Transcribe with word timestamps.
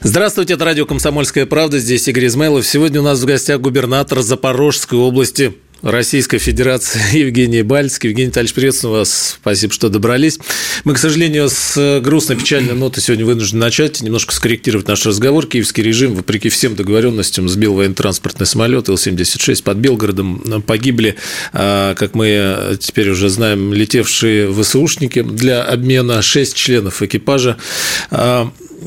Здравствуйте, 0.00 0.54
это 0.54 0.64
радио 0.64 0.84
«Комсомольская 0.84 1.46
правда». 1.46 1.78
Здесь 1.78 2.06
Игорь 2.06 2.26
Измайлов. 2.26 2.66
Сегодня 2.66 3.00
у 3.00 3.04
нас 3.04 3.20
в 3.20 3.24
гостях 3.24 3.60
губернатор 3.60 4.20
Запорожской 4.20 4.98
области 4.98 5.54
Российской 5.80 6.36
Федерации 6.36 7.00
Евгений 7.18 7.62
Бальский. 7.62 8.10
Евгений 8.10 8.28
Витальевич, 8.28 8.54
приветствую 8.54 8.92
вас. 8.92 9.38
Спасибо, 9.40 9.72
что 9.72 9.88
добрались. 9.88 10.38
Мы, 10.84 10.92
к 10.94 10.98
сожалению, 10.98 11.48
с 11.48 12.00
грустной, 12.00 12.36
печальной 12.36 12.74
ноты 12.74 13.00
сегодня 13.00 13.24
вынуждены 13.24 13.60
начать, 13.60 14.02
немножко 14.02 14.34
скорректировать 14.34 14.86
наш 14.86 15.04
разговор. 15.06 15.46
Киевский 15.46 15.82
режим, 15.82 16.14
вопреки 16.14 16.50
всем 16.50 16.76
договоренностям, 16.76 17.48
сбил 17.48 17.72
военно-транспортный 17.74 18.46
самолет 18.46 18.90
Ил-76 18.90 19.62
под 19.62 19.78
Белгородом. 19.78 20.62
Погибли, 20.66 21.16
а, 21.54 21.94
как 21.94 22.14
мы 22.14 22.76
теперь 22.78 23.08
уже 23.08 23.30
знаем, 23.30 23.72
летевшие 23.72 24.52
ВСУшники 24.52 25.22
для 25.22 25.62
обмена 25.62 26.20
6 26.20 26.54
членов 26.54 27.00
экипажа. 27.00 27.56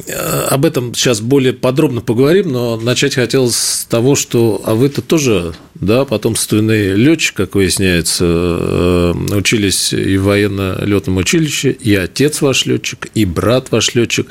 А, 0.10 0.48
об 0.50 0.66
этом 0.66 0.94
сейчас 0.94 1.22
более 1.22 1.54
подробно 1.54 2.02
поговорим, 2.02 2.52
но 2.52 2.78
начать 2.78 3.16
хотелось 3.16 3.56
с 3.56 3.86
того, 3.86 4.16
что 4.16 4.62
а 4.66 4.76
вы-то 4.76 5.02
тоже, 5.02 5.54
да, 5.76 6.06
потомственный 6.06 6.96
летчик, 6.96 7.36
как 7.36 7.56
выясняется, 7.56 8.26
э, 8.28 9.14
учились 9.32 9.94
и 9.94 10.18
в 10.18 10.24
военно-летном 10.24 11.18
училище, 11.18 11.72
и 11.72 11.96
отец 11.96 12.42
ваш 12.42 12.66
летчик, 12.66 13.08
и 13.14 13.26
брат 13.26 13.72
ваш 13.72 13.96
летчик. 13.96 14.28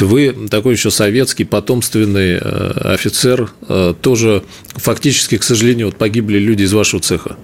Вы 0.00 0.34
такой 0.50 0.74
еще 0.74 0.90
советский 0.90 1.44
потомственный 1.44 2.38
э, 2.40 2.92
офицер, 2.94 3.50
э, 3.68 3.94
тоже 4.00 4.42
фактически, 4.74 5.38
к 5.38 5.42
сожалению, 5.42 5.86
вот 5.88 5.96
погибли 5.96 6.38
люди 6.38 6.62
из 6.62 6.72
вашего 6.72 7.00
цеха. 7.00 7.36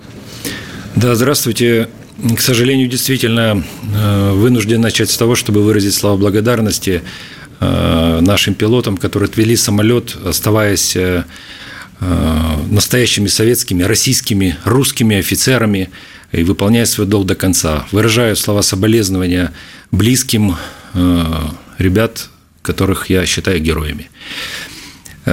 Да, 0.96 1.14
здравствуйте. 1.14 1.88
К 2.36 2.40
сожалению, 2.40 2.88
действительно 2.88 3.64
вынужден 4.34 4.80
начать 4.80 5.10
с 5.10 5.16
того, 5.16 5.34
чтобы 5.34 5.62
выразить 5.62 5.94
слова 5.94 6.16
благодарности 6.16 7.02
Э, 7.02 7.41
нашим 8.22 8.54
пилотам, 8.54 8.96
которые 8.96 9.28
отвели 9.28 9.56
самолет, 9.56 10.16
оставаясь 10.24 10.96
э, 10.96 11.24
э, 12.00 12.56
настоящими 12.70 13.26
советскими, 13.26 13.82
российскими, 13.82 14.56
русскими 14.64 15.16
офицерами 15.16 15.90
и 16.32 16.44
выполняя 16.44 16.86
свой 16.86 17.06
долг 17.06 17.26
до 17.26 17.34
конца. 17.34 17.86
Выражаю 17.92 18.36
слова 18.36 18.62
соболезнования 18.62 19.52
близким 19.90 20.56
ребят, 21.78 22.28
которых 22.62 23.10
я 23.10 23.26
считаю 23.26 23.60
героями. 23.60 24.10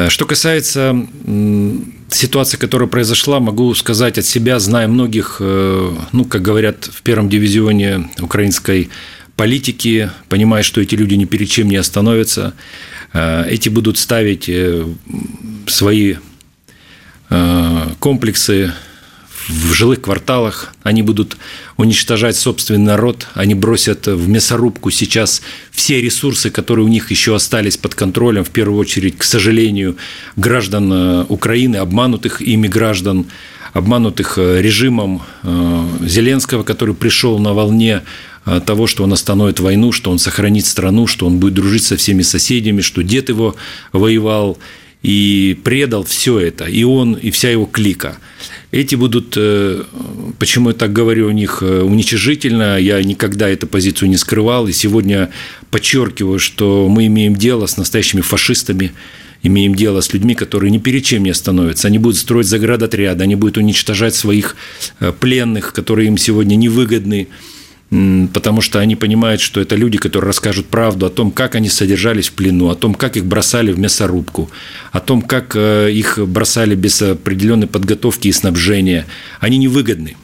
Что 0.10 0.26
касается 0.26 1.08
ситуации, 2.10 2.58
которая 2.58 2.90
произошла, 2.90 3.40
могу 3.40 3.74
сказать 3.76 4.18
от 4.18 4.26
себя, 4.26 4.60
зная 4.60 4.88
многих, 4.88 5.38
ну, 5.40 6.26
как 6.30 6.42
говорят 6.42 6.86
в 6.86 7.02
первом 7.02 7.30
дивизионе 7.30 8.10
украинской 8.20 8.90
политики, 9.40 10.12
понимая, 10.28 10.64
что 10.64 10.82
эти 10.82 10.96
люди 10.96 11.14
ни 11.14 11.24
перед 11.24 11.50
чем 11.50 11.70
не 11.70 11.78
остановятся, 11.78 12.56
э, 13.14 13.46
эти 13.50 13.70
будут 13.70 13.98
ставить 13.98 14.50
э, 14.50 14.86
свои 15.66 16.16
э, 17.30 17.88
комплексы 18.00 18.74
в 19.48 19.72
жилых 19.72 20.02
кварталах, 20.02 20.74
они 20.84 21.04
будут 21.04 21.38
уничтожать 21.78 22.36
собственный 22.36 22.84
народ, 22.84 23.28
они 23.34 23.56
бросят 23.56 24.08
в 24.08 24.28
мясорубку 24.28 24.92
сейчас 24.92 25.42
все 25.72 26.02
ресурсы, 26.02 26.50
которые 26.50 26.84
у 26.84 26.90
них 26.90 27.10
еще 27.10 27.34
остались 27.34 27.78
под 27.78 27.96
контролем, 27.96 28.44
в 28.44 28.50
первую 28.50 28.78
очередь, 28.78 29.18
к 29.18 29.24
сожалению, 29.24 29.96
граждан 30.36 31.26
Украины, 31.30 31.78
обманутых 31.78 32.42
ими 32.42 32.68
граждан, 32.68 33.26
обманутых 33.72 34.38
режимом 34.38 35.22
Зеленского, 36.02 36.64
который 36.64 36.94
пришел 36.94 37.40
на 37.40 37.54
волне 37.54 38.02
того, 38.66 38.88
что 38.88 39.04
он 39.04 39.14
остановит 39.14 39.60
войну, 39.60 39.92
что 39.92 40.12
он 40.12 40.20
сохранит 40.20 40.66
страну, 40.66 41.08
что 41.08 41.28
он 41.28 41.40
будет 41.40 41.54
дружить 41.54 41.84
со 41.84 41.98
всеми 41.98 42.22
соседями, 42.22 42.82
что 42.82 43.04
дед 43.04 43.30
его 43.30 43.56
воевал 43.92 44.58
и 45.02 45.58
предал 45.64 46.04
все 46.04 46.40
это, 46.40 46.66
и 46.66 46.84
он, 46.84 47.14
и 47.14 47.32
вся 47.32 47.50
его 47.50 47.66
клика. 47.66 48.18
Эти 48.72 48.96
будут, 48.96 49.34
э, 49.38 49.84
почему 50.38 50.70
я 50.70 50.76
так 50.76 50.92
говорю 50.94 51.28
у 51.28 51.32
них, 51.32 51.60
э, 51.62 51.82
уничижительно, 51.82 52.78
я 52.78 53.02
никогда 53.02 53.50
эту 53.50 53.66
позицию 53.66 54.10
не 54.10 54.18
скрывал, 54.18 54.68
и 54.68 54.74
сегодня 54.74 55.30
подчеркиваю, 55.72 56.38
что 56.40 56.88
мы 56.90 57.08
имеем 57.08 57.36
дело 57.36 57.66
с 57.66 57.78
настоящими 57.78 58.22
фашистами, 58.22 58.92
имеем 59.42 59.74
дело 59.74 60.02
с 60.02 60.14
людьми, 60.14 60.36
которые 60.36 60.70
ни 60.70 60.78
перед 60.80 61.04
чем 61.04 61.24
не 61.24 61.30
остановятся. 61.30 61.88
Они 61.88 61.98
будут 61.98 62.18
строить 62.18 62.48
заградотряды, 62.48 63.24
они 63.24 63.36
будут 63.36 63.58
уничтожать 63.58 64.14
своих 64.14 64.58
пленных, 65.20 65.72
которые 65.72 66.10
им 66.10 66.18
сегодня 66.18 66.56
невыгодны 66.56 67.30
потому 67.90 68.62
что 68.62 68.80
они 68.80 68.96
понимают, 68.96 69.42
что 69.42 69.60
это 69.60 69.76
люди, 69.76 69.98
которые 69.98 70.28
расскажут 70.28 70.68
правду 70.68 71.08
о 71.08 71.10
том, 71.10 71.32
как 71.32 71.56
они 71.56 71.70
содержались 71.70 72.30
в 72.30 72.34
плену, 72.34 72.70
о 72.70 72.76
том, 72.76 72.94
как 72.94 73.18
их 73.18 73.26
бросали 73.26 73.72
в 73.72 73.80
мясорубку, 73.80 74.50
о 74.92 75.00
том, 75.00 75.24
как 75.24 75.56
э, 75.56 75.92
их 75.92 76.20
бросали 76.20 76.76
без 76.76 77.02
определенной 77.02 77.68
подготовки 77.68 78.28
и 78.28 78.32
снабжения. 78.32 79.08
Они 79.40 79.58
невыгодны, 79.58 80.18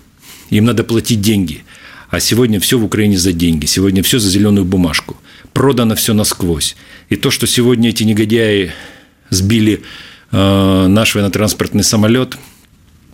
им 0.52 0.66
надо 0.66 0.84
платить 0.84 1.22
деньги. 1.22 1.64
А 2.12 2.20
сегодня 2.20 2.60
все 2.60 2.78
в 2.78 2.86
Украине 2.86 3.18
за 3.18 3.34
деньги, 3.34 3.66
сегодня 3.66 4.04
все 4.04 4.20
за 4.20 4.30
зеленую 4.30 4.66
бумажку. 4.66 5.18
Продано 5.52 5.96
все 5.96 6.14
насквозь. 6.14 6.76
И 7.10 7.16
то, 7.16 7.32
что 7.32 7.48
сегодня 7.48 7.90
эти 7.90 8.04
негодяи 8.04 8.74
сбили 9.32 9.82
э, 10.32 10.88
наш 10.88 11.16
военно-транспортный 11.16 11.84
самолет– 11.84 12.38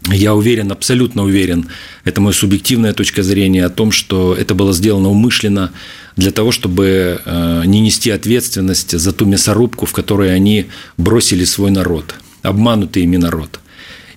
я 0.09 0.34
уверен, 0.34 0.72
абсолютно 0.72 1.23
уверен, 1.23 1.67
это 2.06 2.22
моя 2.22 2.34
субъективная 2.34 2.94
точка 2.94 3.22
зрения 3.22 3.66
о 3.66 3.69
том, 3.69 3.91
что 3.91 4.35
это 4.35 4.56
было 4.56 4.73
сделано 4.73 5.09
умышленно 5.09 5.72
для 6.16 6.31
того, 6.31 6.51
чтобы 6.51 7.22
э, 7.23 7.63
не 7.66 7.81
нести 7.81 8.09
ответственность 8.09 8.97
за 8.97 9.12
ту 9.12 9.25
мясорубку, 9.25 9.85
в 9.85 9.94
которой 9.94 10.34
они 10.34 10.66
бросили 10.97 11.44
свой 11.45 11.69
народ, 11.69 12.16
обманутый 12.41 13.03
ими 13.03 13.17
народ. 13.17 13.59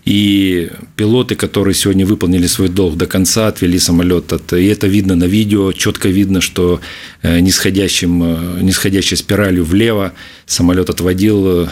И 0.07 0.71
пилоты, 0.97 1.35
которые 1.35 1.75
сегодня 1.75 2.05
выполнили 2.05 2.47
свой 2.47 2.69
долг 2.69 2.97
до 2.97 3.07
конца, 3.07 3.49
отвели 3.49 3.79
самолет. 3.79 4.33
От, 4.33 4.53
и 4.53 4.67
это 4.67 4.87
видно 4.87 5.17
на 5.17 5.25
видео, 5.25 5.73
четко 5.73 6.09
видно, 6.09 6.41
что 6.41 6.81
э, 7.23 7.41
нисходящим, 7.41 8.23
э, 8.23 8.61
нисходящей 8.63 9.19
спиралью 9.19 9.65
влево 9.65 10.13
самолет 10.47 10.89
отводил, 10.89 11.69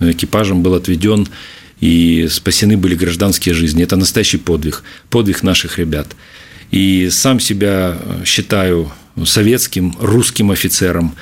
экипажем 0.00 0.62
был 0.62 0.74
отведен 0.74 1.28
и 1.82 2.28
спасены 2.30 2.76
были 2.76 2.94
гражданские 2.94 3.56
жизни. 3.56 3.82
Это 3.82 3.96
настоящий 3.96 4.38
подвиг, 4.38 4.84
подвиг 5.10 5.42
наших 5.42 5.78
ребят. 5.78 6.06
И 6.70 7.10
сам 7.10 7.40
себя 7.40 7.98
считаю 8.24 8.92
советским, 9.24 9.94
русским 9.98 10.52
офицером. 10.52 11.16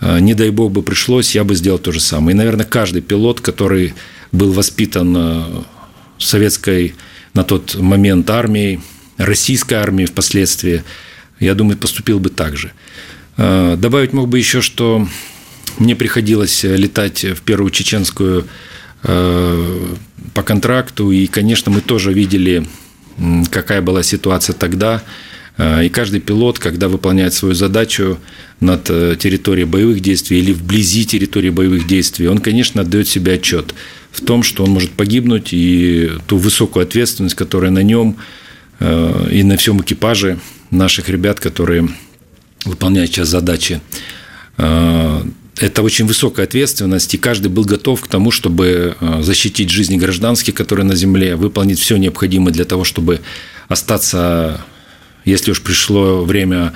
А, 0.00 0.18
не 0.18 0.32
дай 0.32 0.48
бог 0.48 0.72
бы 0.72 0.82
пришлось, 0.82 1.34
я 1.34 1.44
бы 1.44 1.54
сделал 1.54 1.78
то 1.78 1.92
же 1.92 2.00
самое. 2.00 2.34
И, 2.34 2.38
наверное, 2.38 2.64
каждый 2.64 3.02
пилот, 3.02 3.42
который 3.42 3.92
был 4.32 4.52
воспитан 4.52 5.14
а, 5.14 5.64
советской 6.18 6.94
на 7.34 7.44
тот 7.44 7.74
момент 7.74 8.30
армией, 8.30 8.80
российской 9.18 9.74
армией 9.74 10.06
впоследствии, 10.06 10.82
я 11.40 11.54
думаю, 11.54 11.76
поступил 11.76 12.20
бы 12.20 12.30
так 12.30 12.56
же. 12.56 12.72
Добавить 13.36 14.14
мог 14.14 14.28
бы 14.28 14.38
еще, 14.38 14.62
что 14.62 15.06
мне 15.78 15.94
приходилось 15.94 16.64
летать 16.64 17.22
в 17.22 17.42
первую 17.42 17.70
чеченскую 17.70 18.46
Э, 19.08 19.94
по 20.36 20.42
контракту. 20.42 21.10
И, 21.10 21.26
конечно, 21.26 21.72
мы 21.72 21.80
тоже 21.80 22.12
видели, 22.12 22.66
какая 23.50 23.80
была 23.80 24.02
ситуация 24.02 24.52
тогда. 24.52 25.02
Э, 25.56 25.82
и 25.86 25.88
каждый 25.88 26.20
пилот, 26.20 26.58
когда 26.58 26.88
выполняет 26.88 27.32
свою 27.32 27.54
задачу 27.54 28.18
над 28.60 28.90
э, 28.90 29.16
территорией 29.18 29.66
боевых 29.66 30.00
действий 30.00 30.40
или 30.40 30.52
вблизи 30.52 31.06
территории 31.06 31.48
боевых 31.48 31.86
действий, 31.86 32.28
он, 32.28 32.38
конечно, 32.38 32.82
отдает 32.82 33.08
себе 33.08 33.32
отчет 33.32 33.74
в 34.12 34.22
том, 34.26 34.42
что 34.42 34.64
он 34.64 34.70
может 34.70 34.90
погибнуть, 34.90 35.54
и 35.54 36.10
ту 36.26 36.36
высокую 36.36 36.82
ответственность, 36.82 37.34
которая 37.34 37.70
на 37.70 37.82
нем 37.82 38.16
и 38.78 39.42
на 39.42 39.56
всем 39.56 39.80
экипаже 39.80 40.38
наших 40.70 41.08
ребят, 41.08 41.40
которые 41.40 41.88
выполняют 42.66 43.10
сейчас 43.10 43.28
задачи 43.28 43.80
это 45.58 45.82
очень 45.82 46.06
высокая 46.06 46.44
ответственность, 46.44 47.14
и 47.14 47.18
каждый 47.18 47.48
был 47.48 47.64
готов 47.64 48.02
к 48.02 48.08
тому, 48.08 48.30
чтобы 48.30 48.96
э, 49.00 49.22
защитить 49.22 49.70
жизни 49.70 49.96
гражданских, 49.96 50.54
которые 50.54 50.84
на 50.84 50.94
земле, 50.94 51.36
выполнить 51.36 51.78
все 51.78 51.96
необходимое 51.96 52.52
для 52.52 52.64
того, 52.64 52.84
чтобы 52.84 53.20
остаться, 53.68 54.60
если 55.24 55.50
уж 55.50 55.62
пришло 55.62 56.24
время 56.24 56.74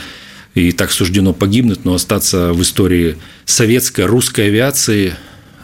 и 0.55 0.73
так 0.73 0.93
суждено 0.93 1.33
погибнуть, 1.33 1.85
но 1.85 1.95
остаться 1.95 2.53
в 2.53 2.63
истории 2.63 3.17
советской, 3.45 4.07
русской 4.07 4.47
авиации, 4.47 5.15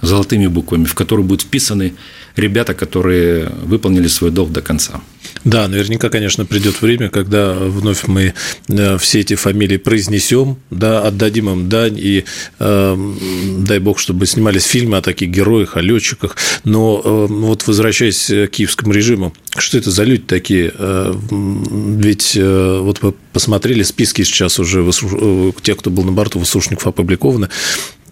золотыми 0.02 0.46
буквами, 0.46 0.84
в 0.84 0.94
который 0.94 1.24
будут 1.24 1.42
вписаны 1.42 1.94
ребята, 2.36 2.74
которые 2.74 3.50
выполнили 3.64 4.08
свой 4.08 4.30
долг 4.30 4.52
до 4.52 4.60
конца. 4.60 5.00
Да, 5.44 5.68
наверняка, 5.68 6.08
конечно, 6.08 6.44
придет 6.44 6.80
время, 6.82 7.08
когда 7.08 7.54
вновь 7.54 8.06
мы 8.06 8.34
э, 8.68 8.98
все 8.98 9.20
эти 9.20 9.34
фамилии 9.34 9.76
произнесем, 9.76 10.58
да, 10.70 11.02
отдадим 11.02 11.50
им 11.50 11.68
дань, 11.68 11.98
и 11.98 12.24
э, 12.58 13.12
дай 13.58 13.78
бог, 13.78 13.98
чтобы 13.98 14.26
снимались 14.26 14.64
фильмы 14.64 14.98
о 14.98 15.02
таких 15.02 15.30
героях, 15.30 15.76
о 15.76 15.80
летчиках. 15.80 16.36
Но 16.64 17.00
э, 17.04 17.26
вот 17.28 17.66
возвращаясь 17.66 18.26
к 18.26 18.48
киевскому 18.48 18.92
режиму, 18.92 19.32
что 19.56 19.78
это 19.78 19.90
за 19.90 20.04
люди 20.04 20.22
такие? 20.22 20.72
Э, 20.74 21.14
ведь 21.30 22.36
э, 22.36 22.78
вот 22.82 23.02
мы 23.02 23.12
посмотрели 23.32 23.82
списки 23.82 24.22
сейчас 24.22 24.58
уже 24.58 24.84
э, 24.86 25.52
тех, 25.62 25.76
кто 25.78 25.90
был 25.90 26.04
на 26.04 26.12
борту, 26.12 26.38
Высушников 26.38 26.86
опубликованы. 26.86 27.48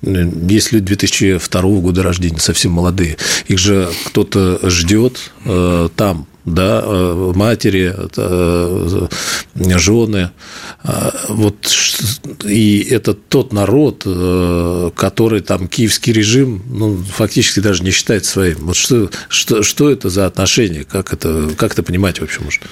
Есть 0.05 0.73
люди 0.73 0.87
2002 0.87 1.63
года 1.81 2.03
рождения, 2.03 2.39
совсем 2.39 2.73
молодые. 2.73 3.17
Их 3.47 3.59
же 3.59 3.91
кто-то 4.07 4.59
ждет 4.69 5.33
э, 5.45 5.89
там, 5.97 6.27
да, 6.45 6.83
э, 6.85 7.33
матери, 7.35 7.95
э, 8.17 9.09
жены. 9.79 10.31
Вот, 11.29 11.57
и 12.45 12.87
это 12.91 13.15
тот 13.15 13.55
народ, 13.55 14.07
который 14.95 15.41
там 15.41 15.69
киевский 15.69 16.13
режим 16.13 16.63
ну, 16.69 16.97
фактически 16.97 17.61
даже 17.61 17.83
не 17.83 17.91
считает 17.91 18.27
своим. 18.27 18.59
Вот 18.67 18.77
что, 18.77 19.09
что, 19.29 19.63
что 19.63 19.89
это 19.89 20.11
за 20.11 20.27
отношения? 20.27 20.85
Как 20.85 21.15
это, 21.15 21.51
как 21.57 21.73
это 21.73 21.83
понимать 21.83 22.21
вообще 22.21 22.41
можно? 22.41 22.67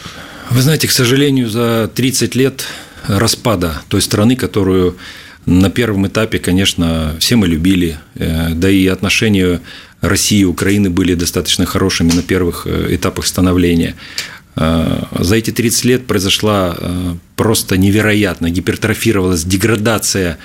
Вы 0.50 0.60
знаете, 0.60 0.88
к 0.88 0.90
сожалению, 0.90 1.48
за 1.48 1.90
30 1.94 2.34
лет 2.34 2.64
распада 3.06 3.80
той 3.88 4.02
страны, 4.02 4.36
которую 4.36 4.96
на 5.46 5.70
первом 5.70 6.06
этапе, 6.06 6.38
конечно, 6.38 7.16
все 7.18 7.36
мы 7.36 7.48
любили, 7.48 7.98
э, 8.14 8.50
да 8.54 8.70
и 8.70 8.86
отношения 8.86 9.60
России 10.00 10.40
и 10.40 10.44
Украины 10.44 10.88
были 10.88 11.14
достаточно 11.14 11.66
хорошими 11.66 12.12
на 12.12 12.22
первых 12.22 12.66
э, 12.66 12.94
этапах 12.94 13.26
становления. 13.26 13.96
Э, 14.54 15.02
за 15.18 15.36
эти 15.36 15.50
30 15.50 15.84
лет 15.84 16.06
произошла 16.06 16.76
просто 17.36 17.76
невероятно, 17.76 18.50
гипертрофировалась 18.50 19.44
деградация 19.44 20.38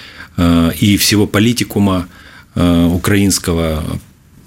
и 0.79 0.97
всего 0.97 1.25
политикума 1.25 2.07
украинского 2.55 3.83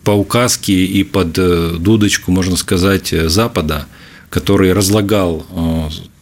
по 0.05 0.13
указке 0.13 0.85
и 0.85 1.03
под 1.03 1.33
дудочку, 1.33 2.31
можно 2.31 2.57
сказать, 2.57 3.13
Запада, 3.27 3.87
который 4.31 4.73
разлагал 4.73 5.45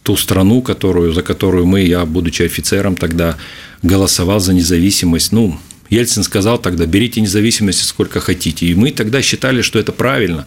ту 0.09 0.17
страну, 0.17 0.61
которую, 0.61 1.13
за 1.13 1.21
которую 1.21 1.67
мы, 1.67 1.81
я, 1.81 2.03
будучи 2.03 2.41
офицером 2.41 2.95
тогда, 2.95 3.35
голосовал 3.83 4.39
за 4.39 4.53
независимость. 4.53 5.31
Ну, 5.31 5.59
Ельцин 5.91 6.23
сказал 6.23 6.57
тогда, 6.57 6.87
берите 6.87 7.21
независимость 7.21 7.85
сколько 7.85 8.19
хотите. 8.19 8.65
И 8.65 8.73
мы 8.73 8.91
тогда 8.91 9.21
считали, 9.21 9.61
что 9.61 9.77
это 9.77 9.91
правильно. 9.91 10.45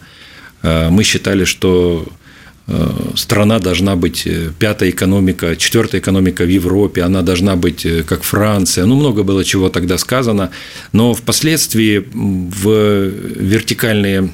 Э, 0.63 0.89
мы 0.89 1.03
считали, 1.03 1.45
что 1.45 2.05
э, 2.67 2.89
страна 3.15 3.59
должна 3.59 3.95
быть 3.95 4.27
э, 4.27 4.51
пятая 4.59 4.89
экономика, 4.89 5.55
четвертая 5.55 6.01
экономика 6.01 6.43
в 6.43 6.49
Европе, 6.49 7.01
она 7.01 7.21
должна 7.21 7.55
быть 7.55 7.87
как 8.05 8.23
Франция. 8.23 8.85
Ну, 8.85 8.95
много 8.95 9.23
было 9.23 9.45
чего 9.45 9.69
тогда 9.69 9.97
сказано. 9.97 10.49
Но 10.91 11.13
впоследствии 11.13 12.03
в 12.13 13.09
вертикальные 13.39 14.29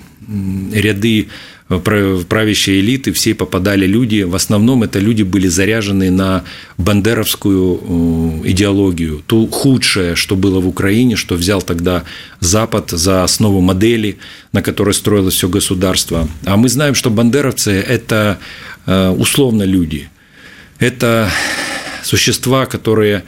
ряды 0.74 1.28
в 1.69 2.25
правящие 2.25 2.80
элиты 2.80 3.13
все 3.13 3.36
попадали 3.36 3.86
люди, 3.86 4.24
в 4.24 4.33
основном 4.33 4.81
это 4.81 4.98
люди 4.98 5.21
были 5.21 5.48
заряжены 5.48 6.10
на 6.10 6.44
бандеровскую 6.77 8.42
э, 8.44 8.50
идеологию, 8.50 9.21
то 9.27 9.45
худшее, 9.45 10.16
что 10.16 10.36
было 10.36 10.60
в 10.60 10.68
Украине, 10.68 11.16
что 11.16 11.36
взял 11.36 11.62
тогда 11.62 12.06
Запад 12.39 12.89
за 12.89 13.24
основу 13.24 13.62
модели, 13.62 14.18
на 14.51 14.63
которой 14.63 14.95
строилось 14.95 15.36
все 15.36 15.48
государство. 15.48 16.27
А 16.44 16.57
мы 16.57 16.69
знаем, 16.69 16.95
что 16.95 17.12
бандеровцы– 17.12 17.72
это 17.88 18.39
э, 18.88 19.10
условно 19.10 19.62
люди, 19.62 20.10
это 20.80 21.30
существа, 22.04 22.65
которые 22.65 23.24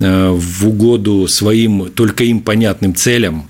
э, 0.00 0.28
в 0.30 0.66
угоду 0.66 1.28
своим 1.28 1.88
только 1.90 2.24
им 2.24 2.40
понятным 2.40 2.96
целям, 2.96 3.48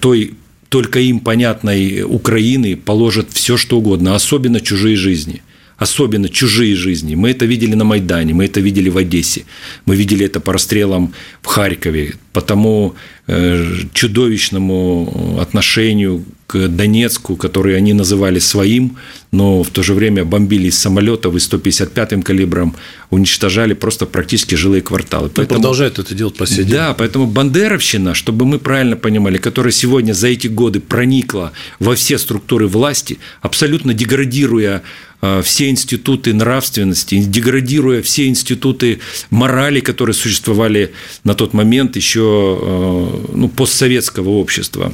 той 0.00 0.34
только 0.74 0.98
им 0.98 1.20
понятной 1.20 2.02
Украины 2.02 2.74
положат 2.74 3.28
все, 3.32 3.56
что 3.56 3.78
угодно, 3.78 4.16
особенно 4.16 4.60
чужие 4.60 4.96
жизни– 4.96 5.40
особенно 5.76 6.28
чужие 6.28 6.74
жизни. 6.74 7.14
Мы 7.14 7.30
это 7.30 7.46
видели 7.46 7.74
на 7.74 7.84
Майдане, 7.84 8.34
мы 8.34 8.44
это 8.44 8.60
видели 8.60 8.90
в 8.90 8.96
Одессе, 8.96 9.44
мы 9.86 9.96
видели 9.96 10.24
это 10.26 10.40
по 10.40 10.52
расстрелам 10.52 11.12
в 11.42 11.46
Харькове, 11.46 12.14
по 12.32 12.40
тому 12.40 12.94
э, 13.26 13.66
чудовищному 13.92 15.38
отношению 15.40 16.24
к 16.46 16.68
Донецку, 16.68 17.36
который 17.36 17.76
они 17.76 17.92
называли 17.94 18.38
своим, 18.38 18.96
но 19.32 19.62
в 19.62 19.70
то 19.70 19.82
же 19.82 19.94
время 19.94 20.24
бомбили 20.24 20.68
из 20.68 20.78
самолетов 20.78 21.34
и 21.34 21.38
155-м 21.38 22.22
калибром, 22.22 22.76
уничтожали 23.10 23.74
просто 23.74 24.06
практически 24.06 24.54
жилые 24.54 24.82
кварталы. 24.82 25.30
Поэтому, 25.34 25.60
продолжают 25.60 25.98
это 25.98 26.14
делать 26.14 26.36
по 26.36 26.46
сей 26.46 26.64
день. 26.64 26.74
Да, 26.74 26.94
поэтому 26.94 27.26
бандеровщина, 27.26 28.14
чтобы 28.14 28.44
мы 28.44 28.58
правильно 28.58 28.96
понимали, 28.96 29.38
которая 29.38 29.72
сегодня 29.72 30.12
за 30.12 30.28
эти 30.28 30.48
годы 30.48 30.80
проникла 30.80 31.52
во 31.78 31.94
все 31.94 32.18
структуры 32.18 32.68
власти, 32.68 33.18
абсолютно 33.40 33.94
деградируя 33.94 34.82
э, 35.22 35.42
все 35.42 35.70
институты 35.70 36.34
нравственности, 36.34 37.22
деградируя 37.22 38.02
все 38.02 38.26
институты 38.26 39.00
морали, 39.30 39.80
которые 39.80 40.14
существовали 40.14 40.92
на 41.24 41.34
тот 41.34 41.54
момент 41.54 41.96
еще 41.96 42.58
э, 42.60 43.26
ну, 43.32 43.48
постсоветского 43.48 44.28
общества 44.30 44.92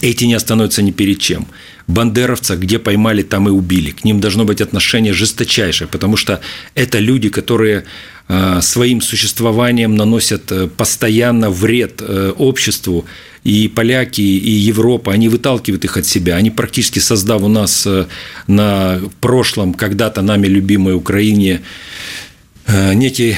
эти 0.00 0.24
не 0.24 0.34
остановятся 0.34 0.82
ни 0.82 0.90
перед 0.90 1.18
чем. 1.18 1.46
Бандеровца, 1.86 2.56
где 2.56 2.78
поймали, 2.78 3.22
там 3.22 3.48
и 3.48 3.50
убили. 3.50 3.90
К 3.90 4.04
ним 4.04 4.20
должно 4.20 4.44
быть 4.44 4.60
отношение 4.60 5.12
жесточайшее, 5.12 5.88
потому 5.88 6.16
что 6.16 6.40
это 6.74 6.98
люди, 6.98 7.28
которые 7.28 7.84
э, 8.28 8.60
своим 8.62 9.02
существованием 9.02 9.94
наносят 9.94 10.50
э, 10.50 10.66
постоянно 10.66 11.50
вред 11.50 12.00
э, 12.00 12.32
обществу. 12.36 13.04
И 13.44 13.68
поляки, 13.68 14.22
и 14.22 14.50
Европа, 14.50 15.12
они 15.12 15.28
выталкивают 15.28 15.84
их 15.84 15.98
от 15.98 16.06
себя. 16.06 16.36
Они 16.36 16.50
практически 16.50 16.98
создав 16.98 17.42
у 17.42 17.48
нас 17.48 17.86
на 18.46 19.00
прошлом, 19.20 19.74
когда-то 19.74 20.22
нами 20.22 20.46
любимой 20.46 20.94
Украине, 20.94 21.60
некий 22.94 23.36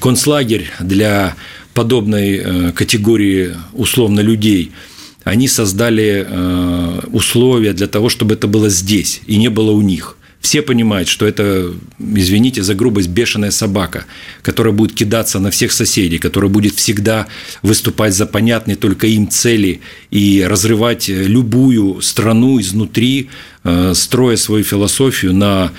концлагерь 0.00 0.70
для 0.80 1.34
подобной 1.72 2.72
категории 2.74 3.54
условно 3.72 4.20
людей– 4.20 4.72
они 5.24 5.48
создали 5.48 6.26
э, 6.28 7.00
условия 7.12 7.72
для 7.72 7.86
того, 7.86 8.08
чтобы 8.08 8.34
это 8.34 8.46
было 8.46 8.68
здесь 8.68 9.20
и 9.26 9.36
не 9.36 9.48
было 9.48 9.70
у 9.70 9.80
них. 9.80 10.16
Все 10.42 10.60
понимают, 10.60 11.08
что 11.08 11.24
это, 11.24 11.72
извините 12.00 12.64
за 12.64 12.74
грубость, 12.74 13.08
бешеная 13.08 13.52
собака, 13.52 14.06
которая 14.42 14.74
будет 14.74 14.92
кидаться 14.92 15.38
на 15.38 15.52
всех 15.52 15.70
соседей, 15.70 16.18
которая 16.18 16.50
будет 16.50 16.74
всегда 16.74 17.28
выступать 17.62 18.12
за 18.12 18.26
понятные 18.26 18.74
только 18.74 19.06
им 19.06 19.28
цели 19.28 19.80
и 20.10 20.44
разрывать 20.44 21.08
любую 21.08 22.00
страну 22.02 22.60
изнутри, 22.60 23.30
э, 23.62 23.92
строя 23.94 24.36
свою 24.36 24.64
философию 24.64 25.32
на 25.32 25.70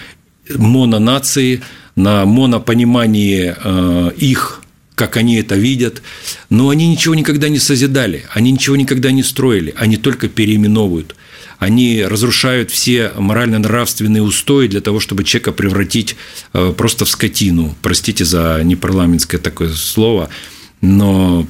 мононации, 0.50 1.62
на 1.98 2.26
монопонимании 2.26 3.54
э, 3.62 4.12
их 4.16 4.63
как 4.96 5.18
они 5.18 5.36
это 5.36 5.56
видят, 5.56 6.02
но 6.50 6.70
они 6.70 6.88
ничего 6.88 7.16
никогда 7.16 7.50
не 7.50 7.60
созидали, 7.60 8.26
они 8.34 8.52
ничего 8.52 8.76
никогда 8.76 9.12
не 9.12 9.24
строили, 9.24 9.74
они 9.78 9.98
только 9.98 10.28
переименовывают. 10.28 11.16
Они 11.60 12.04
разрушают 12.04 12.72
все 12.72 13.12
морально-нравственные 13.16 14.22
устои 14.22 14.68
для 14.68 14.82
того, 14.82 15.00
чтобы 15.00 15.24
человека 15.24 15.54
превратить 15.54 16.18
э, 16.54 16.74
просто 16.76 17.06
в 17.06 17.10
скотину. 17.10 17.76
Простите 17.82 18.26
за 18.26 18.60
непарламентское 18.64 19.40
такое 19.40 19.70
слово, 19.70 20.30
но 20.82 21.48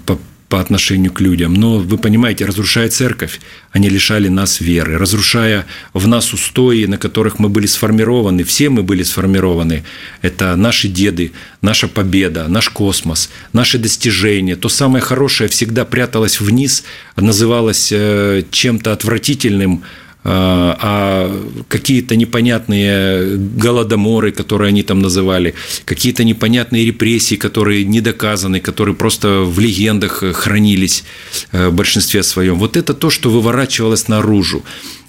по 0.54 0.60
отношению 0.60 1.12
к 1.12 1.20
людям. 1.20 1.56
Но 1.56 1.80
вы 1.80 1.98
понимаете, 1.98 2.46
разрушая 2.46 2.88
церковь, 2.88 3.42
они 3.72 3.90
лишали 3.90 4.28
нас 4.28 4.62
веры, 4.62 5.00
разрушая 5.00 5.66
в 5.94 6.08
нас 6.08 6.32
устои, 6.32 6.86
на 6.86 7.00
которых 7.00 7.40
мы 7.40 7.50
были 7.50 7.66
сформированы, 7.66 8.44
все 8.44 8.70
мы 8.70 8.84
были 8.84 9.02
сформированы. 9.02 9.84
Это 10.22 10.56
наши 10.56 10.90
деды, 10.90 11.32
наша 11.62 11.88
победа, 11.88 12.48
наш 12.48 12.70
космос, 12.70 13.32
наши 13.52 13.80
достижения. 13.80 14.56
То 14.56 14.70
самое 14.70 15.02
хорошее 15.04 15.50
всегда 15.50 15.86
пряталось 15.86 16.40
вниз, 16.40 16.84
называлось 17.16 17.92
э, 17.92 18.44
чем-то 18.52 18.94
отвратительным, 18.94 19.82
а, 20.26 20.78
а 20.80 21.64
какие-то 21.68 22.16
непонятные 22.16 23.38
голодоморы, 23.38 24.32
которые 24.32 24.70
они 24.70 24.84
там 24.84 25.02
называли, 25.02 25.54
какие-то 25.86 26.24
непонятные 26.24 26.86
репрессии, 26.86 27.36
которые 27.36 27.84
не 27.84 28.00
доказаны, 28.00 28.60
которые 28.60 28.96
просто 28.96 29.42
в 29.42 29.60
легендах 29.60 30.24
хранились 30.34 31.04
э, 31.52 31.68
в 31.68 31.74
большинстве 31.74 32.24
своем. 32.24 32.56
Вот 32.56 32.78
это 32.78 32.94
то, 32.94 33.10
что 33.10 33.30
выворачивалось 33.30 34.08
наружу. 34.08 34.64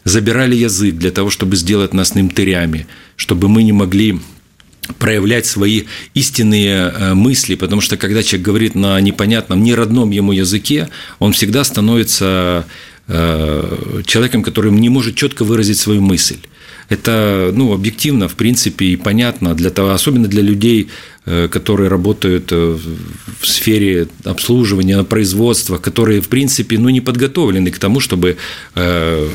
Забирали 0.05 0.57
язык 0.57 0.97
для 0.97 1.11
того, 1.11 1.31
чтобы 1.31 1.57
сделать 1.57 1.95
нас 1.95 2.15
нымтырями, 2.15 2.87
чтобы 3.17 3.49
мы 3.49 3.63
не 3.63 3.73
могли 3.73 4.19
проявлять 4.99 5.47
свои 5.47 5.85
истинные 6.15 6.93
э, 6.93 7.15
мысли, 7.15 7.55
потому 7.55 7.81
что 7.81 7.97
когда 7.97 8.23
человек 8.23 8.47
говорит 8.47 8.75
на 8.75 9.01
непонятном, 9.01 9.63
неродном 9.63 10.11
ему 10.11 10.33
языке, 10.33 10.89
он 11.19 11.33
всегда 11.33 11.65
становится 11.65 12.67
человеком, 13.07 14.43
который 14.43 14.73
не 14.73 14.89
может 14.89 15.15
четко 15.15 15.45
выразить 15.45 15.79
свою 15.79 16.01
мысль. 16.01 16.39
Это 16.89 17.51
ну, 17.55 17.73
объективно, 17.73 18.29
в 18.29 18.35
принципе, 18.35 18.87
и 18.87 18.97
понятно, 18.97 19.55
для 19.55 19.71
того, 19.71 19.91
особенно 19.91 20.29
для 20.29 20.43
людей, 20.43 20.89
Э, 20.89 20.89
которые 21.25 21.89
работают 21.89 22.53
э, 22.53 22.77
в 23.41 23.47
сфере 23.47 24.09
обслуживания, 24.25 25.03
производства, 25.05 25.79
которые, 25.79 26.21
в 26.21 26.29
принципе, 26.29 26.79
ну, 26.79 26.91
не 26.91 27.01
подготовлены 27.01 27.71
к 27.71 27.79
тому, 27.79 28.01
чтобы 28.01 28.37
э, 28.75 29.29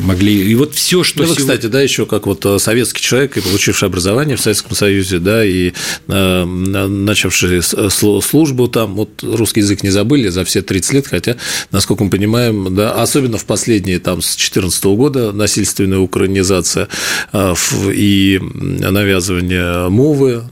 могли... 0.00 0.50
И 0.50 0.54
вот 0.54 0.74
все, 0.74 1.04
что... 1.04 1.24
Ну, 1.24 1.34
кстати, 1.34 1.66
да, 1.66 1.82
еще 1.82 2.06
как 2.06 2.26
вот 2.26 2.46
советский 2.58 3.02
человек, 3.02 3.36
и 3.36 3.42
получивший 3.42 3.88
образование 3.88 4.36
в 4.36 4.40
Советском 4.40 4.74
Союзе, 4.74 5.18
да, 5.18 5.44
и 5.44 5.72
начавший 6.06 7.62
службу 7.62 8.68
там, 8.68 8.94
вот 8.94 9.22
русский 9.22 9.60
язык 9.60 9.82
не 9.82 9.90
забыли 9.90 10.28
за 10.28 10.44
все 10.44 10.62
30 10.62 10.92
лет, 10.94 11.06
хотя, 11.06 11.36
насколько 11.70 12.04
мы 12.04 12.10
понимаем, 12.10 12.74
да, 12.74 12.92
особенно 12.92 13.36
в 13.36 13.44
последние, 13.44 13.98
там, 13.98 14.22
с 14.22 14.36
2014 14.36 14.84
года 14.84 15.32
насильственная 15.32 15.98
украинизация 15.98 16.88
и 17.34 18.40
навязывание 18.42 19.88
мовы, 19.88 20.44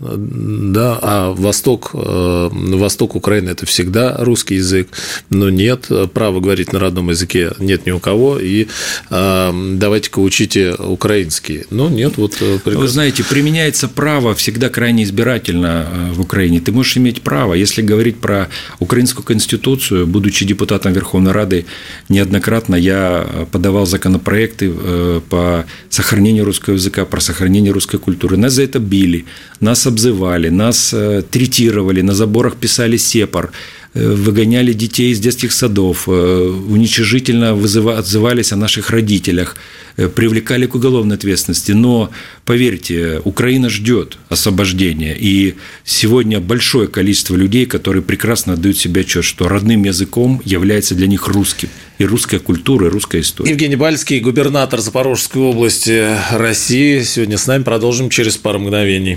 да, 0.72 0.98
а 1.02 1.32
Восток, 1.32 1.90
э, 1.94 2.48
Восток 2.52 3.14
Украины– 3.14 3.50
это 3.50 3.66
всегда 3.66 4.16
русский 4.18 4.56
язык, 4.56 4.88
но 5.30 5.50
нет, 5.50 5.90
права 6.12 6.40
говорить 6.40 6.72
на 6.72 6.78
родном 6.78 7.10
языке 7.10 7.52
нет 7.58 7.86
ни 7.86 7.90
у 7.90 7.98
кого, 7.98 8.38
и 8.38 8.66
э, 9.10 9.72
давайте-ка 9.74 10.18
учите 10.20 10.74
украинский. 10.74 11.64
Но 11.70 11.88
нет, 11.88 12.16
вот 12.16 12.34
э, 12.40 12.58
прекрасно. 12.58 12.80
Вы 12.80 12.88
знаете, 12.88 13.24
применяется 13.24 13.88
право 13.88 14.34
всегда 14.34 14.68
крайне 14.68 15.04
избирательно 15.04 15.86
в 16.12 16.20
Украине. 16.20 16.60
Ты 16.60 16.72
можешь 16.72 16.96
иметь 16.96 17.22
право, 17.22 17.54
если 17.54 17.82
говорить 17.82 18.18
про 18.18 18.48
украинскую 18.78 19.24
конституцию, 19.24 20.06
будучи 20.06 20.44
депутатом 20.44 20.92
Верховной 20.92 21.32
Рады, 21.32 21.66
неоднократно 22.08 22.74
я 22.74 23.46
подавал 23.52 23.86
законопроекты 23.86 24.72
по 25.28 25.64
сохранению 25.90 26.44
русского 26.44 26.74
языка, 26.74 27.04
про 27.04 27.20
сохранение 27.20 27.72
русской 27.72 27.98
культуры. 27.98 28.36
Нас 28.36 28.54
за 28.54 28.62
это 28.62 28.78
били, 28.78 29.24
нас 29.60 29.86
обзывали, 29.86 30.48
нас 30.56 30.92
э, 30.92 31.22
третировали, 31.30 32.00
на 32.00 32.14
заборах 32.14 32.56
писали 32.56 32.96
сепар, 32.96 33.52
э, 33.94 34.08
выгоняли 34.08 34.72
детей 34.72 35.12
из 35.12 35.20
детских 35.20 35.52
садов, 35.52 36.08
э, 36.08 36.10
уничижительно 36.68 37.52
отзывались 37.52 38.52
о 38.52 38.56
наших 38.56 38.90
родителях, 38.90 39.56
привлекали 40.14 40.66
к 40.66 40.74
уголовной 40.74 41.16
ответственности. 41.16 41.72
Но, 41.72 42.10
поверьте, 42.44 43.22
Украина 43.24 43.70
ждет 43.70 44.18
освобождения. 44.28 45.16
И 45.18 45.54
сегодня 45.84 46.38
большое 46.38 46.86
количество 46.88 47.34
людей, 47.34 47.64
которые 47.64 48.02
прекрасно 48.02 48.54
отдают 48.54 48.76
себе 48.76 49.00
отчет, 49.02 49.24
что 49.24 49.48
родным 49.48 49.84
языком 49.84 50.42
является 50.44 50.94
для 50.94 51.06
них 51.06 51.28
русским. 51.28 51.70
И 51.98 52.04
русская 52.04 52.40
культура, 52.40 52.88
и 52.88 52.90
русская 52.90 53.22
история. 53.22 53.50
Евгений 53.50 53.76
Бальский, 53.76 54.20
губернатор 54.20 54.80
Запорожской 54.80 55.40
области 55.40 56.06
России. 56.30 57.02
Сегодня 57.02 57.38
с 57.38 57.46
нами 57.46 57.62
продолжим 57.62 58.10
через 58.10 58.36
пару 58.36 58.58
мгновений. 58.58 59.16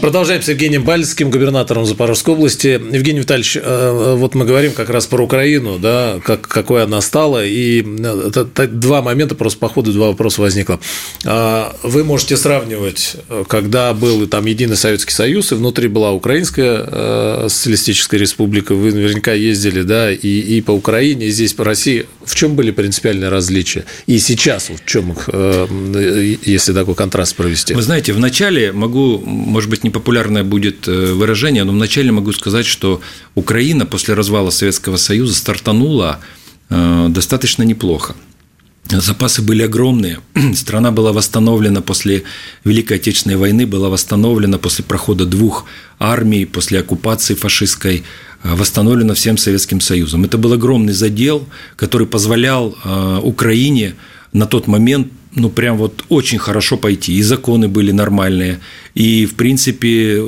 Продолжаем 0.00 0.42
с 0.42 0.48
Евгением 0.48 0.84
Бальским, 0.84 1.30
губернатором 1.30 1.86
Запорожской 1.86 2.34
области. 2.34 2.68
Евгений 2.68 3.20
Витальевич, 3.20 3.56
э, 3.60 4.14
вот 4.16 4.34
мы 4.34 4.44
говорим 4.44 4.72
как 4.72 4.90
раз 4.90 5.06
про 5.06 5.22
Украину, 5.22 5.78
да, 5.78 6.20
как, 6.22 6.42
какой 6.42 6.84
она 6.84 7.00
стала, 7.00 7.44
и 7.44 7.82
э, 7.82 8.28
это, 8.28 8.66
два 8.66 9.00
момента, 9.00 9.34
просто 9.34 9.58
по 9.58 9.68
ходу 9.68 9.92
два 9.92 10.08
вопроса 10.08 10.42
возникло. 10.42 10.80
А, 11.24 11.74
вы 11.82 12.04
можете 12.04 12.36
сравнивать, 12.36 13.16
когда 13.48 13.94
был 13.94 14.26
там 14.26 14.46
Единый 14.46 14.76
Советский 14.76 15.12
Союз, 15.12 15.52
и 15.52 15.54
внутри 15.54 15.88
была 15.88 16.12
Украинская 16.12 16.84
э, 16.86 17.46
социалистическая 17.48 18.18
республика, 18.18 18.74
вы 18.74 18.92
наверняка 18.92 19.32
ездили, 19.32 19.82
да, 19.82 20.12
и, 20.12 20.18
и 20.18 20.60
по 20.60 20.72
Украине, 20.72 21.26
и 21.26 21.30
здесь 21.30 21.54
по 21.54 21.64
России. 21.64 22.06
В 22.24 22.34
чем 22.34 22.54
были 22.54 22.70
принципиальные 22.70 23.30
различия? 23.30 23.84
И 24.06 24.18
сейчас 24.18 24.68
в 24.68 24.84
чем 24.84 25.12
их, 25.12 25.28
если 26.44 26.72
такой 26.72 26.94
контраст 26.94 27.34
провести? 27.34 27.72
Вы 27.72 27.82
знаете, 27.82 28.12
вначале 28.12 28.72
могу, 28.72 29.18
может 29.18 29.70
быть, 29.70 29.84
непопулярное 29.86 30.44
будет 30.44 30.88
э, 30.88 31.12
выражение, 31.12 31.64
но 31.64 31.72
вначале 31.72 32.12
могу 32.12 32.32
сказать, 32.32 32.66
что 32.66 33.00
Украина 33.34 33.86
после 33.86 34.14
развала 34.14 34.50
Советского 34.50 34.96
Союза 34.96 35.34
стартанула 35.34 36.20
э, 36.70 37.06
достаточно 37.10 37.62
неплохо. 37.62 38.14
Запасы 38.88 39.42
были 39.42 39.62
огромные. 39.62 40.20
Страна 40.54 40.90
была 40.92 41.12
восстановлена 41.12 41.80
после 41.80 42.22
Великой 42.64 42.98
Отечественной 42.98 43.36
войны, 43.36 43.66
была 43.66 43.88
восстановлена 43.88 44.58
после 44.58 44.84
прохода 44.84 45.24
двух 45.24 45.64
армий, 45.98 46.44
после 46.44 46.80
оккупации 46.80 47.34
фашистской, 47.34 48.04
э, 48.42 48.54
восстановлена 48.54 49.14
всем 49.14 49.38
Советским 49.38 49.80
Союзом. 49.80 50.24
Это 50.24 50.38
был 50.38 50.52
огромный 50.52 50.92
задел, 50.92 51.46
который 51.76 52.06
позволял 52.06 52.76
Украине 53.22 53.94
на 54.32 54.46
тот 54.46 54.66
момент 54.66 55.08
ну, 55.36 55.50
прям 55.50 55.76
вот 55.76 56.04
очень 56.08 56.38
хорошо 56.38 56.76
пойти. 56.78 57.12
И 57.12 57.22
законы 57.22 57.68
были 57.68 57.92
нормальные, 57.92 58.58
и, 58.94 59.26
в 59.26 59.34
принципе, 59.34 60.16
э, 60.16 60.18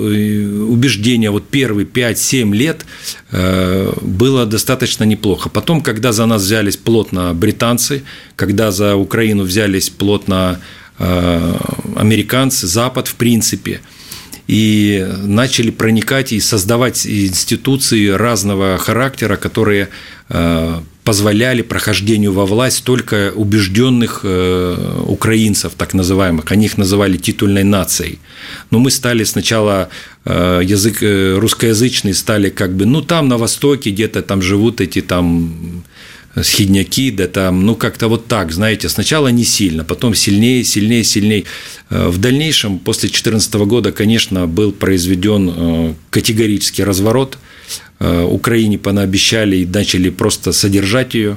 убеждения 0.68 1.30
вот 1.30 1.48
первые 1.48 1.86
5-7 1.86 2.54
лет 2.54 2.84
э, 3.32 3.92
было 4.02 4.44
достаточно 4.44 5.04
неплохо. 5.04 5.48
Потом, 5.48 5.80
когда 5.80 6.12
за 6.12 6.26
нас 6.26 6.42
взялись 6.42 6.76
плотно 6.76 7.32
британцы, 7.34 8.02
когда 8.36 8.70
за 8.70 8.96
Украину 8.96 9.44
взялись 9.44 9.88
плотно 9.88 10.60
э, 10.98 11.54
американцы, 11.96 12.66
Запад, 12.66 13.08
в 13.08 13.14
принципе, 13.14 13.80
и 14.48 15.06
начали 15.22 15.70
проникать 15.70 16.32
и 16.32 16.40
создавать 16.40 17.06
институции 17.06 18.08
разного 18.08 18.76
характера, 18.78 19.36
которые 19.36 19.88
позволяли 21.08 21.62
прохождению 21.62 22.34
во 22.34 22.44
власть 22.44 22.84
только 22.84 23.32
убежденных 23.34 24.20
э, 24.24 25.02
украинцев, 25.06 25.72
так 25.74 25.94
называемых. 25.94 26.52
Они 26.52 26.66
их 26.66 26.76
называли 26.76 27.16
титульной 27.16 27.64
нацией. 27.64 28.18
Но 28.70 28.78
мы 28.78 28.90
стали 28.90 29.24
сначала 29.24 29.88
э, 30.26 30.60
язык 30.62 31.02
э, 31.02 31.38
русскоязычный 31.38 32.12
стали 32.12 32.50
как 32.50 32.74
бы, 32.76 32.84
ну 32.84 33.00
там 33.00 33.28
на 33.28 33.38
востоке 33.38 33.90
где-то 33.90 34.20
там 34.20 34.42
живут 34.42 34.82
эти 34.82 35.00
там 35.00 35.82
схидняки, 36.42 37.10
да 37.10 37.26
там, 37.26 37.64
ну 37.64 37.74
как-то 37.74 38.08
вот 38.08 38.26
так, 38.26 38.52
знаете, 38.52 38.88
сначала 38.88 39.28
не 39.28 39.44
сильно, 39.44 39.84
потом 39.84 40.14
сильнее, 40.14 40.64
сильнее, 40.64 41.04
сильнее. 41.04 41.44
В 41.90 42.18
дальнейшем, 42.18 42.78
после 42.78 43.08
2014 43.08 43.54
года, 43.54 43.92
конечно, 43.92 44.46
был 44.46 44.72
произведен 44.72 45.96
категорический 46.10 46.84
разворот– 46.84 47.38
Э, 47.48 47.56
Украине 48.00 48.78
понаобещали 48.78 49.56
и 49.56 49.66
начали 49.66 50.10
просто 50.10 50.52
содержать 50.52 51.14
ее. 51.14 51.36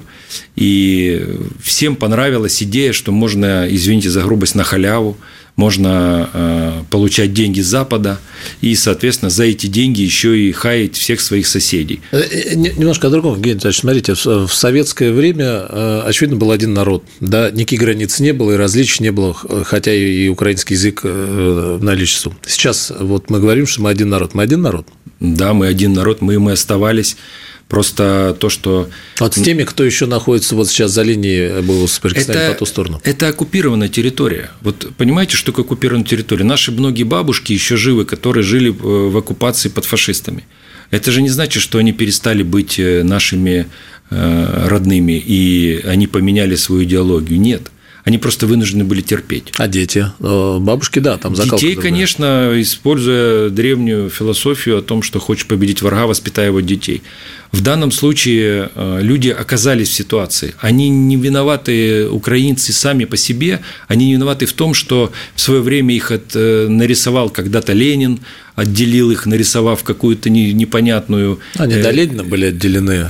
И 0.56 1.26
всем 1.62 1.96
понравилась 1.96 2.62
идея, 2.62 2.94
что 2.94 3.12
можно, 3.12 3.68
извините 3.70 4.10
за 4.10 4.22
грубость, 4.22 4.56
на 4.56 4.64
халяву, 4.64 5.18
можно 5.58 6.30
э, 6.34 6.84
получать 6.90 7.34
деньги 7.34 7.60
с 7.60 7.68
Запада 7.68 8.20
и, 8.62 8.74
соответственно, 8.76 9.30
за 9.30 9.44
эти 9.44 9.68
деньги 9.68 10.02
еще 10.02 10.40
и 10.40 10.52
хаять 10.54 10.96
всех 10.96 11.20
своих 11.20 11.46
соседей. 11.46 12.02
Э, 12.12 12.56
немножко 12.56 13.08
о 13.08 13.10
другом, 13.10 13.36
Евгений 13.36 13.54
Анатольевич. 13.54 13.82
Смотрите, 13.82 14.14
в 14.14 14.48
советское 14.48 15.12
время, 15.12 16.06
очевидно, 16.06 16.38
был 16.38 16.52
один 16.52 16.74
народ. 16.74 17.04
Да, 17.20 17.52
никаких 17.52 17.82
границ 17.82 18.20
не 18.20 18.32
было, 18.32 18.54
и 18.54 18.56
различий 18.56 19.04
не 19.04 19.12
было, 19.12 19.34
хотя 19.34 19.94
и 19.94 20.30
украинский 20.30 20.76
язык 20.76 21.04
наличествовал. 21.04 22.38
Сейчас 22.48 22.92
вот 22.98 23.30
мы 23.30 23.40
говорим, 23.40 23.68
что 23.68 23.82
мы 23.82 23.90
один 23.90 24.10
народ. 24.10 24.34
Мы 24.34 24.44
один 24.44 24.62
народ? 24.62 24.88
Да, 25.22 25.54
мы 25.54 25.68
один 25.68 25.94
народ, 25.94 26.22
мы, 26.22 26.40
мы 26.40 26.54
оставались. 26.54 27.16
Просто 27.70 28.36
то, 28.38 28.50
что… 28.50 28.90
Вот 29.20 29.36
с 29.36 29.42
теми, 29.42 29.63
кто 29.63 29.86
еще 29.86 30.06
находится 30.06 30.56
вот 30.56 30.68
сейчас 30.68 30.92
за 30.92 31.04
линией 31.04 31.62
боевого 31.62 31.88
соприкосновения 31.88 32.46
это, 32.48 32.54
по 32.54 32.60
ту 32.60 32.66
сторону. 32.66 33.00
Это 33.06 33.30
оккупированная 33.30 33.88
территория. 33.88 34.51
Вот 34.62 34.90
понимаете, 34.98 35.38
что 35.38 35.54
такое 35.54 35.63
оккупированная 35.63 36.06
территория? 36.06 36.44
Наши 36.44 36.74
многие 36.74 37.04
бабушки 37.04 37.54
еще 37.54 37.78
живы, 37.78 38.04
которые 38.04 38.44
жили 38.44 38.72
э, 38.72 38.74
в 38.74 39.16
оккупации 39.16 39.70
под 39.70 39.86
фашистами. 39.86 40.44
Это 40.90 41.12
же 41.12 41.22
не 41.22 41.30
значит, 41.30 41.63
что 41.63 41.78
они 41.78 41.94
перестали 41.94 42.44
быть 42.44 42.78
э, 42.78 43.04
нашими 43.04 43.68
э, 44.10 44.68
родными, 44.68 45.13
и 45.13 45.82
они 45.86 46.08
поменяли 46.08 46.56
свою 46.56 46.84
идеологию. 46.84 47.40
Нет 47.40 47.72
они 48.03 48.17
просто 48.17 48.48
вынуждены 48.48 48.84
были 48.84 49.01
терпеть. 49.01 49.51
А 49.58 49.67
дети? 49.67 50.08
Э, 50.20 50.58
бабушки, 50.60 51.00
да, 51.00 51.17
там 51.17 51.36
закалка. 51.36 51.58
Детей, 51.58 51.75
другая. 51.75 51.91
конечно, 51.91 52.51
используя 52.55 53.50
древнюю 53.50 54.10
философию 54.10 54.79
о 54.79 54.81
том, 54.81 55.01
что 55.01 55.20
хочешь 55.20 55.46
победить 55.46 55.81
врага, 55.81 56.08
воспитай 56.08 56.48
его 56.48 56.62
детей. 56.62 57.01
В 57.51 57.62
данном 57.62 57.91
случае 57.91 58.70
э, 58.74 59.00
люди 59.01 59.29
оказались 59.29 59.89
в 59.89 59.93
ситуации. 59.93 60.55
Они 60.60 60.89
не 60.89 61.17
виноваты, 61.17 62.08
украинцы 62.08 62.74
сами 62.74 63.05
по 63.05 63.17
себе, 63.17 63.60
они 63.88 64.05
не 64.05 64.13
виноваты 64.13 64.46
в 64.46 64.53
том, 64.53 64.74
что 64.74 65.12
в 65.36 65.41
свое 65.41 65.62
время 65.62 65.93
их 65.96 66.12
нарисовал 66.31 67.29
когда-то 67.29 67.74
Ленин, 67.74 68.20
отделил 68.55 69.12
их, 69.12 69.25
нарисовав 69.25 69.84
какую-то 69.84 70.29
непонятную... 70.29 71.39
Они 71.55 71.75
до 71.75 71.91
Ленина 71.91 72.24
были 72.24 72.46
отделены? 72.46 73.08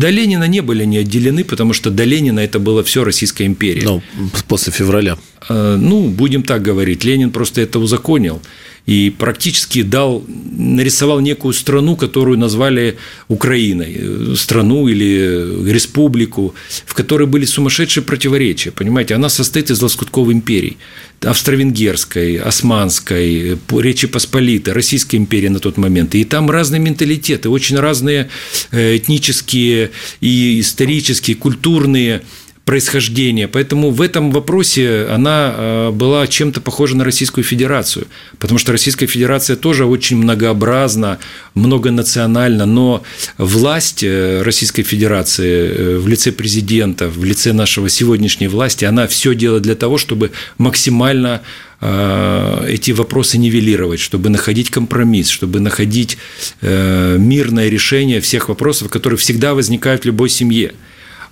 До 0.00 0.10
Ленина 0.10 0.44
не 0.44 0.60
были 0.60 0.84
не 0.84 0.98
отделены, 0.98 1.44
потому 1.44 1.72
что 1.72 1.90
до 1.90 2.04
Ленина 2.04 2.40
это 2.40 2.58
было 2.58 2.82
все 2.82 3.04
Российская 3.04 3.46
империя. 3.46 3.82
Ну, 3.84 4.02
после 4.46 4.72
февраля. 4.72 5.16
Ну, 5.48 6.08
будем 6.08 6.42
так 6.42 6.62
говорить, 6.62 7.04
Ленин 7.04 7.30
просто 7.30 7.60
это 7.60 7.78
узаконил 7.78 8.40
и 8.86 9.10
практически 9.10 9.82
дал, 9.82 10.24
нарисовал 10.26 11.20
некую 11.20 11.52
страну, 11.52 11.94
которую 11.94 12.38
назвали 12.38 12.96
Украиной, 13.28 14.34
страну 14.34 14.88
или 14.88 15.70
республику, 15.70 16.54
в 16.86 16.94
которой 16.94 17.26
были 17.26 17.44
сумасшедшие 17.44 18.02
противоречия, 18.02 18.70
понимаете, 18.70 19.14
она 19.14 19.28
состоит 19.28 19.70
из 19.70 19.82
лоскутков 19.82 20.30
империй, 20.30 20.78
австро-венгерской, 21.24 22.36
османской, 22.36 23.58
Речи 23.70 24.06
Посполитой, 24.06 24.72
Российской 24.72 25.16
империи 25.16 25.48
на 25.48 25.58
тот 25.58 25.76
момент, 25.76 26.14
и 26.14 26.24
там 26.24 26.50
разные 26.50 26.80
менталитеты, 26.80 27.48
очень 27.48 27.78
разные 27.78 28.28
э, 28.70 28.96
этнические 28.96 29.90
и 30.20 30.60
исторические, 30.60 31.36
культурные 31.36 32.22
происхождения. 32.68 33.48
Поэтому 33.48 33.90
в 33.90 34.02
этом 34.02 34.30
вопросе 34.30 35.06
она 35.10 35.54
э, 35.56 35.90
была 35.90 36.26
чем-то 36.26 36.60
похожа 36.60 36.98
на 36.98 37.04
Российскую 37.04 37.42
Федерацию, 37.42 38.06
потому 38.38 38.58
что 38.58 38.72
Российская 38.72 39.06
Федерация 39.06 39.56
тоже 39.56 39.86
очень 39.86 40.18
многообразна, 40.18 41.18
многонациональна, 41.54 42.66
но 42.66 43.02
власть 43.38 44.04
э, 44.04 44.42
Российской 44.42 44.82
Федерации 44.82 45.48
э, 45.48 45.96
в 45.96 46.06
лице 46.08 46.30
президента, 46.30 47.08
в 47.08 47.24
лице 47.24 47.54
нашего 47.54 47.88
сегодняшней 47.88 48.48
власти, 48.48 48.84
она 48.84 49.06
все 49.06 49.34
делает 49.34 49.62
для 49.62 49.74
того, 49.74 49.96
чтобы 49.96 50.32
максимально 50.58 51.40
эти 51.80 52.90
вопросы 52.90 53.38
нивелировать, 53.38 54.00
чтобы 54.00 54.30
находить 54.30 54.68
компромисс, 54.68 55.28
чтобы 55.28 55.60
находить 55.60 56.18
мирное 56.60 57.68
решение 57.68 58.20
всех 58.20 58.48
вопросов, 58.48 58.88
которые 58.88 59.16
всегда 59.16 59.54
возникают 59.54 60.02
в 60.02 60.06
любой 60.06 60.28
семье. 60.28 60.72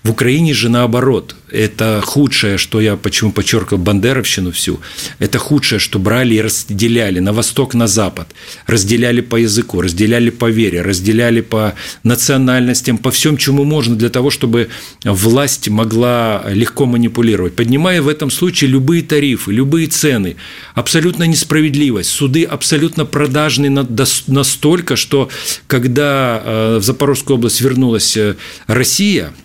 В 0.06 0.10
Украине 0.12 0.54
же 0.54 0.68
наоборот. 0.68 1.34
Это 1.50 2.00
худшее, 2.00 2.58
что 2.58 2.80
я 2.80 2.96
почему 2.96 3.32
подчеркивал 3.32 3.78
бандеровщину 3.78 4.52
всю. 4.52 4.78
Это 5.18 5.38
худшее, 5.38 5.80
что 5.80 5.98
брали 5.98 6.36
и 6.36 6.40
разделяли 6.40 7.18
на 7.18 7.32
восток, 7.32 7.74
на 7.74 7.88
запад. 7.88 8.28
Разделяли 8.68 9.20
по 9.20 9.34
языку, 9.34 9.80
разделяли 9.80 10.30
по 10.30 10.48
вере, 10.48 10.82
разделяли 10.82 11.40
по 11.40 11.74
национальностям, 12.04 12.98
по 12.98 13.10
всем, 13.10 13.36
чему 13.36 13.64
можно 13.64 13.96
для 13.96 14.08
того, 14.08 14.30
чтобы 14.30 14.68
власть 15.04 15.68
могла 15.68 16.44
легко 16.50 16.86
манипулировать. 16.86 17.56
Поднимая 17.56 18.00
в 18.00 18.06
этом 18.06 18.30
случае 18.30 18.70
любые 18.70 19.02
тарифы, 19.02 19.50
любые 19.50 19.88
цены. 19.88 20.36
Абсолютно 20.74 21.24
несправедливость. 21.24 22.10
Суды 22.10 22.44
абсолютно 22.44 23.06
продажные 23.06 23.70
настолько, 24.28 24.94
что 24.94 25.30
когда 25.66 26.42
э, 26.44 26.78
в 26.80 26.84
Запорожскую 26.84 27.38
область 27.38 27.60
вернулась 27.60 28.16
э, 28.16 28.36
Россия– 28.68 29.32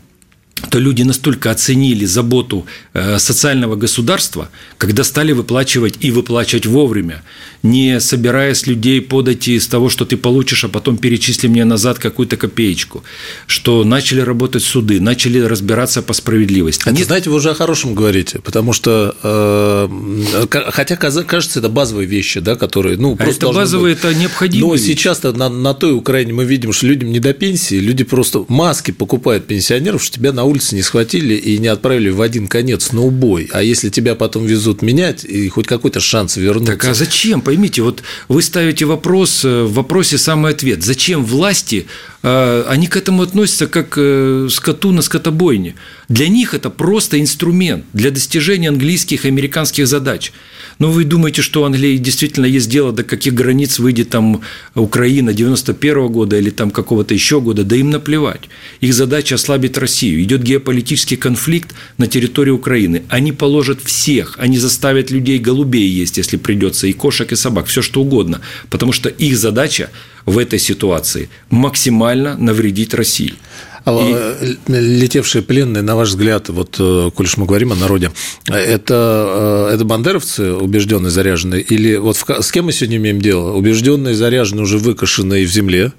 то 0.70 0.80
люди 0.80 1.04
настолько 1.04 1.52
оценили 1.52 2.06
заботу 2.06 2.66
э, 2.94 3.20
социального 3.20 3.76
государства, 3.76 4.50
когда 4.78 5.04
стали 5.04 5.32
выплачивать 5.32 5.96
и 6.00 6.12
выплачивать 6.12 6.66
вовремя, 6.66 7.24
не 7.64 8.00
собирая 8.00 8.54
с 8.54 8.68
людей 8.68 9.02
подати 9.02 9.52
из 9.52 9.68
того, 9.68 9.90
что 9.90 10.06
ты 10.06 10.18
получишь, 10.18 10.64
а 10.64 10.70
потом 10.70 10.98
перечисли 10.98 11.48
мне 11.48 11.66
назад 11.66 12.00
какую-то 12.00 12.38
копеечку, 12.38 13.04
что 13.48 13.84
начали 13.84 14.22
работать 14.22 14.64
суды, 14.64 15.00
начали 15.02 15.40
разбираться 15.40 16.02
по 16.02 16.14
справедливости. 16.14 16.82
Это, 16.82 16.92
Нет... 16.92 17.08
знаете, 17.08 17.30
вы 17.30 17.38
уже 17.38 17.52
о 17.52 17.54
хорошем 17.54 17.94
говорите, 17.96 18.40
потому 18.40 18.74
что, 18.74 19.16
э, 19.24 20.48
хотя 20.72 20.96
кажется, 20.96 21.60
это 21.60 21.70
базовые 21.70 22.08
вещи, 22.08 22.40
да, 22.40 22.56
которые, 22.56 22.98
ну, 22.98 23.14
а 23.14 23.18
просто 23.24 23.48
это 23.48 23.56
базовые, 23.56 23.96
быть. 23.96 24.04
это 24.04 24.14
необходимо. 24.14 24.68
Но 24.68 24.78
сейчас-то 24.78 25.34
на, 25.34 25.50
на 25.50 25.74
той 25.74 25.94
Украине 25.94 26.34
мы 26.34 26.46
видим, 26.46 26.74
что 26.74 26.88
людям 26.88 27.12
не 27.12 27.20
до 27.20 27.34
пенсии, 27.34 27.76
люди 27.76 28.04
просто 28.04 28.46
маски 28.48 28.92
покупают 28.92 29.48
пенсионеров, 29.48 30.04
что 30.04 30.16
тебя 30.16 30.34
на 30.34 30.44
улице 30.52 30.76
не 30.76 30.82
схватили 30.82 31.34
и 31.34 31.58
не 31.58 31.68
отправили 31.68 32.10
в 32.10 32.22
один 32.22 32.48
конец 32.48 32.92
на 32.92 33.02
убой. 33.02 33.50
А 33.52 33.64
если 33.64 33.90
тебя 33.90 34.16
потом 34.16 34.46
везут 34.46 34.82
менять, 34.82 35.24
и 35.24 35.50
хоть 35.50 35.68
какой-то 35.68 36.00
шанс 36.00 36.38
вернуться. 36.38 36.74
Так 36.74 36.86
а 36.86 36.94
зачем? 36.94 37.42
Поймите, 37.42 37.82
вот 37.82 38.04
вы 38.28 38.42
ставите 38.42 38.86
вопрос, 38.86 39.44
э, 39.44 39.64
в 39.64 39.74
вопросе 39.74 40.18
самый 40.18 40.54
ответ. 40.54 40.84
Зачем 40.84 41.26
власти 41.26 41.88
а, 42.24 42.66
они 42.70 42.88
к 42.88 42.96
этому 42.98 43.24
относятся 43.24 43.68
как 43.68 43.90
к 43.90 43.98
э, 43.98 44.48
скоту 44.52 44.92
на 44.92 45.02
скотобойне. 45.02 45.76
Для 46.12 46.28
них 46.28 46.54
это 46.54 46.70
просто 46.70 47.22
инструмент 47.22 47.86
для 47.94 48.12
достижения 48.12 48.68
английских 48.68 49.24
и 49.24 49.30
американских 49.30 49.88
задач. 49.88 50.34
Но 50.78 50.92
вы 50.92 51.06
думаете, 51.06 51.42
что 51.42 51.62
у 51.62 51.64
Англии 51.64 51.96
действительно 51.96 52.46
есть 52.46 52.70
дело, 52.70 52.92
до 52.92 53.04
каких 53.04 53.34
границ 53.34 53.80
выйдет 53.80 54.10
там 54.10 54.42
Украина 54.76 55.32
91 55.32 56.08
-го 56.08 56.10
года 56.10 56.38
или 56.38 56.50
там 56.50 56.70
какого-то 56.70 57.14
еще 57.14 57.40
года, 57.40 57.64
да 57.64 57.78
им 57.78 57.92
наплевать. 57.92 58.50
Их 58.82 58.94
задача 58.94 59.36
ослабить 59.36 59.78
Россию. 59.78 60.22
Идет 60.22 60.44
геополитический 60.44 61.16
конфликт 61.16 61.74
на 61.98 62.08
территории 62.08 62.52
Украины. 62.52 63.04
Они 63.08 63.32
положат 63.32 63.80
всех, 63.82 64.36
они 64.38 64.58
заставят 64.58 65.12
людей 65.12 65.40
голубей 65.40 65.88
есть, 65.88 66.18
если 66.18 66.36
придется, 66.36 66.88
и 66.88 66.94
кошек, 66.94 67.32
и 67.32 67.38
собак, 67.38 67.68
все 67.68 67.82
что 67.82 68.02
угодно. 68.02 68.42
Потому 68.70 68.92
что 68.92 69.08
их 69.08 69.38
задача 69.38 69.90
в 70.26 70.38
этой 70.38 70.60
ситуации 70.60 71.30
максимально 71.50 72.36
навредить 72.38 72.94
России. 72.94 73.34
А 73.84 74.00
и... 74.00 74.14
Э, 74.14 74.80
летевшие 74.80 75.42
пленные, 75.42 75.82
на 75.82 75.96
ваш 75.96 76.10
взгляд, 76.10 76.50
вот, 76.50 76.76
э, 76.80 77.10
коль 77.16 77.26
уж 77.26 77.38
мы 77.38 77.46
говорим 77.46 77.72
о 77.72 77.76
народе, 77.76 78.12
это, 78.48 79.68
э, 79.70 79.76
это 79.76 79.86
бандеровцы 79.86 80.54
убежденные, 80.54 81.10
заряженные? 81.10 81.62
Или 81.62 81.96
вот 81.96 82.18
в, 82.18 82.30
с 82.30 82.52
кем 82.52 82.66
мы 82.66 82.74
сегодня 82.74 82.98
имеем 82.98 83.22
дело? 83.22 83.54
Убежденные, 83.54 84.14
заряженные, 84.14 84.64
уже 84.64 84.78
выкашенные 84.78 85.46
в 85.46 85.52
земле, 85.52 85.94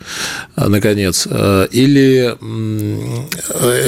наконец? 0.56 1.26
Или 1.26 2.34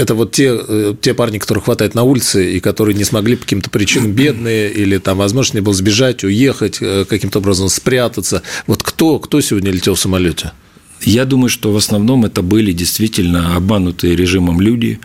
это 0.00 0.14
вот 0.14 0.32
те, 0.32 0.94
те 1.00 1.14
парни, 1.14 1.38
которых 1.38 1.64
хватает 1.64 1.94
на 1.94 2.02
улице 2.02 2.56
и 2.56 2.60
которые 2.60 2.94
не 2.94 3.04
смогли 3.04 3.36
по 3.36 3.42
каким-то 3.42 3.70
причинам 3.70 4.12
бедные, 4.12 4.72
или 4.72 4.98
там 4.98 5.18
возможность 5.18 5.54
не 5.54 5.60
было 5.60 5.74
сбежать, 5.74 6.24
уехать, 6.24 6.78
каким-то 6.78 7.38
образом 7.38 7.68
спрятаться? 7.68 8.42
Вот 8.66 8.82
кто, 8.82 9.18
кто 9.18 9.40
сегодня 9.40 9.70
летел 9.70 9.94
в 9.94 10.00
самолете? 10.00 10.52
Я 11.04 11.24
думаю, 11.24 11.48
что 11.48 11.72
в 11.72 11.76
основном 11.76 12.24
это 12.24 12.42
были 12.42 12.72
действительно 12.72 13.56
обманутые 13.56 14.16
режимом 14.16 14.60
люди, 14.60 15.00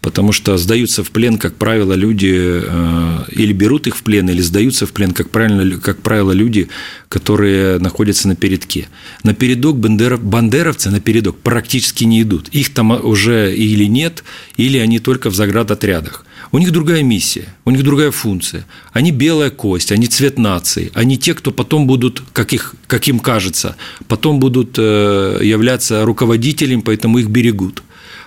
потому 0.00 0.32
что 0.32 0.56
сдаются 0.58 1.04
в 1.04 1.10
плен, 1.10 1.38
как 1.38 1.54
правило, 1.54 1.92
люди, 1.94 2.32
э, 2.34 3.18
или 3.30 3.52
берут 3.52 3.86
их 3.86 3.96
в 3.96 4.02
плен, 4.02 4.28
или 4.28 4.42
сдаются 4.42 4.86
в 4.86 4.92
плен, 4.92 5.12
как, 5.12 5.30
правильно, 5.30 5.78
как 5.78 6.02
правило, 6.02 6.32
люди, 6.32 6.68
которые 7.08 7.78
находятся 7.78 8.28
на 8.28 8.34
передке. 8.34 8.88
На 9.22 9.32
передок 9.32 9.78
бандеров, 9.78 10.22
бандеровцы 10.22 10.90
на 10.90 11.00
передок 11.00 11.38
практически 11.38 12.04
не 12.04 12.22
идут. 12.22 12.48
Их 12.48 12.74
там 12.74 12.90
уже 12.90 13.54
или 13.54 13.84
нет, 13.84 14.24
или 14.56 14.78
они 14.78 14.98
только 14.98 15.30
в 15.30 15.34
заградотрядах. 15.34 16.26
У 16.52 16.58
них 16.58 16.70
другая 16.70 17.02
миссия, 17.02 17.48
у 17.64 17.70
них 17.70 17.82
другая 17.82 18.10
функция. 18.10 18.66
Они 18.92 19.10
белая 19.10 19.48
кость, 19.48 19.90
они 19.90 20.06
цвет 20.06 20.38
нации, 20.38 20.90
они 20.92 21.16
те, 21.16 21.32
кто 21.34 21.50
потом 21.50 21.86
будут, 21.86 22.22
как, 22.34 22.52
их, 22.52 22.74
как 22.86 23.08
им 23.08 23.20
кажется, 23.20 23.76
потом 24.06 24.38
будут 24.38 24.74
э, 24.78 25.38
являться 25.42 26.04
руководителем, 26.04 26.82
поэтому 26.82 27.18
их 27.18 27.28
берегут. 27.28 27.82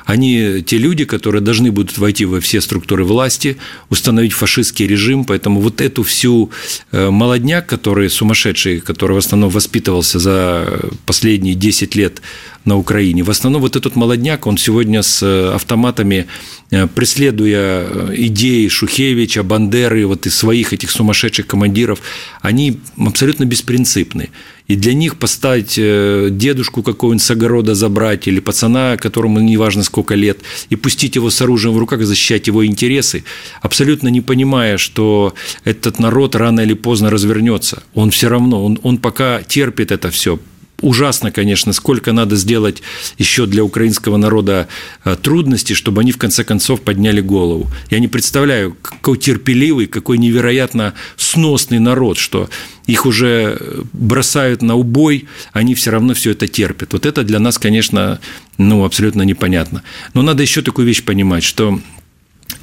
Они 0.06 0.62
те 0.62 0.78
люди, 0.78 1.06
которые 1.06 1.41
должны 1.41 1.72
будут 1.72 1.98
войти 1.98 2.26
во 2.26 2.39
все 2.39 2.62
структуры 2.62 3.04
власти, 3.04 3.58
установить 3.89 4.34
фашистский 4.34 4.88
режим, 4.88 5.26
поэтому 5.26 5.60
вот 5.60 5.82
эту 5.82 6.04
всю 6.04 6.52
э, 6.91 7.10
молодняк, 7.10 7.65
который 7.65 8.10
сумасшедший, 8.10 8.80
который 8.82 9.13
в 9.13 9.18
основном 9.18 9.50
воспитывался 9.50 10.20
за 10.20 10.80
последние 11.06 11.56
10 11.56 11.96
лет 11.96 12.22
на 12.65 12.78
Украине, 12.78 13.24
в 13.24 13.30
основном 13.30 13.62
вот 13.62 13.76
этот 13.76 13.96
молодняк, 13.96 14.48
он 14.48 14.58
сегодня 14.58 15.02
с 15.02 15.24
автоматами, 15.54 16.28
э, 16.70 16.88
преследуя 16.88 17.86
идеи 18.15 18.68
Шухевича, 18.68 19.44
Бандеры, 19.44 20.06
вот 20.06 20.28
и 20.28 20.30
своих 20.30 20.72
этих 20.74 20.91
сумасшедших 20.91 21.48
командиров, 21.48 22.00
они 22.41 22.80
абсолютно 22.98 23.46
беспринципны. 23.46 24.30
И 24.67 24.75
для 24.75 24.93
них 24.93 25.17
поставить 25.17 25.75
э, 25.78 26.30
дедушку 26.32 26.82
какого-нибудь 26.82 27.23
с 27.23 27.32
огорода 27.32 27.75
забрать 27.75 28.28
или 28.28 28.39
пацана, 28.39 28.97
которому 28.97 29.39
неважно 29.39 29.84
сколько 29.84 30.15
лет, 30.15 30.39
и 30.69 30.75
пустить 30.75 31.15
его 31.15 31.30
с 31.30 31.41
оружием 31.41 31.75
в 31.75 31.78
руках, 31.78 32.01
защищать 32.04 32.47
его 32.47 32.65
интересы, 32.65 33.23
абсолютно 33.62 34.08
не 34.08 34.21
понимая, 34.21 34.78
что 34.78 35.36
этот 35.63 35.99
народ 35.99 36.36
рано 36.36 36.62
или 36.62 36.73
поздно 36.73 37.10
развернется. 37.10 37.84
Он 37.93 38.10
все 38.10 38.28
равно, 38.28 38.65
он, 38.65 38.80
он 38.82 38.97
пока 38.97 39.43
терпит 39.43 39.91
это 39.91 40.10
все, 40.10 40.39
ужасно, 40.82 41.32
конечно, 41.32 41.73
сколько 41.73 42.12
надо 42.12 42.36
сделать 42.36 42.82
еще 43.17 43.45
для 43.45 43.63
украинского 43.63 44.17
народа 44.17 44.67
э, 45.04 45.15
трудностей, 45.21 45.73
чтобы 45.73 46.01
они 46.01 46.12
в 46.12 46.17
конце 46.17 46.43
концов 46.43 46.82
подняли 46.82 47.21
голову. 47.21 47.67
Я 47.89 47.99
не 47.99 48.08
представляю, 48.08 48.75
какой 48.82 49.17
терпеливый, 49.17 49.88
какой 49.88 50.17
невероятно 50.17 50.93
сносный 51.17 51.80
народ, 51.80 52.17
что 52.17 52.49
их 52.88 53.06
уже 53.06 53.58
э, 53.60 53.82
бросают 53.93 54.62
на 54.62 54.76
убой, 54.76 55.26
они 55.54 55.76
все 55.76 55.91
равно 55.91 56.13
все 56.13 56.32
это 56.32 56.48
терпят. 56.48 56.93
Вот 56.93 57.06
это 57.06 57.24
для 57.24 57.39
нас, 57.39 57.58
конечно, 57.58 58.19
ну, 58.58 58.86
абсолютно 58.86 59.24
непонятно. 59.24 59.84
Но 60.13 60.21
надо 60.21 60.43
еще 60.43 60.62
такую 60.62 60.88
вещь 60.88 61.04
понимать, 61.04 61.43
что 61.43 61.80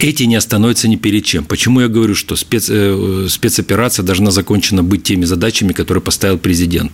эти 0.03 0.25
не 0.25 0.35
остановятся 0.35 0.89
ни 0.89 0.97
перед 0.97 1.25
чем. 1.25 1.45
Почему 1.45 1.81
я 1.81 1.89
говорю, 1.89 2.15
что 2.15 2.35
спец, 2.37 2.69
э, 2.69 3.27
спецоперация 3.29 4.03
должна 4.03 4.31
закончена 4.31 4.83
быть 4.83 5.05
теми 5.05 5.25
задачами, 5.25 5.73
которые 5.73 6.03
поставил 6.03 6.39
президент? 6.39 6.93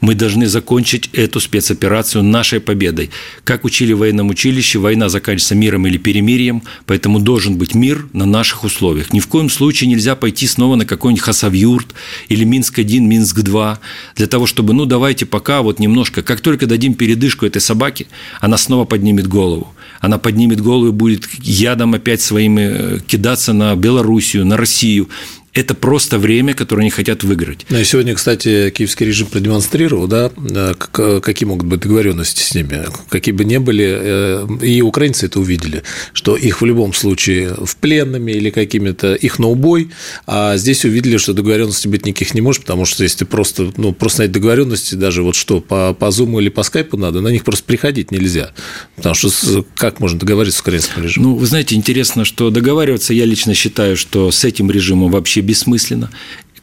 Мы 0.00 0.14
должны 0.14 0.46
закончить 0.46 1.08
эту 1.14 1.40
спецоперацию 1.40 2.22
нашей 2.22 2.60
победой. 2.60 3.10
Как 3.44 3.64
учили 3.64 3.94
в 3.94 3.98
военном 3.98 4.28
училище, 4.28 4.78
война 4.78 5.08
заканчивается 5.08 5.54
миром 5.54 5.86
или 5.86 5.96
перемирием, 5.96 6.62
поэтому 6.84 7.18
должен 7.18 7.56
быть 7.56 7.74
мир 7.74 8.06
на 8.12 8.26
наших 8.26 8.64
условиях. 8.64 9.12
Ни 9.12 9.20
в 9.20 9.26
коем 9.26 9.48
случае 9.48 9.88
нельзя 9.88 10.14
пойти 10.14 10.46
снова 10.46 10.76
на 10.76 10.84
какой-нибудь 10.84 11.24
Хасавюрт 11.24 11.94
или 12.28 12.44
Минск-1, 12.44 13.00
Минск-2, 13.00 13.78
для 14.16 14.26
того, 14.26 14.46
чтобы, 14.46 14.74
ну, 14.74 14.84
давайте 14.84 15.24
пока 15.24 15.62
вот 15.62 15.78
немножко, 15.78 16.22
как 16.22 16.42
только 16.42 16.66
дадим 16.66 16.92
передышку 16.92 17.46
этой 17.46 17.62
собаке, 17.62 18.06
она 18.40 18.58
снова 18.58 18.84
поднимет 18.84 19.26
голову 19.26 19.74
она 20.00 20.18
поднимет 20.18 20.60
голову 20.60 20.88
и 20.88 20.92
будет 20.92 21.28
ядом 21.42 21.94
опять 21.94 22.22
своими 22.22 22.60
э, 22.60 22.98
кидаться 23.06 23.52
на 23.52 23.76
Белоруссию, 23.76 24.46
на 24.46 24.56
Россию 24.56 25.08
это 25.52 25.74
просто 25.74 26.18
время, 26.18 26.54
которое 26.54 26.82
они 26.82 26.90
хотят 26.90 27.24
выиграть. 27.24 27.66
Ну 27.70 27.78
и 27.78 27.84
сегодня, 27.84 28.14
кстати, 28.14 28.70
киевский 28.70 29.06
режим 29.06 29.26
продемонстрировал, 29.26 30.06
да, 30.06 30.30
какие 31.20 31.48
могут 31.48 31.66
быть 31.66 31.80
договоренности 31.80 32.42
с 32.42 32.54
ними, 32.54 32.84
какие 33.08 33.34
бы 33.34 33.44
ни 33.44 33.56
были, 33.56 33.98
э, 34.00 34.46
и 34.62 34.80
украинцы 34.80 35.26
это 35.26 35.40
увидели, 35.40 35.82
что 36.12 36.36
их 36.36 36.60
в 36.60 36.64
любом 36.64 36.92
случае 36.92 37.54
в 37.58 37.76
пленными 37.76 38.30
или 38.30 38.50
какими-то 38.50 39.14
их 39.14 39.40
на 39.40 39.48
убой, 39.48 39.90
а 40.26 40.56
здесь 40.56 40.84
увидели, 40.84 41.16
что 41.16 41.32
договоренности 41.32 41.88
быть 41.88 42.06
никаких 42.06 42.34
не 42.34 42.40
может, 42.40 42.62
потому 42.62 42.84
что 42.84 43.02
если 43.02 43.18
ты 43.18 43.24
просто, 43.24 43.72
ну, 43.76 43.92
просто 43.92 44.22
на 44.22 44.24
эти 44.26 44.32
договоренности, 44.32 44.94
даже 44.94 45.22
вот 45.22 45.34
что, 45.34 45.60
по, 45.60 45.94
по 45.94 46.06
Zoom 46.06 46.40
или 46.40 46.48
по 46.48 46.62
скайпу 46.62 46.96
надо, 46.96 47.20
на 47.20 47.28
них 47.28 47.42
просто 47.42 47.64
приходить 47.64 48.12
нельзя, 48.12 48.52
потому 48.94 49.16
что 49.16 49.64
как 49.74 49.98
можно 49.98 50.18
договориться 50.18 50.58
с 50.58 50.60
украинским 50.60 51.02
режимом? 51.02 51.30
Ну, 51.30 51.36
вы 51.36 51.46
знаете, 51.46 51.74
интересно, 51.74 52.24
что 52.24 52.50
договариваться 52.50 53.12
я 53.14 53.24
лично 53.24 53.54
считаю, 53.54 53.96
что 53.96 54.30
с 54.30 54.44
этим 54.44 54.70
режимом 54.70 55.10
вообще 55.10 55.39
вообще 55.40 55.42
бессмысленно 55.42 56.10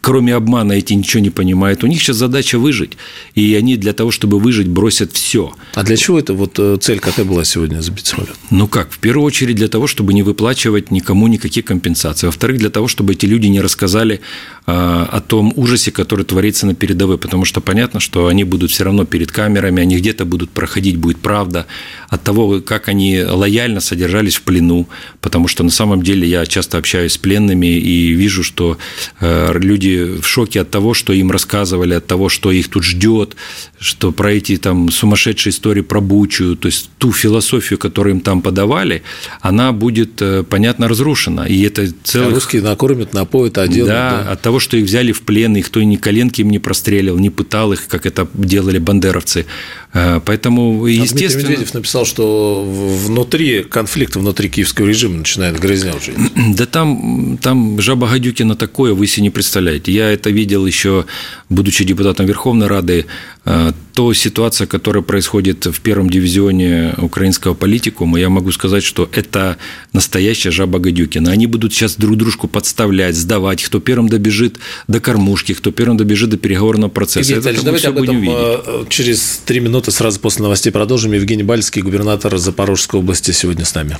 кроме 0.01 0.35
обмана 0.35 0.73
эти 0.73 0.93
ничего 0.93 1.21
не 1.21 1.29
понимают. 1.29 1.83
У 1.83 1.87
них 1.87 2.01
сейчас 2.01 2.17
задача 2.17 2.59
выжить, 2.59 2.97
и 3.35 3.55
они 3.55 3.77
для 3.77 3.93
того, 3.93 4.11
чтобы 4.11 4.39
выжить, 4.39 4.67
бросят 4.67 5.11
все. 5.11 5.53
А 5.73 5.83
для 5.83 5.97
чего 5.97 6.19
это 6.19 6.33
вот 6.33 6.57
э, 6.59 6.77
цель 6.79 6.99
какая 6.99 7.25
была 7.25 7.43
сегодня 7.43 7.81
забить 7.81 8.07
самолет? 8.07 8.35
Ну 8.49 8.67
как, 8.67 8.91
в 8.91 8.99
первую 8.99 9.25
очередь 9.25 9.55
для 9.55 9.67
того, 9.67 9.87
чтобы 9.87 10.13
не 10.13 10.23
выплачивать 10.23 10.91
никому 10.91 11.27
никакие 11.27 11.63
компенсации. 11.63 12.27
Во-вторых, 12.27 12.57
для 12.57 12.69
того, 12.69 12.87
чтобы 12.87 13.13
эти 13.13 13.25
люди 13.25 13.47
не 13.47 13.61
рассказали 13.61 14.21
а, 14.65 15.07
о 15.11 15.21
том 15.21 15.53
ужасе, 15.55 15.91
который 15.91 16.25
творится 16.25 16.65
на 16.65 16.75
передовой, 16.75 17.17
потому 17.17 17.45
что 17.45 17.61
понятно, 17.61 17.99
что 17.99 18.27
они 18.27 18.43
будут 18.43 18.71
все 18.71 18.83
равно 18.83 19.05
перед 19.05 19.31
камерами, 19.31 19.81
они 19.81 19.97
где-то 19.97 20.25
будут 20.25 20.49
проходить, 20.49 20.97
будет 20.97 21.17
правда 21.17 21.67
от 22.09 22.23
того, 22.23 22.61
как 22.61 22.87
они 22.87 23.21
лояльно 23.23 23.79
содержались 23.79 24.35
в 24.35 24.41
плену, 24.41 24.87
потому 25.21 25.47
что 25.47 25.63
на 25.63 25.69
самом 25.69 26.01
деле 26.03 26.27
я 26.27 26.45
часто 26.45 26.77
общаюсь 26.77 27.13
с 27.13 27.17
пленными 27.17 27.67
и 27.67 28.11
вижу, 28.11 28.43
что 28.43 28.77
э, 29.19 29.51
люди 29.87 30.21
в 30.21 30.27
шоке 30.27 30.61
от 30.61 30.69
того, 30.69 30.93
что 30.93 31.13
им 31.13 31.31
рассказывали, 31.31 31.95
от 31.95 32.07
того, 32.07 32.29
что 32.29 32.51
их 32.51 32.69
тут 32.69 32.83
ждет, 32.83 33.35
что 33.79 34.11
про 34.11 34.33
эти 34.33 34.57
там 34.57 34.89
сумасшедшие 34.89 35.51
истории 35.51 35.81
про 35.81 36.01
Бучу, 36.01 36.55
то 36.55 36.67
есть 36.67 36.89
ту 36.97 37.11
философию, 37.11 37.79
которую 37.79 38.15
им 38.15 38.21
там 38.21 38.41
подавали, 38.41 39.03
она 39.41 39.71
будет, 39.71 40.21
э, 40.21 40.43
понятно, 40.43 40.87
разрушена. 40.87 41.41
И 41.41 41.61
это 41.61 41.87
целых... 42.03 42.31
А 42.31 42.35
русские 42.35 42.61
накормят, 42.61 43.13
напоят, 43.13 43.57
оденут. 43.57 43.87
Да, 43.87 44.23
да, 44.25 44.31
от 44.31 44.41
того, 44.41 44.59
что 44.59 44.77
их 44.77 44.85
взяли 44.85 45.11
в 45.11 45.21
плен, 45.21 45.55
их 45.55 45.67
кто 45.67 45.83
ни 45.83 45.95
коленки 45.95 46.41
им 46.41 46.49
не 46.49 46.59
прострелил, 46.59 47.17
не 47.17 47.29
пытал 47.29 47.73
их, 47.73 47.87
как 47.87 48.05
это 48.05 48.27
делали 48.33 48.79
бандеровцы. 48.79 49.45
Э, 49.93 50.19
поэтому, 50.23 50.85
а 50.85 50.89
естественно... 50.89 51.29
Дмитрий 51.29 51.51
Медведев 51.51 51.73
написал, 51.73 52.05
что 52.05 52.63
внутри 53.05 53.63
конфликта, 53.63 54.19
внутри 54.19 54.49
киевского 54.49 54.87
режима 54.87 55.17
начинает 55.17 55.59
грязня 55.59 55.95
уже. 55.95 56.13
Да 56.57 56.65
там, 56.65 57.37
там 57.41 57.79
жаба 57.79 58.07
Гадюкина 58.07 58.55
такое, 58.55 58.93
вы 58.93 59.05
себе 59.05 59.23
не 59.23 59.29
представляете. 59.29 59.76
Я 59.85 60.11
это 60.11 60.29
видел 60.29 60.65
еще, 60.65 61.05
будучи 61.49 61.83
депутатом 61.83 62.25
Верховной 62.25 62.67
Рады, 62.67 63.05
э, 63.45 63.71
то 63.93 64.13
ситуация, 64.13 64.67
которая 64.67 65.03
происходит 65.03 65.65
в 65.65 65.79
первом 65.81 66.09
дивизионе 66.09 66.93
украинского 66.97 67.53
политикума, 67.53 68.19
я 68.19 68.29
могу 68.29 68.51
сказать, 68.51 68.83
что 68.83 69.09
это 69.11 69.57
настоящая 69.93 70.51
жаба 70.51 70.79
Гадюкина. 70.79 71.31
Они 71.31 71.47
будут 71.47 71.73
сейчас 71.73 71.95
друг 71.95 72.17
дружку 72.17 72.47
подставлять, 72.47 73.15
сдавать, 73.15 73.63
кто 73.63 73.79
первым 73.79 74.09
добежит 74.09 74.57
до 74.87 74.99
кормушки, 74.99 75.53
кто 75.53 75.71
первым 75.71 75.97
добежит 75.97 76.29
до 76.29 76.37
переговорного 76.37 76.89
процесса. 76.89 77.33
Евгений 77.33 77.55
это 77.55 77.65
давайте 77.65 77.87
об 77.89 78.01
этом 78.01 78.23
э, 78.27 78.85
через 78.89 79.41
три 79.45 79.59
минуты 79.59 79.91
сразу 79.91 80.19
после 80.19 80.43
новостей 80.43 80.71
продолжим. 80.71 81.13
Евгений 81.13 81.43
Бальский, 81.43 81.81
губернатор 81.81 82.37
Запорожской 82.37 82.99
области, 82.99 83.31
сегодня 83.31 83.65
с 83.65 83.75
нами. 83.75 83.97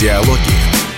Диалоги 0.00 0.71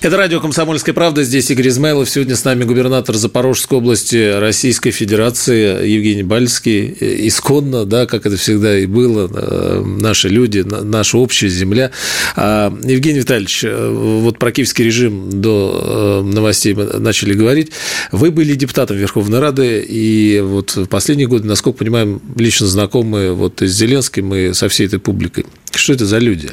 Это 0.00 0.16
радио 0.16 0.40
«Комсомольская 0.40 0.94
правда». 0.94 1.22
Здесь 1.24 1.50
Игорь 1.50 1.68
Измайлов. 1.68 2.10
Сегодня 2.10 2.36
с 2.36 2.44
нами 2.44 2.64
губернатор 2.64 3.14
Запорожской 3.16 3.78
области 3.78 4.38
Российской 4.38 4.90
Федерации 4.90 5.88
Евгений 5.88 6.22
Бальский. 6.22 6.94
Исконно, 7.00 7.84
да, 7.84 8.06
как 8.06 8.26
это 8.26 8.36
всегда 8.36 8.78
и 8.78 8.86
было, 8.86 9.30
э, 9.32 9.82
наши 9.84 10.28
люди, 10.28 10.60
наша 10.60 11.18
общая 11.18 11.48
земля. 11.48 11.90
А, 12.36 12.76
Евгений 12.82 13.20
Витальевич, 13.20 13.64
э, 13.64 14.18
вот 14.22 14.38
про 14.38 14.52
киевский 14.52 14.84
режим 14.84 15.40
до 15.40 16.22
э, 16.22 16.34
новостей 16.34 16.74
мы 16.74 16.84
начали 16.98 17.32
говорить. 17.32 17.72
Вы 18.12 18.30
были 18.30 18.54
депутатом 18.54 18.96
Верховной 18.96 19.38
Рады, 19.38 19.84
и 19.88 20.40
вот 20.40 20.76
в 20.76 20.86
последние 20.86 21.28
годы, 21.28 21.46
насколько 21.46 21.78
понимаем, 21.78 22.20
лично 22.36 22.66
знакомы 22.66 23.32
вот 23.32 23.62
с 23.62 23.70
Зеленским 23.70 24.34
и 24.34 24.52
со 24.52 24.68
всей 24.68 24.86
этой 24.86 24.98
публикой. 24.98 25.46
Что 25.74 25.92
это 25.94 26.06
за 26.06 26.18
люди? 26.18 26.50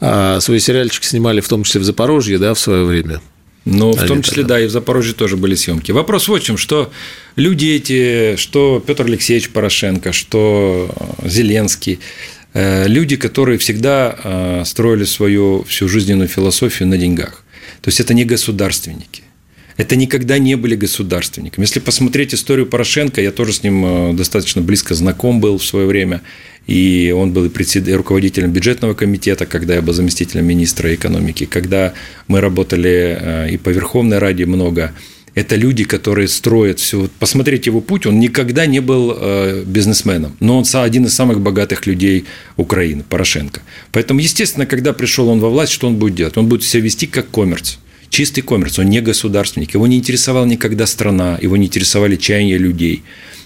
А, 0.00 0.40
свой 0.40 0.60
сериальчик 0.60 1.04
снимали 1.04 1.40
в 1.40 1.48
том 1.48 1.64
числе 1.64 1.80
в 1.80 1.84
Запорожье, 1.84 2.38
да, 2.38 2.54
в 2.54 2.58
свое 2.58 2.84
время. 2.84 3.20
Ну, 3.66 3.92
в 3.92 4.06
том 4.06 4.22
числе, 4.22 4.44
да, 4.44 4.60
и 4.60 4.66
в 4.66 4.70
Запорожье 4.70 5.12
тоже 5.12 5.36
были 5.36 5.56
съемки. 5.56 5.90
Вопрос 5.90 6.28
в 6.28 6.38
чем, 6.38 6.56
что 6.56 6.92
люди 7.34 7.66
эти, 7.66 8.36
что 8.36 8.82
Петр 8.86 9.04
Алексеевич 9.04 9.50
Порошенко, 9.50 10.12
что 10.12 10.88
Зеленский, 11.24 11.98
э, 12.54 12.86
люди, 12.86 13.16
которые 13.16 13.58
всегда 13.58 14.16
э, 14.22 14.62
строили 14.64 15.02
свою 15.04 15.64
всю 15.64 15.88
жизненную 15.88 16.28
философию 16.28 16.88
на 16.88 16.96
деньгах. 16.96 17.42
То 17.82 17.88
есть 17.88 17.98
это 17.98 18.14
не 18.14 18.24
государственники. 18.24 19.24
Это 19.76 19.94
никогда 19.96 20.38
не 20.38 20.56
были 20.56 20.74
государственниками. 20.74 21.64
Если 21.64 21.80
посмотреть 21.80 22.34
историю 22.34 22.66
Порошенко, 22.66 23.20
я 23.20 23.30
тоже 23.30 23.52
с 23.52 23.62
ним 23.62 23.84
э, 23.84 24.12
достаточно 24.14 24.62
близко 24.62 24.94
знаком 24.94 25.40
был 25.40 25.58
в 25.58 25.64
свое 25.64 25.86
время 25.86 26.22
и 26.66 27.14
он 27.16 27.32
был 27.32 27.46
и 27.46 27.92
руководителем 27.92 28.50
бюджетного 28.50 28.94
комитета, 28.94 29.46
когда 29.46 29.74
я 29.74 29.82
был 29.82 29.92
заместителем 29.92 30.46
министра 30.46 30.94
экономики, 30.94 31.46
когда 31.46 31.94
мы 32.26 32.40
работали 32.40 33.16
э, 33.20 33.50
и 33.52 33.56
по 33.56 33.70
Верховной 33.70 34.18
Раде 34.18 34.46
много. 34.46 34.92
Это 35.34 35.54
люди, 35.54 35.84
которые 35.84 36.28
строят 36.28 36.80
все. 36.80 37.10
Посмотрите 37.18 37.68
его 37.68 37.82
путь, 37.82 38.06
он 38.06 38.18
никогда 38.18 38.64
не 38.64 38.80
был 38.80 39.14
э, 39.14 39.64
бизнесменом, 39.66 40.34
но 40.40 40.58
он 40.58 40.64
один 40.72 41.04
из 41.04 41.14
самых 41.14 41.40
богатых 41.40 41.86
людей 41.86 42.24
Украины, 42.56 43.04
Порошенко. 43.08 43.60
Поэтому, 43.92 44.20
естественно, 44.20 44.64
когда 44.66 44.92
пришел 44.92 45.28
он 45.28 45.40
во 45.40 45.50
власть, 45.50 45.72
что 45.72 45.86
он 45.86 45.96
будет 45.96 46.14
делать? 46.14 46.36
Он 46.38 46.48
будет 46.48 46.64
себя 46.64 46.82
вести 46.82 47.06
как 47.06 47.30
коммерц 47.30 47.76
чистый 48.08 48.42
коммерц, 48.42 48.78
он 48.78 48.86
не 48.86 49.00
государственник, 49.00 49.74
его 49.74 49.86
не 49.86 49.96
интересовала 49.96 50.44
никогда 50.44 50.86
страна, 50.86 51.38
его 51.42 51.56
не 51.56 51.66
интересовали 51.66 52.16
чаяния 52.16 52.58
людей. 52.58 53.02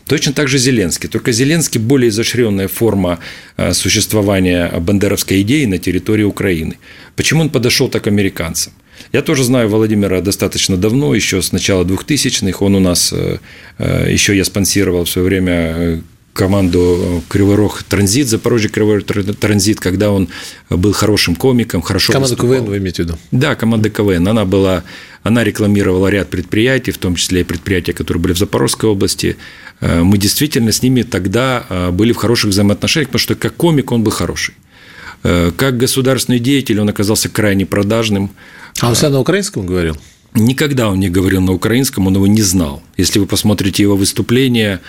Точно 0.07 0.33
так 0.33 0.49
же 0.49 0.59
Зеленский. 0.59 1.09
Только 1.09 1.31
Зеленский 1.31 1.81
более 1.81 2.09
изощренная 2.09 2.66
форма 2.66 3.20
э, 3.57 3.73
существования 3.73 4.68
бандеровской 4.81 5.42
идеи 5.42 5.66
на 5.66 5.79
территории 5.79 6.25
Украины. 6.25 6.79
Почему 7.14 7.42
он 7.42 7.51
подошел 7.51 7.88
так 7.88 8.09
американцам? 8.09 8.73
Я 9.12 9.23
тоже 9.23 9.44
знаю 9.44 9.68
Владимира 9.68 10.20
достаточно 10.20 10.77
давно, 10.77 11.14
еще 11.14 11.40
с 11.42 11.53
начала 11.53 11.85
2000-х. 11.85 12.64
Он 12.64 12.75
у 12.75 12.81
нас, 12.81 13.12
э, 13.12 13.38
э, 13.79 14.12
еще 14.12 14.37
я 14.37 14.44
спонсировал 14.44 15.05
в 15.05 15.11
свое 15.11 15.29
время 15.29 16.03
команду 16.33 17.23
Кривой 17.29 17.57
Рог 17.57 17.83
Транзит, 17.83 18.29
Запорожье 18.29 18.71
Кривой 18.71 19.03
Транзит, 19.03 19.81
когда 19.81 20.11
он 20.11 20.29
был 20.69 20.93
хорошим 20.93 21.35
комиком, 21.35 21.83
хорошо 21.83 22.12
Команда 22.12 22.37
КВН 22.37 22.64
вы 22.64 22.79
имеете 22.79 23.03
в 23.03 23.07
виду? 23.07 23.19
Да, 23.31 23.55
команда 23.55 23.90
КВН. 23.90 24.27
Она 24.29 24.45
была, 24.45 24.85
она 25.23 25.45
рекламировала 25.45 26.09
ряд 26.09 26.31
предприятий, 26.31 26.93
в 26.93 26.99
том 26.99 27.16
числе 27.16 27.40
и 27.40 27.45
предприятия, 27.45 27.93
которые 27.93 28.23
были 28.23 28.33
в 28.33 28.38
Запорожской 28.38 28.88
области. 28.88 29.37
Э, 29.81 30.03
мы 30.03 30.19
действительно 30.19 30.73
с 30.73 30.83
ними 30.83 31.03
тогда 31.03 31.66
э, 31.69 31.90
были 31.90 32.12
в 32.12 32.16
хороших 32.16 32.51
взаимоотношениях, 32.51 33.09
потому 33.09 33.21
что 33.21 33.35
как 33.35 33.55
комик 33.57 33.93
он 33.93 34.03
был 34.03 34.12
хороший. 34.12 34.55
Э, 35.23 35.51
как 35.57 35.77
государственный 35.77 36.38
деятель 36.38 36.81
он 36.81 36.88
оказался 36.88 37.29
крайне 37.29 37.66
продажным. 37.66 38.31
А 38.81 38.88
он 38.88 38.95
всегда 38.95 39.11
на 39.11 39.21
украинском 39.21 39.66
говорил? 39.66 39.97
Никогда 40.35 40.88
он 40.88 41.01
не 41.01 41.09
говорил 41.09 41.40
на 41.40 41.53
украинском, 41.53 42.07
он 42.07 42.14
его 42.14 42.27
не 42.27 42.43
знал. 42.43 42.83
Если 42.97 43.19
вы 43.19 43.27
посмотрите 43.27 43.83
его 43.83 43.97
выступления, 43.97 44.81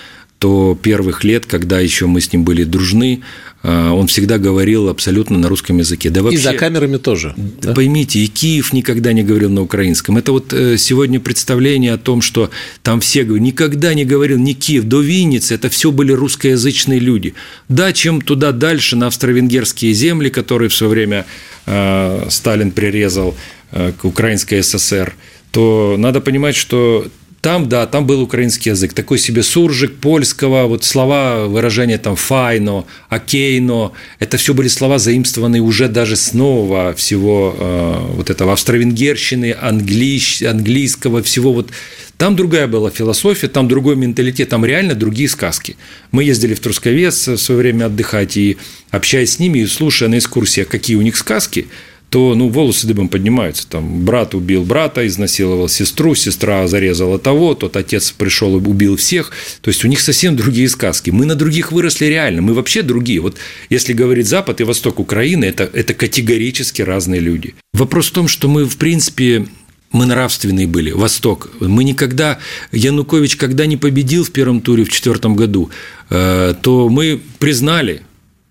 то 0.41 0.75
первых 0.81 1.23
лет, 1.23 1.45
когда 1.45 1.79
еще 1.79 2.07
мы 2.07 2.19
с 2.19 2.33
ним 2.33 2.43
были 2.43 2.63
дружны, 2.63 3.21
а, 3.61 3.93
он 3.93 4.07
всегда 4.07 4.39
говорил 4.39 4.89
абсолютно 4.89 5.37
на 5.37 5.47
русском 5.47 5.77
языке. 5.77 6.09
Да 6.09 6.23
вообще, 6.23 6.39
и 6.39 6.41
за 6.41 6.53
камерами 6.53 6.97
тоже. 6.97 7.35
Да? 7.37 7.75
Поймите, 7.75 8.17
и 8.17 8.25
Киев 8.25 8.73
никогда 8.73 9.13
не 9.13 9.21
говорил 9.21 9.51
на 9.51 9.61
украинском. 9.61 10.17
Это 10.17 10.31
вот 10.31 10.51
э, 10.51 10.77
сегодня 10.79 11.19
представление 11.19 11.93
о 11.93 11.99
том, 11.99 12.23
что 12.23 12.49
там 12.81 13.01
все 13.01 13.23
говорят, 13.23 13.45
никогда 13.45 13.93
не 13.93 14.03
говорил 14.03 14.39
ни 14.39 14.53
Киев, 14.53 14.85
до 14.85 15.01
Винницы, 15.01 15.53
это 15.53 15.69
все 15.69 15.91
были 15.91 16.11
русскоязычные 16.11 16.97
люди. 16.97 17.35
Да, 17.69 17.93
чем 17.93 18.19
туда 18.19 18.51
дальше, 18.51 18.95
на 18.95 19.07
австро-венгерские 19.07 19.93
земли, 19.93 20.29
которые 20.29 20.69
в 20.69 20.73
свое 20.73 20.89
время 20.89 21.27
э, 21.67 22.25
Сталин 22.31 22.71
прирезал 22.71 23.35
э, 23.73 23.91
к 23.95 24.05
Украинской 24.05 24.63
ССР, 24.63 25.13
то 25.51 25.97
надо 25.99 26.19
понимать, 26.19 26.55
что 26.55 27.05
там, 27.41 27.67
да, 27.67 27.87
там 27.87 28.05
был 28.05 28.21
украинский 28.21 28.69
язык, 28.69 28.93
такой 28.93 29.17
себе 29.17 29.41
суржик 29.41 29.95
польского, 29.95 30.67
вот 30.67 30.83
слова, 30.83 31.47
выражения 31.47 31.97
там 31.97 32.15
файно, 32.15 32.85
окейно, 33.09 33.93
это 34.19 34.37
все 34.37 34.53
были 34.53 34.67
слова, 34.67 34.99
заимствованные 34.99 35.61
уже 35.61 35.87
даже 35.87 36.15
с 36.15 36.33
нового 36.33 36.93
всего 36.93 37.55
э, 37.57 38.05
вот 38.13 38.29
этого 38.29 38.53
австро-венгерщины, 38.53 39.55
английш, 39.59 40.43
английского 40.43 41.23
всего. 41.23 41.51
Вот 41.51 41.71
там 42.17 42.35
другая 42.35 42.67
была 42.67 42.91
философия, 42.91 43.47
там 43.47 43.67
другой 43.67 43.95
менталитет, 43.95 44.49
там 44.49 44.63
реально 44.63 44.93
другие 44.93 45.27
сказки. 45.27 45.77
Мы 46.11 46.23
ездили 46.25 46.53
в 46.53 46.59
Трусковец 46.59 47.27
в 47.27 47.37
свое 47.37 47.61
время 47.61 47.85
отдыхать, 47.85 48.37
и 48.37 48.57
общаясь 48.91 49.33
с 49.33 49.39
ними, 49.39 49.59
и 49.59 49.65
слушая 49.65 50.09
на 50.09 50.19
экскурсиях, 50.19 50.67
какие 50.67 50.95
у 50.95 51.01
них 51.01 51.17
сказки– 51.17 51.67
то 52.11 52.35
ну, 52.35 52.49
волосы 52.49 52.87
дыбом 52.87 53.07
поднимаются. 53.07 53.65
Там 53.67 54.03
брат 54.03 54.35
убил 54.35 54.63
брата, 54.63 55.07
изнасиловал 55.07 55.69
сестру, 55.69 56.13
сестра 56.13 56.67
зарезала 56.67 57.17
того, 57.17 57.55
тот 57.55 57.77
отец 57.77 58.11
пришел 58.11 58.57
и 58.57 58.61
убил 58.61 58.97
всех. 58.97 59.31
То 59.61 59.69
есть 59.69 59.85
у 59.85 59.87
них 59.87 60.01
совсем 60.01 60.35
другие 60.35 60.67
сказки. 60.67 61.09
Мы 61.09 61.25
на 61.25 61.35
других 61.35 61.71
выросли 61.71 62.05
реально, 62.05 62.41
мы 62.41 62.53
вообще 62.53 62.81
другие. 62.81 63.21
Вот 63.21 63.37
если 63.69 63.93
говорить 63.93 64.27
Запад 64.27 64.59
и 64.59 64.65
Восток 64.65 64.99
Украины, 64.99 65.45
это, 65.45 65.63
это 65.63 65.93
категорически 65.93 66.81
разные 66.81 67.21
люди. 67.21 67.55
Вопрос 67.73 68.07
в 68.07 68.11
том, 68.11 68.27
что 68.27 68.49
мы, 68.49 68.65
в 68.65 68.75
принципе, 68.75 69.47
мы 69.93 70.05
нравственные 70.05 70.67
были, 70.67 70.91
Восток. 70.91 71.49
Мы 71.61 71.85
никогда, 71.85 72.39
Янукович, 72.73 73.37
когда 73.37 73.65
не 73.65 73.77
победил 73.77 74.25
в 74.25 74.31
первом 74.31 74.59
туре 74.59 74.83
в 74.83 74.89
четвертом 74.89 75.37
году, 75.37 75.69
э, 76.09 76.55
то 76.61 76.89
мы 76.89 77.21
признали, 77.39 78.01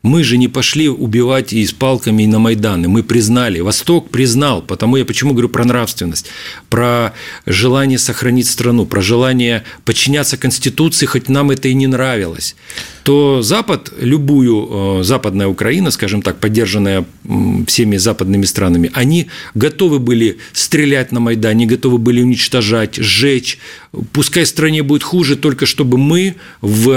мы 0.03 0.25
же 0.25 0.39
не 0.39 0.49
пошли 0.49 0.89
убивать 0.89 1.53
и 1.53 1.65
с 1.65 1.73
палками 1.73 2.23
и 2.23 2.27
на 2.27 2.39
Майданы. 2.39 2.89
Мы 2.89 3.03
признали. 3.03 3.61
Восток 3.61 4.11
признал. 4.11 4.63
Потому 4.63 4.97
я 4.97 5.05
почему 5.05 5.33
говорю 5.33 5.51
про 5.51 5.65
нравственность, 5.65 6.27
про 6.71 7.13
желание 7.45 7.99
сохранить 7.99 8.49
страну, 8.49 8.87
про 8.87 9.03
желание 9.03 9.65
подчиняться 9.85 10.39
Конституции, 10.39 11.07
хоть 11.07 11.29
нам 11.29 11.51
это 11.51 11.69
и 11.69 11.75
не 11.75 11.87
нравилось 11.87 12.57
то 13.03 13.43
Запад, 13.43 13.93
любую 13.99 15.01
э, 15.01 15.03
западная 15.03 15.49
Украина, 15.49 15.91
скажем 15.91 16.23
так, 16.23 16.39
поддержанная 16.39 17.05
всеми 17.67 17.97
западными 17.97 18.45
странами, 18.45 18.91
они 18.95 19.29
готовы 19.55 19.99
были 19.99 20.39
стрелять 20.53 21.13
на 21.13 21.21
Майдане, 21.21 21.67
готовы 21.67 21.99
были 21.99 22.23
уничтожать, 22.23 22.97
сжечь. 22.97 23.59
Пускай 24.13 24.47
стране 24.47 24.83
будет 24.83 25.03
хуже, 25.03 25.37
только 25.37 25.67
чтобы 25.67 25.99
мы 25.99 26.37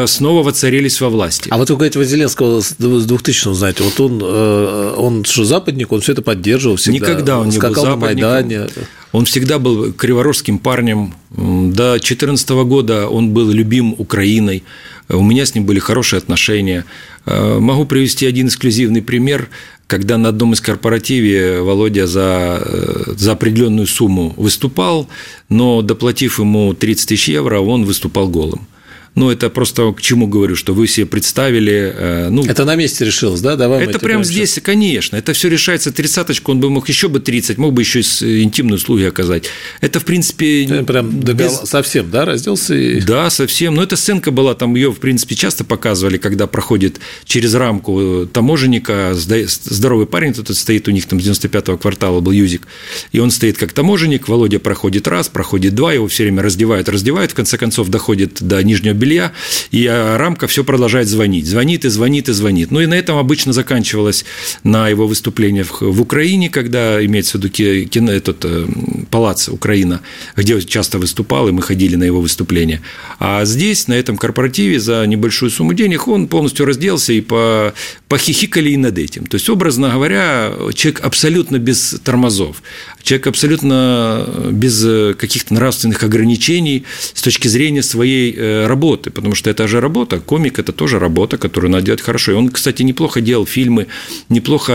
снова 0.08 0.44
воцарились 0.44 1.02
во 1.02 1.10
власти. 1.10 1.50
А 1.52 1.58
вот 1.58 1.70
вы 1.70 1.76
говорите, 1.76 2.04
Зеленского 2.04 2.62
с 2.62 2.76
2000 2.76 3.54
знаете, 3.54 3.84
вот 3.84 4.00
он, 4.00 4.22
э, 4.24 4.96
он 4.98 5.26
что, 5.26 5.46
западник, 5.46 5.92
он 5.92 6.02
все 6.02 6.12
это 6.14 6.22
поддерживал 6.22 6.78
всегда? 6.78 6.98
Никогда 6.98 7.40
он 7.40 7.50
не 7.50 7.60
был 7.60 7.74
западником. 7.74 7.92
на 7.92 7.96
Майдане. 7.98 8.68
Он 9.12 9.26
всегда 9.26 9.60
был 9.60 9.94
криворожским 9.94 10.58
парнем. 10.58 11.14
До 11.30 11.94
2014 11.94 12.50
года 12.66 13.08
он 13.08 13.30
был 13.30 13.50
любим 13.52 13.94
Украиной. 13.98 14.64
У 15.14 15.24
меня 15.24 15.46
с 15.46 15.56
ним 15.56 15.66
были 15.66 15.80
хорошие 15.80 16.18
отношения. 16.18 16.86
Э, 17.26 17.60
могу 17.60 17.86
привести 17.86 18.26
один 18.26 18.48
эксклюзивный 18.48 19.02
пример, 19.02 19.50
когда 19.88 20.18
на 20.18 20.30
одном 20.30 20.54
из 20.54 20.62
корпоративе 20.62 21.62
Володя 21.62 22.08
за, 22.08 22.62
э, 22.66 23.14
за 23.16 23.34
определенную 23.34 23.88
сумму 23.88 24.34
выступал, 24.38 25.08
но 25.50 25.82
доплатив 25.82 26.40
ему 26.40 26.74
30 26.74 27.10
тысяч 27.10 27.30
евро, 27.30 27.60
он 27.60 27.86
выступал 27.86 28.28
голым. 28.28 28.68
Ну, 29.16 29.30
это 29.30 29.50
просто 29.50 29.92
к 29.92 30.02
чему 30.02 30.28
говорю, 30.28 30.56
что 30.56 30.74
вы 30.74 30.88
себе 30.88 31.06
представили. 31.06 31.94
Э, 31.96 32.30
ну, 32.30 32.44
это 32.46 32.66
на 32.66 32.76
месте 32.76 33.06
решилось, 33.06 33.42
да? 33.42 33.56
Давай 33.56 33.84
это 33.84 34.00
прямо 34.00 34.24
здесь, 34.24 34.54
сейчас. 34.54 34.64
конечно. 34.64 35.16
Это 35.16 35.34
все 35.34 35.50
решается 35.50 35.92
тридцаточку, 35.92 36.52
он 36.52 36.60
бы 36.60 36.70
мог 36.70 36.90
еще 36.90 37.10
бы 37.10 37.20
30, 37.20 37.58
мог 37.58 37.74
бы 37.74 37.82
еще 37.84 38.02
и 38.02 38.42
интимные 38.42 38.76
услуги 38.76 39.04
оказать. 39.04 39.46
Это, 39.82 40.00
в 40.00 40.06
принципе... 40.06 40.66
Это 40.66 40.84
прям 40.84 41.12
без... 41.12 41.62
совсем, 41.66 42.10
да, 42.10 42.26
разделся? 42.26 42.74
И... 42.74 43.02
Да, 43.02 43.30
совсем. 43.30 43.76
Но 43.76 43.84
эта 43.84 43.96
сценка 43.96 44.32
была, 44.32 44.56
там 44.56 44.76
ее, 44.76 44.92
в 44.92 44.98
принципе, 44.98 45.36
часто 45.36 45.64
показывали, 45.64 46.18
когда 46.18 46.48
проходит 46.48 47.00
через 47.26 47.54
рамку 47.54 48.28
таможенника, 48.32 49.14
здоровый 49.14 50.08
парень, 50.08 50.34
тут 50.34 50.56
стоит 50.56 50.88
у 50.88 50.92
них 50.92 51.06
там 51.06 51.22
с 51.22 51.28
95-го 51.28 51.78
квартала 51.78 52.20
был 52.20 52.32
Юзик, 52.32 52.68
и 53.12 53.20
он 53.20 53.30
стоит 53.30 53.58
как 53.58 53.74
таможенник, 53.74 54.28
Володя 54.28 54.60
проходит 54.60 55.08
раз, 55.08 55.30
проходит 55.30 55.76
два, 55.76 55.94
его 55.94 56.08
все 56.08 56.24
время 56.24 56.42
раздевают, 56.42 56.90
раздевают, 56.90 57.32
в 57.32 57.36
конце 57.36 57.58
концов 57.58 57.90
доходит 57.90 58.42
до 58.42 58.62
нижнего 58.64 58.94
белья, 59.04 59.34
и 59.72 59.86
а, 59.86 60.18
рамка 60.18 60.48
все 60.48 60.64
продолжает 60.64 61.08
звонить. 61.08 61.46
Звонит 61.46 61.86
и 61.86 61.90
звонит 61.90 62.30
и 62.30 62.34
звонит. 62.34 62.72
Ну 62.72 62.80
и 62.80 62.86
на 62.86 62.94
этом 62.94 63.18
обычно 63.18 63.52
заканчивалось 63.54 64.26
на 64.64 64.88
его 64.88 65.08
выступлениях 65.08 65.82
в 65.82 66.02
Украине, 66.02 66.50
когда 66.50 67.04
имеется 67.06 67.38
в 67.38 67.42
виду 67.42 67.50
кино, 67.50 68.12
этот 68.12 68.46
э, 68.46 68.66
палац 69.10 69.50
Украина, 69.50 70.02
где 70.38 70.56
он 70.56 70.62
часто 70.62 71.00
выступал, 71.00 71.50
и 71.50 71.52
мы 71.52 71.62
ходили 71.62 71.96
на 71.98 72.06
его 72.06 72.22
выступления. 72.22 72.82
А 73.20 73.44
здесь, 73.46 73.88
на 73.88 73.94
этом 73.94 74.18
корпоративе, 74.18 74.80
за 74.80 75.06
небольшую 75.06 75.50
сумму 75.52 75.74
денег 75.74 76.08
он 76.08 76.28
полностью 76.28 76.66
разделся 76.66 77.14
и 77.14 77.22
по, 77.22 77.74
похихикали 78.08 78.70
и 78.70 78.78
над 78.78 78.98
этим. 78.98 79.26
То 79.26 79.36
есть, 79.36 79.50
образно 79.50 79.90
говоря, 79.90 80.54
человек 80.74 81.02
абсолютно 81.04 81.60
без 81.60 82.00
тормозов, 82.04 82.64
человек 83.02 83.28
абсолютно 83.28 84.26
без 84.52 85.16
каких-то 85.18 85.54
нравственных 85.54 86.04
ограничений 86.04 86.86
с 87.14 87.22
точки 87.22 87.48
зрения 87.50 87.84
своей 87.84 88.34
э, 88.36 88.68
работы 88.68 88.93
работы, 88.94 89.12
потому 89.12 89.36
что 89.36 89.50
это 89.50 89.68
же 89.68 89.82
работа. 89.82 90.20
Комик– 90.20 90.60
это 90.60 90.72
тоже 90.72 91.00
работа, 91.00 91.38
которую 91.38 91.72
надо 91.72 91.86
делать 91.86 92.02
хорошо. 92.02 92.32
И 92.32 92.36
он, 92.36 92.50
кстати, 92.50 92.84
неплохо 92.84 93.22
делал 93.22 93.46
фильмы, 93.46 93.88
неплохо, 94.30 94.72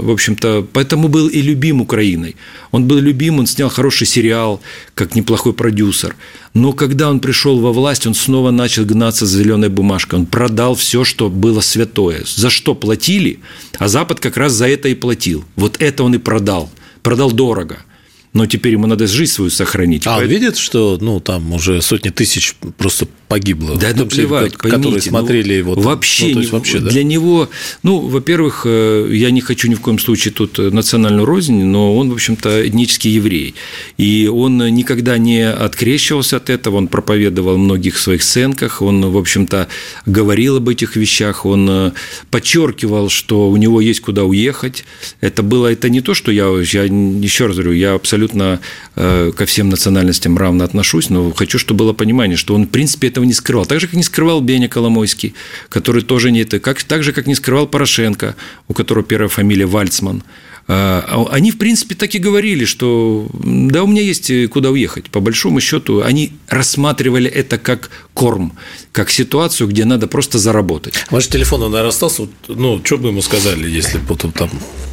в 0.00 0.10
общем-то, 0.10 0.66
поэтому 0.72 1.08
был 1.08 1.28
и 1.28 1.42
любим 1.42 1.80
Украиной. 1.80 2.34
Он 2.72 2.84
был 2.84 3.00
любим, 3.00 3.38
он 3.38 3.46
снял 3.46 3.68
хороший 3.68 4.06
сериал, 4.06 4.60
как 4.94 5.14
неплохой 5.14 5.52
продюсер. 5.52 6.14
Но 6.54 6.72
когда 6.72 7.08
он 7.10 7.20
пришел 7.20 7.60
во 7.60 7.72
власть, 7.72 8.06
он 8.06 8.14
снова 8.14 8.50
начал 8.50 8.84
гнаться 8.84 9.26
за 9.26 9.38
зеленой 9.38 9.68
бумажкой. 9.68 10.18
Он 10.18 10.26
продал 10.26 10.74
все, 10.74 11.04
что 11.04 11.28
было 11.28 11.62
святое. 11.62 12.24
За 12.36 12.50
что 12.50 12.74
платили, 12.74 13.38
а 13.78 13.88
Запад 13.88 14.20
как 14.20 14.36
раз 14.36 14.52
за 14.52 14.66
это 14.66 14.88
и 14.88 14.94
платил. 14.94 15.44
Вот 15.56 15.76
это 15.82 16.04
он 16.04 16.14
и 16.14 16.18
продал. 16.18 16.68
Продал 17.02 17.32
дорого– 17.32 17.76
но 18.32 18.46
теперь 18.46 18.72
ему 18.72 18.86
надо 18.86 19.06
жизнь 19.06 19.32
свою 19.32 19.50
сохранить. 19.50 20.06
А 20.06 20.16
он 20.16 20.26
видит, 20.26 20.56
что 20.56 20.98
ну, 21.00 21.20
там 21.20 21.52
уже 21.52 21.82
сотни 21.82 22.08
тысяч 22.08 22.54
просто 22.78 23.06
погибло? 23.32 23.78
Да, 23.78 23.92
ну, 23.96 24.06
плевать, 24.06 24.52
которые 24.52 24.82
поймите, 24.82 25.08
смотрели 25.08 25.54
его. 25.54 25.74
Ну, 25.74 25.80
вообще, 25.80 26.34
ну, 26.34 26.40
есть, 26.40 26.52
вообще 26.52 26.80
да? 26.80 26.90
для 26.90 27.02
него, 27.02 27.48
ну, 27.82 28.00
во-первых, 28.00 28.62
э, 28.66 29.08
я 29.10 29.30
не 29.30 29.40
хочу 29.40 29.68
ни 29.68 29.74
в 29.74 29.80
коем 29.80 29.98
случае 29.98 30.34
тут 30.34 30.58
национальную 30.58 31.24
рознь, 31.24 31.64
но 31.64 31.96
он, 31.96 32.10
в 32.10 32.12
общем-то, 32.12 32.68
этнический 32.68 33.10
еврей. 33.10 33.54
И 33.96 34.28
он 34.28 34.58
никогда 34.58 35.16
не 35.16 35.48
открещивался 35.48 36.36
от 36.36 36.50
этого, 36.50 36.76
он 36.76 36.88
проповедовал 36.88 37.54
в 37.54 37.58
многих 37.58 37.96
своих 37.96 38.22
сценках, 38.22 38.82
он, 38.82 39.00
в 39.10 39.16
общем-то, 39.16 39.68
говорил 40.04 40.58
об 40.58 40.68
этих 40.68 40.96
вещах, 40.96 41.46
он 41.46 41.66
э, 41.70 41.92
подчеркивал, 42.30 43.08
что 43.08 43.48
у 43.48 43.56
него 43.56 43.80
есть 43.80 44.00
куда 44.00 44.24
уехать. 44.24 44.84
Это 45.22 45.42
было, 45.42 45.72
это 45.72 45.88
не 45.88 46.02
то, 46.02 46.12
что 46.12 46.30
я, 46.30 46.44
я 46.72 46.84
еще 46.84 47.46
раз 47.46 47.56
говорю, 47.56 47.72
я 47.72 47.94
абсолютно 47.94 48.60
э, 48.96 49.32
ко 49.34 49.46
всем 49.46 49.70
национальностям 49.70 50.36
равно 50.36 50.64
отношусь, 50.64 51.08
но 51.08 51.30
хочу, 51.32 51.58
чтобы 51.58 51.78
было 51.78 51.92
понимание, 51.94 52.36
что 52.36 52.54
он, 52.54 52.66
в 52.66 52.68
принципе, 52.68 53.08
этого 53.08 53.21
не 53.24 53.32
скрывал. 53.32 53.66
Так 53.66 53.80
же, 53.80 53.86
как 53.86 53.96
не 53.96 54.02
скрывал 54.02 54.40
Беня 54.40 54.68
Коломойский, 54.68 55.34
который 55.68 56.02
тоже 56.02 56.30
не 56.30 56.40
это, 56.40 56.60
как, 56.60 56.82
так 56.82 57.02
же, 57.02 57.12
как 57.12 57.26
не 57.26 57.34
скрывал 57.34 57.66
Порошенко, 57.66 58.36
у 58.68 58.74
которого 58.74 59.04
первая 59.04 59.28
фамилия 59.28 59.66
Вальцман. 59.66 60.22
Э, 60.68 61.02
а 61.06 61.26
они, 61.30 61.50
в 61.50 61.58
принципе, 61.58 61.94
так 61.94 62.14
и 62.14 62.18
говорили, 62.18 62.64
что 62.64 63.28
да, 63.32 63.82
у 63.82 63.86
меня 63.86 64.02
есть 64.02 64.30
куда 64.50 64.70
уехать. 64.70 65.10
По 65.10 65.20
большому 65.20 65.60
счету, 65.60 66.02
они 66.02 66.32
рассматривали 66.48 67.30
это 67.30 67.58
как 67.58 67.90
корм, 68.14 68.52
как 68.92 69.10
ситуацию, 69.10 69.68
где 69.68 69.84
надо 69.84 70.06
просто 70.06 70.38
заработать. 70.38 71.04
Ваш 71.10 71.28
телефон, 71.28 71.60
наверное, 71.60 71.88
остался. 71.88 72.28
Ну, 72.48 72.80
что 72.84 72.98
бы 72.98 73.08
ему 73.08 73.22
сказали, 73.22 73.68
если 73.68 73.98
бы 73.98 74.16
там 74.16 74.50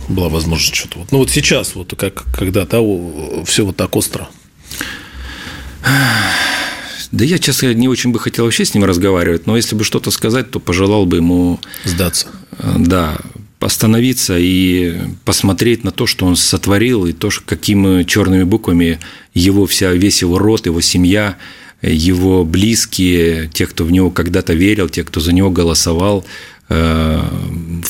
была 0.07 0.29
возможность 0.29 0.75
что-то. 0.75 1.05
Ну 1.11 1.19
вот 1.19 1.29
сейчас, 1.29 1.75
вот 1.75 1.93
как 1.97 2.25
когда 2.33 2.65
то 2.65 3.43
все 3.45 3.65
вот 3.65 3.77
так 3.77 3.95
остро. 3.95 4.27
Да 7.11 7.25
я, 7.25 7.39
честно, 7.39 7.73
не 7.73 7.87
очень 7.87 8.11
бы 8.11 8.19
хотел 8.19 8.45
вообще 8.45 8.65
с 8.65 8.73
ним 8.73 8.83
разговаривать, 8.83 9.47
но 9.47 9.55
если 9.55 9.75
бы 9.75 9.83
что-то 9.83 10.11
сказать, 10.11 10.51
то 10.51 10.59
пожелал 10.59 11.05
бы 11.05 11.17
ему... 11.17 11.59
Сдаться. 11.83 12.27
Да, 12.77 13.17
остановиться 13.59 14.37
и 14.37 14.95
посмотреть 15.25 15.83
на 15.83 15.91
то, 15.91 16.05
что 16.05 16.25
он 16.25 16.35
сотворил, 16.35 17.05
и 17.05 17.13
то, 17.13 17.29
какими 17.45 18.03
черными 18.03 18.43
буквами 18.43 18.99
его 19.33 19.65
вся, 19.65 19.91
весь 19.91 20.21
его 20.21 20.37
род, 20.37 20.65
его 20.65 20.81
семья 20.81 21.37
его 21.81 22.43
близкие, 22.43 23.49
те, 23.53 23.65
кто 23.65 23.85
в 23.85 23.91
него 23.91 24.11
когда-то 24.11 24.53
верил, 24.53 24.89
те, 24.89 25.05
кто 25.05 25.21
за 25.21 25.31
него 25.31 25.49
голосовал, 25.49 26.25
Э, 26.71 27.23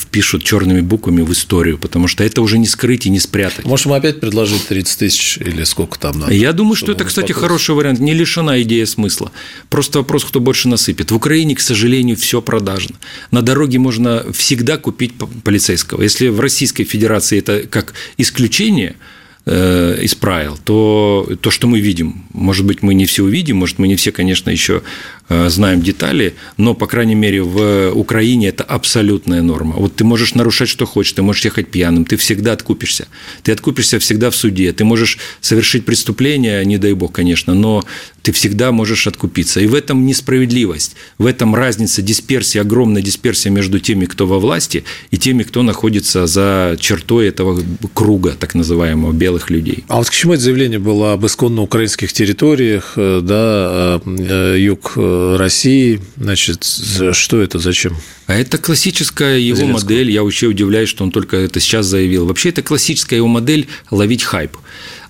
впишут 0.09 0.43
черными 0.43 0.81
буквами 0.81 1.21
в 1.21 1.31
историю, 1.31 1.77
потому 1.77 2.07
что 2.07 2.23
это 2.23 2.41
уже 2.41 2.57
не 2.57 2.65
скрыть 2.65 3.05
и 3.05 3.11
не 3.11 3.19
спрятать. 3.19 3.65
Может, 3.65 3.85
мы 3.85 3.95
опять 3.95 4.19
предложить 4.19 4.67
30 4.67 4.97
тысяч 4.97 5.37
или 5.37 5.63
сколько 5.63 5.99
там 5.99 6.19
надо? 6.19 6.33
Я 6.33 6.51
думаю, 6.51 6.75
что 6.75 6.91
это, 6.91 7.05
кстати, 7.05 7.31
хороший 7.31 7.75
вариант. 7.75 7.99
Не 7.99 8.15
лишена 8.15 8.59
идея 8.63 8.87
смысла. 8.87 9.31
Просто 9.69 9.99
вопрос, 9.99 10.25
кто 10.25 10.39
больше 10.39 10.67
насыпет. 10.67 11.11
В 11.11 11.15
Украине, 11.15 11.55
к 11.55 11.59
сожалению, 11.59 12.17
все 12.17 12.41
продажно. 12.41 12.95
На 13.29 13.43
дороге 13.43 13.77
можно 13.77 14.25
всегда 14.33 14.77
купить 14.77 15.13
полицейского. 15.43 16.01
Если 16.01 16.29
в 16.29 16.39
Российской 16.39 16.85
Федерации 16.85 17.37
это 17.37 17.67
как 17.67 17.93
исключение– 18.17 18.95
Э, 19.51 19.97
из 19.99 20.13
правил, 20.13 20.59
то 20.63 21.27
то, 21.41 21.49
что 21.49 21.65
мы 21.65 21.79
видим, 21.79 22.25
может 22.33 22.67
быть, 22.67 22.83
мы 22.83 22.93
не 22.93 23.05
все 23.05 23.23
увидим, 23.23 23.57
может, 23.57 23.79
мы 23.79 23.87
не 23.87 23.95
все, 23.95 24.11
конечно, 24.11 24.51
еще 24.51 24.83
знаем 25.29 25.81
детали, 25.81 26.35
но, 26.57 26.73
по 26.73 26.87
крайней 26.87 27.15
мере, 27.15 27.43
в 27.43 27.91
Украине 27.93 28.49
это 28.49 28.63
абсолютная 28.63 29.41
норма. 29.41 29.75
Вот 29.75 29.95
ты 29.95 30.03
можешь 30.03 30.33
нарушать, 30.33 30.69
что 30.69 30.85
хочешь, 30.85 31.13
ты 31.13 31.21
можешь 31.21 31.45
ехать 31.45 31.69
пьяным, 31.69 32.05
ты 32.05 32.17
всегда 32.17 32.53
откупишься. 32.53 33.07
Ты 33.43 33.51
откупишься 33.51 33.99
всегда 33.99 34.29
в 34.29 34.35
суде, 34.35 34.71
ты 34.73 34.83
можешь 34.83 35.19
совершить 35.41 35.85
преступление, 35.85 36.65
не 36.65 36.77
дай 36.77 36.93
бог, 36.93 37.11
конечно, 37.11 37.53
но 37.53 37.83
ты 38.21 38.31
всегда 38.31 38.71
можешь 38.71 39.07
откупиться. 39.07 39.59
И 39.59 39.67
в 39.67 39.75
этом 39.75 40.05
несправедливость, 40.05 40.95
в 41.17 41.25
этом 41.25 41.55
разница, 41.55 42.01
дисперсия, 42.01 42.61
огромная 42.61 43.01
дисперсия 43.01 43.51
между 43.51 43.79
теми, 43.79 44.05
кто 44.05 44.27
во 44.27 44.39
власти, 44.39 44.83
и 45.11 45.17
теми, 45.17 45.43
кто 45.43 45.63
находится 45.63 46.27
за 46.27 46.77
чертой 46.79 47.27
этого 47.27 47.61
круга, 47.93 48.35
так 48.39 48.55
называемого, 48.55 49.11
белых 49.13 49.49
людей. 49.49 49.83
А 49.87 49.97
вот 49.97 50.09
к 50.09 50.13
чему 50.13 50.33
это 50.33 50.43
заявление 50.43 50.79
было 50.79 51.13
об 51.13 51.25
исконно 51.25 51.61
украинских 51.61 52.13
территориях, 52.13 52.93
э, 52.95 53.21
да, 53.23 54.01
э, 54.05 54.55
юг 54.59 54.93
э, 54.95 55.18
России, 55.38 56.01
значит, 56.17 56.63
что 57.12 57.41
это, 57.41 57.60
зачем? 57.60 57.95
А 58.27 58.36
это 58.36 58.58
классическая 58.58 59.38
его 59.38 59.58
Зеленского. 59.58 59.82
модель. 59.82 60.12
Я 60.12 60.23
вообще 60.23 60.47
удивляюсь, 60.47 60.89
что 60.89 61.03
он 61.03 61.12
только 61.12 61.38
это 61.38 61.60
сейчас 61.60 61.86
заявил. 61.86 62.27
Вообще, 62.27 62.49
это 62.49 62.62
классическая 62.62 63.17
его 63.17 63.27
модель 63.27 63.67
ловить 63.91 64.23
хайп 64.23 64.55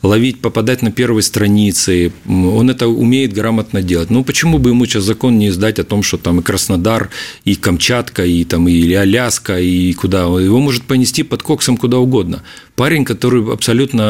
ловить, 0.02 0.40
попадать 0.40 0.82
на 0.82 0.92
первые 0.92 1.24
страницы. 1.24 2.12
Он 2.26 2.70
это 2.70 2.88
умеет 2.88 3.34
грамотно 3.34 3.82
делать. 3.82 4.10
Ну, 4.10 4.24
почему 4.24 4.58
бы 4.58 4.70
ему 4.70 4.86
сейчас 4.86 5.04
закон 5.04 5.38
не 5.38 5.50
издать 5.50 5.80
о 5.80 5.84
том, 5.84 6.04
что 6.04 6.18
там 6.18 6.40
и 6.40 6.44
Краснодар, 6.44 7.10
и 7.44 7.56
Камчатка, 7.56 8.26
и 8.26 8.44
там 8.46 8.68
и 8.68 8.94
Аляска, 8.94 9.60
и 9.60 9.92
куда? 9.94 10.22
Его 10.22 10.60
может 10.60 10.84
понести 10.84 11.24
под 11.24 11.44
коксом 11.44 11.78
куда 11.78 11.98
угодно. 11.98 12.44
Парень, 12.76 13.04
который 13.04 13.52
абсолютно 13.52 14.04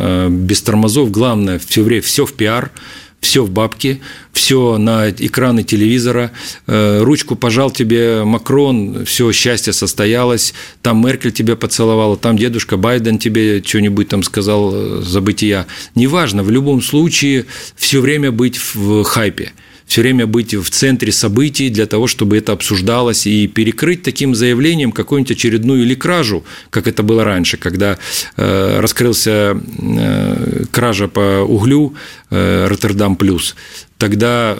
э, 0.00 0.28
без 0.30 0.62
тормозов, 0.62 1.10
главное, 1.10 1.58
все 1.58 1.82
время 1.82 2.02
все 2.02 2.24
в 2.24 2.34
пиар, 2.34 2.70
все 3.22 3.44
в 3.44 3.50
бабке, 3.50 4.00
все 4.32 4.76
на 4.78 5.08
экраны 5.08 5.62
телевизора, 5.62 6.32
э, 6.66 7.02
ручку 7.02 7.36
пожал 7.36 7.70
тебе 7.70 8.24
Макрон, 8.24 9.06
все, 9.06 9.30
счастье 9.32 9.72
состоялось, 9.72 10.52
там 10.82 11.06
Меркель 11.06 11.32
тебя 11.32 11.54
поцеловала, 11.54 12.16
там 12.16 12.36
дедушка 12.36 12.76
Байден 12.76 13.18
тебе 13.18 13.62
что-нибудь 13.62 14.08
там 14.08 14.24
сказал 14.24 14.72
э, 14.74 15.02
за 15.02 15.20
бытия. 15.20 15.66
Неважно, 15.94 16.42
в 16.42 16.50
любом 16.50 16.82
случае 16.82 17.46
все 17.76 18.00
время 18.00 18.32
быть 18.32 18.60
в 18.74 19.04
хайпе 19.04 19.52
все 19.86 20.02
время 20.02 20.26
быть 20.26 20.54
в 20.54 20.70
центре 20.70 21.12
событий 21.12 21.68
для 21.68 21.86
того, 21.86 22.06
чтобы 22.06 22.38
это 22.38 22.52
обсуждалось 22.52 23.26
и 23.26 23.46
перекрыть 23.46 24.02
таким 24.02 24.34
заявлением 24.34 24.92
какую-нибудь 24.92 25.32
очередную 25.32 25.82
или 25.82 25.94
кражу, 25.94 26.44
как 26.70 26.86
это 26.86 27.02
было 27.02 27.24
раньше, 27.24 27.56
когда 27.56 27.98
э, 28.36 28.80
раскрылся 28.80 29.56
э, 29.78 30.64
кража 30.70 31.08
по 31.08 31.40
углю 31.42 31.94
э, 32.30 32.66
Роттердам 32.68 33.16
плюс 33.16 33.54
тогда 34.02 34.58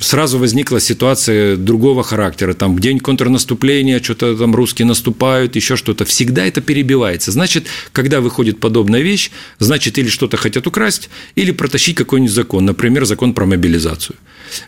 сразу 0.00 0.38
возникла 0.38 0.80
ситуация 0.80 1.56
другого 1.56 2.02
характера. 2.02 2.54
Там 2.54 2.74
в 2.74 2.80
день 2.80 3.00
контрнаступления 3.00 4.00
что-то 4.02 4.34
там 4.34 4.54
русские 4.54 4.86
наступают, 4.86 5.56
еще 5.56 5.76
что-то. 5.76 6.06
Всегда 6.06 6.46
это 6.46 6.62
перебивается. 6.62 7.30
Значит, 7.30 7.66
когда 7.92 8.22
выходит 8.22 8.60
подобная 8.60 9.02
вещь, 9.02 9.30
значит, 9.58 9.98
или 9.98 10.08
что-то 10.08 10.38
хотят 10.38 10.66
украсть, 10.66 11.10
или 11.34 11.50
протащить 11.50 11.96
какой-нибудь 11.96 12.34
закон, 12.34 12.64
например, 12.64 13.04
закон 13.04 13.34
про 13.34 13.44
мобилизацию. 13.44 14.16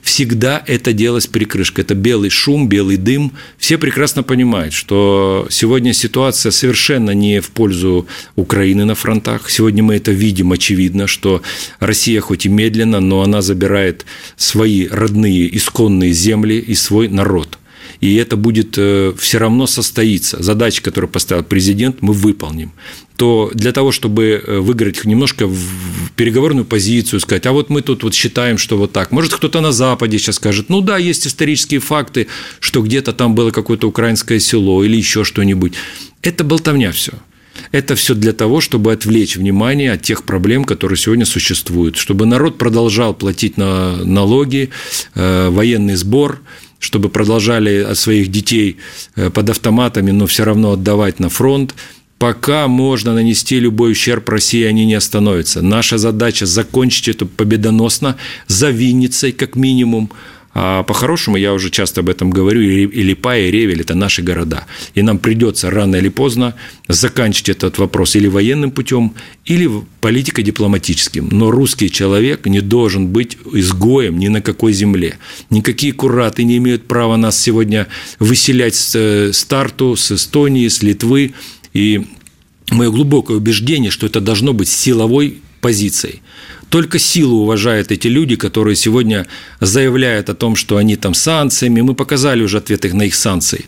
Всегда 0.03 0.63
это 0.67 0.93
делалось 0.93 1.27
прикрышкой. 1.27 1.85
Это 1.85 1.95
белый 1.95 2.29
шум, 2.29 2.69
белый 2.69 2.99
дым. 2.99 3.33
Все 3.57 3.79
прекрасно 3.79 4.23
понимают, 4.23 4.75
что 4.75 5.47
сегодня 5.49 5.95
ситуация 5.95 6.53
совершенно 6.53 7.13
не 7.13 7.41
в 7.41 7.51
пользу 7.51 8.07
Украины 8.37 8.85
на 8.85 8.95
фронтах. 8.95 9.49
Сегодня 9.49 9.83
мы 9.83 9.95
это 9.97 10.11
видим 10.13 10.53
очевидно, 10.53 11.07
что 11.07 11.41
Россия 11.79 12.21
хоть 12.21 12.45
и 12.45 12.51
медленно, 12.51 13.01
но 13.01 13.23
она 13.23 13.41
забирает 13.41 14.05
свои 14.37 14.87
родные 14.87 15.55
исконные 15.57 16.13
земли 16.13 16.59
и 16.59 16.75
свой 16.75 17.09
народ. 17.09 17.59
И 18.01 18.15
это 18.15 18.37
будет 18.37 18.75
э, 18.79 19.13
все 19.19 19.39
равно 19.39 19.67
состоится. 19.67 20.43
Задача, 20.43 20.83
которую 20.83 21.11
поставил 21.11 21.45
президент, 21.45 22.01
мы 22.01 22.15
выполним. 22.15 22.73
То 23.17 23.51
для 23.53 23.73
того, 23.73 23.93
чтобы 23.93 24.43
э, 24.43 24.59
выиграть 24.59 25.05
немножко 25.05 25.47
в 25.47 26.11
переговорную 26.17 26.65
позицию, 26.65 27.21
сказать, 27.21 27.47
а 27.47 27.53
вот 27.53 27.69
мы 27.69 27.83
тут 27.83 28.03
вот 28.03 28.15
считаем, 28.15 28.57
что 28.57 28.79
вот 28.79 28.93
так. 28.93 29.13
Может, 29.13 29.35
кто-то 29.35 29.61
на 29.61 29.73
Западе 29.73 30.19
сейчас 30.19 30.37
скажет, 30.37 30.71
ну 30.71 30.81
да, 30.81 30.97
есть 30.97 31.27
исторические 31.27 31.81
факты, 31.81 32.29
что 32.59 32.81
где-то 32.81 33.13
там 33.13 33.35
было 33.35 33.51
какое-то 33.51 33.87
украинское 33.87 34.39
село 34.39 34.83
или 34.83 34.97
еще 34.97 35.25
что-нибудь. 35.25 35.75
Это 36.23 36.43
болтовня 36.43 36.93
все. 36.93 37.13
Это 37.73 37.95
все 37.95 38.15
для 38.15 38.33
того, 38.33 38.61
чтобы 38.61 38.93
отвлечь 38.93 39.37
внимание 39.37 39.93
от 39.93 40.03
тех 40.03 40.25
проблем, 40.25 40.65
которые 40.65 40.99
сегодня 40.99 41.25
существуют, 41.25 41.97
чтобы 41.97 42.27
народ 42.27 42.59
продолжал 42.59 43.15
платить 43.15 43.57
на 43.57 43.97
налоги, 44.05 44.71
э, 45.15 45.49
военный 45.51 45.97
сбор, 45.97 46.41
чтобы 46.79 47.09
продолжали 47.11 47.95
своих 47.95 48.29
детей 48.29 48.79
э, 49.17 49.31
под 49.31 49.51
автоматами, 49.51 50.11
но 50.11 50.27
все 50.27 50.45
равно 50.45 50.73
отдавать 50.73 51.21
на 51.21 51.29
фронт. 51.29 51.75
Пока 52.19 52.69
можно 52.69 53.15
нанести 53.15 53.59
любой 53.61 53.93
ущерб 53.93 54.29
России, 54.29 54.65
они 54.65 54.85
не 54.85 54.95
остановятся. 54.95 55.63
Наша 55.63 55.97
задача 55.97 56.45
закончить 56.47 57.09
это 57.09 57.25
победоносно, 57.25 58.17
за 58.47 58.71
Винницей 58.71 59.33
как 59.33 59.57
минимум, 59.57 60.11
а 60.53 60.83
по-хорошему, 60.83 61.37
я 61.37 61.53
уже 61.53 61.71
часто 61.71 62.01
об 62.01 62.09
этом 62.09 62.31
говорю, 62.31 62.61
и 62.61 63.03
Липа, 63.03 63.39
и 63.39 63.51
Ревель– 63.51 63.81
это 63.83 63.95
наши 63.95 64.21
города. 64.21 64.67
И 64.95 65.03
нам 65.03 65.19
придется 65.19 65.71
рано 65.71 65.97
или 65.97 66.09
поздно 66.09 66.55
заканчивать 66.89 67.51
этот 67.51 67.79
вопрос 67.79 68.17
или 68.17 68.27
военным 68.27 68.73
путем, 68.73 69.15
или 69.45 69.71
политико-дипломатическим. 70.01 71.29
Но 71.31 71.53
русский 71.53 71.89
человек 71.89 72.47
не 72.47 72.61
должен 72.61 73.07
быть 73.09 73.39
изгоем 73.53 74.19
ни 74.19 74.27
на 74.27 74.43
какой 74.43 74.73
земле. 74.73 75.19
Никакие 75.51 75.93
кураты 75.93 76.43
не 76.43 76.57
имеют 76.57 76.89
права 76.89 77.17
нас 77.17 77.41
сегодня 77.41 77.87
выселять 78.19 78.75
с 78.75 79.33
старту, 79.33 79.95
с 79.95 80.11
Эстонии, 80.11 80.67
с 80.67 80.83
Литвы. 80.83 81.33
И 81.75 82.07
мое 82.73 82.91
глубокое 82.91 83.37
убеждение, 83.37 83.93
что 83.93 84.07
это 84.07 84.21
должно 84.21 84.53
быть 84.53 84.69
силовой 84.69 85.39
позицией. 85.61 86.23
Только 86.71 86.99
силу 86.99 87.43
уважают 87.43 87.91
эти 87.91 88.07
люди, 88.07 88.37
которые 88.37 88.77
сегодня 88.77 89.27
заявляют 89.59 90.31
о 90.31 90.35
том, 90.35 90.57
что 90.57 90.77
они 90.77 90.97
там 90.97 91.15
санкциями. 91.15 91.81
Мы 91.81 91.95
показали 91.95 92.43
уже 92.43 92.59
ответы 92.59 92.95
на 92.95 93.03
их 93.03 93.15
санкции 93.15 93.67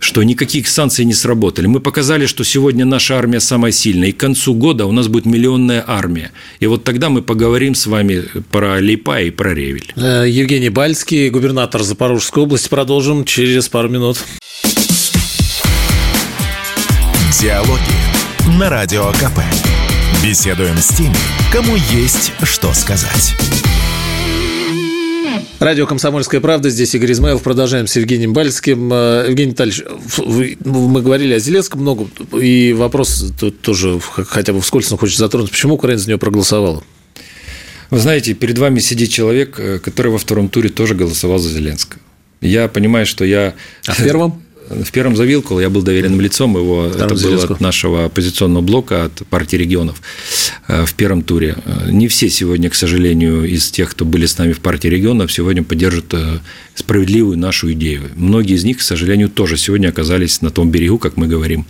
что 0.00 0.22
никаких 0.22 0.68
санкций 0.68 1.06
не 1.06 1.14
сработали. 1.14 1.66
Мы 1.66 1.80
показали, 1.80 2.26
что 2.26 2.44
сегодня 2.44 2.84
наша 2.84 3.16
армия 3.16 3.40
самая 3.40 3.72
сильная, 3.72 4.08
и 4.08 4.12
к 4.12 4.18
концу 4.18 4.52
года 4.52 4.84
у 4.84 4.92
нас 4.92 5.08
будет 5.08 5.24
миллионная 5.24 5.82
армия. 5.86 6.30
И 6.60 6.66
вот 6.66 6.84
тогда 6.84 7.08
мы 7.08 7.22
поговорим 7.22 7.74
с 7.74 7.86
вами 7.86 8.24
про 8.50 8.80
Липа 8.80 9.22
и 9.22 9.30
про 9.30 9.54
Ревель. 9.54 9.94
Э, 9.96 10.26
Евгений 10.28 10.68
Бальский, 10.68 11.30
губернатор 11.30 11.82
Запорожской 11.82 12.42
области. 12.42 12.68
Продолжим 12.68 13.24
через 13.24 13.68
пару 13.70 13.88
минут. 13.88 14.18
Диалоги 17.40 18.58
на 18.58 18.68
Радио 18.68 19.10
КП. 19.12 19.40
Беседуем 20.22 20.76
с 20.76 20.88
теми, 20.88 21.14
кому 21.52 21.76
есть 21.76 22.32
что 22.42 22.72
сказать. 22.72 23.34
Радио 25.58 25.86
«Комсомольская 25.86 26.40
правда». 26.40 26.68
Здесь 26.68 26.94
Игорь 26.94 27.12
Измаилов. 27.12 27.42
Продолжаем 27.42 27.86
с 27.86 27.96
Евгением 27.96 28.32
Бальским. 28.32 28.92
Э, 28.92 29.26
Евгений 29.28 29.52
Витальевич, 29.52 29.82
мы 30.64 31.00
говорили 31.00 31.34
о 31.34 31.38
Зеленском 31.38 31.80
много, 31.80 32.06
и 32.38 32.74
вопрос 32.74 33.32
тут 33.38 33.60
тоже 33.62 33.98
хотя 34.00 34.52
бы 34.52 34.60
вскользь 34.60 34.88
хочется 34.88 35.20
затронуть. 35.20 35.50
Почему 35.50 35.74
Украина 35.74 35.98
за 35.98 36.08
него 36.08 36.18
проголосовала? 36.18 36.82
Вы 37.90 37.98
знаете, 37.98 38.34
перед 38.34 38.58
вами 38.58 38.80
сидит 38.80 39.10
человек, 39.10 39.58
э, 39.58 39.78
который 39.78 40.12
во 40.12 40.18
втором 40.18 40.48
туре 40.48 40.68
тоже 40.68 40.94
голосовал 40.94 41.38
за 41.38 41.50
Зеленского. 41.50 42.00
Я 42.40 42.68
понимаю, 42.68 43.06
что 43.06 43.24
я... 43.24 43.54
А 43.86 43.92
в 43.92 43.96
первом? 43.96 44.43
В 44.68 44.90
первом 44.92 45.16
за 45.16 45.24
Вилкул 45.24 45.60
я 45.60 45.70
был 45.70 45.82
доверенным 45.82 46.20
лицом 46.20 46.56
его, 46.56 46.88
Втором 46.88 47.16
это 47.16 47.28
было 47.28 47.44
от 47.44 47.60
нашего 47.60 48.04
оппозиционного 48.06 48.62
блока, 48.62 49.04
от 49.04 49.26
партии 49.28 49.56
регионов 49.56 50.00
э, 50.68 50.84
в 50.84 50.94
первом 50.94 51.22
туре. 51.22 51.56
Не 51.86 52.08
все 52.08 52.30
сегодня, 52.30 52.70
к 52.70 52.74
сожалению, 52.74 53.44
из 53.44 53.70
тех, 53.70 53.90
кто 53.90 54.04
были 54.04 54.26
с 54.26 54.38
нами 54.38 54.52
в 54.52 54.60
партии 54.60 54.88
регионов, 54.88 55.32
сегодня 55.32 55.62
поддержат 55.62 56.12
э, 56.12 56.38
справедливую 56.74 57.38
нашу 57.38 57.72
идею. 57.72 58.10
Многие 58.16 58.54
из 58.54 58.64
них, 58.64 58.78
к 58.78 58.82
сожалению, 58.82 59.28
тоже 59.28 59.56
сегодня 59.56 59.88
оказались 59.88 60.40
на 60.40 60.50
том 60.50 60.70
берегу, 60.70 60.98
как 60.98 61.16
мы 61.16 61.26
говорим. 61.26 61.66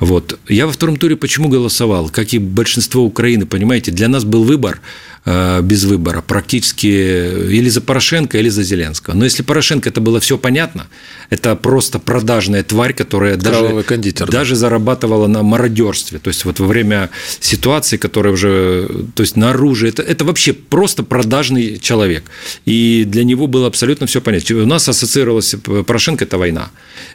Вот. 0.00 0.38
Я 0.48 0.66
во 0.66 0.72
втором 0.72 0.96
туре 0.96 1.16
почему 1.16 1.48
голосовал? 1.48 2.08
Как 2.08 2.32
и 2.34 2.38
большинство 2.38 3.04
Украины, 3.04 3.46
понимаете, 3.46 3.92
для 3.92 4.08
нас 4.08 4.24
был 4.24 4.42
выбор 4.44 4.80
без 5.26 5.84
выбора, 5.84 6.20
практически 6.20 6.86
или 6.86 7.70
за 7.70 7.80
Порошенко, 7.80 8.36
или 8.38 8.50
за 8.50 8.62
Зеленского. 8.62 9.14
Но 9.14 9.24
если 9.24 9.42
Порошенко 9.42 9.88
это 9.88 10.02
было 10.02 10.20
все 10.20 10.36
понятно, 10.36 10.86
это 11.30 11.56
просто 11.56 11.98
продажная 11.98 12.62
тварь, 12.62 12.92
которая 12.92 13.36
даже, 13.36 13.82
кондитер, 13.84 14.30
даже 14.30 14.54
зарабатывала 14.54 15.26
на 15.26 15.42
мародерстве. 15.42 16.18
То 16.18 16.28
есть 16.28 16.44
вот 16.44 16.60
во 16.60 16.66
время 16.66 17.08
ситуации, 17.40 17.96
которая 17.96 18.34
уже, 18.34 18.88
то 19.14 19.22
есть 19.22 19.36
на 19.36 19.50
оружие, 19.50 19.90
это, 19.90 20.02
это 20.02 20.26
вообще 20.26 20.52
просто 20.52 21.02
продажный 21.02 21.78
человек. 21.78 22.24
И 22.66 23.04
для 23.06 23.24
него 23.24 23.46
было 23.46 23.66
абсолютно 23.66 24.06
все 24.06 24.20
понятно. 24.20 24.56
У 24.62 24.66
нас 24.66 24.88
ассоциировалось 24.88 25.54
Порошенко– 25.86 26.24
это 26.26 26.36
война. 26.36 26.70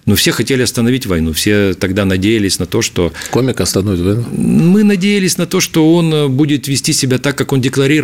Но 0.05 0.15
все 0.15 0.31
хотели 0.31 0.63
остановить 0.63 1.05
войну. 1.05 1.33
Все 1.33 1.75
тогда 1.75 2.05
надеялись 2.05 2.57
на 2.57 2.65
то, 2.65 2.81
что... 2.81 3.13
Комик 3.29 3.61
остановит 3.61 3.99
войну? 4.01 4.25
Мы 4.31 4.83
надеялись 4.83 5.37
на 5.37 5.45
то, 5.45 5.59
что 5.59 5.93
он 5.93 6.31
будет 6.31 6.67
вести 6.67 6.91
себя 6.93 7.19
так, 7.19 7.37
как 7.37 7.53
он 7.53 7.61
декларировал, 7.61 7.98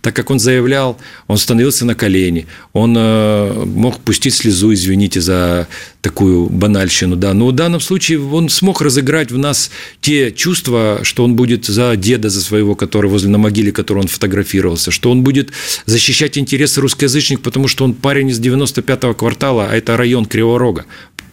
так, 0.00 0.14
как 0.14 0.30
он 0.30 0.38
заявлял. 0.38 0.98
Он 1.26 1.38
становился 1.38 1.84
на 1.84 1.94
колени, 1.94 2.46
он 2.72 2.94
э, 2.96 3.64
мог 3.64 3.98
пустить 4.00 4.34
слезу, 4.34 4.72
извините 4.72 5.20
за 5.20 5.68
такую 6.00 6.46
банальщину, 6.46 7.16
да. 7.16 7.34
Но 7.34 7.48
в 7.48 7.52
данном 7.52 7.80
случае 7.80 8.20
он 8.20 8.48
смог 8.48 8.80
разыграть 8.80 9.32
в 9.32 9.38
нас 9.38 9.70
те 10.00 10.30
чувства, 10.30 11.00
что 11.02 11.24
он 11.24 11.34
будет 11.34 11.64
за 11.66 11.96
деда, 11.96 12.28
за 12.28 12.40
своего, 12.40 12.74
который 12.74 13.10
возле 13.10 13.28
на 13.30 13.38
могиле, 13.38 13.72
который 13.72 14.00
он 14.00 14.08
фотографировался, 14.08 14.90
что 14.90 15.10
он 15.10 15.22
будет 15.22 15.50
защищать 15.86 16.38
интересы 16.38 16.80
русскоязычных, 16.80 17.40
потому 17.40 17.66
что 17.66 17.84
он 17.84 17.94
парень 17.94 18.30
из 18.30 18.40
95-го 18.40 19.14
квартала, 19.14 19.68
а 19.70 19.76
это 19.76 19.96
район 19.96 20.26
Криворога 20.26 20.86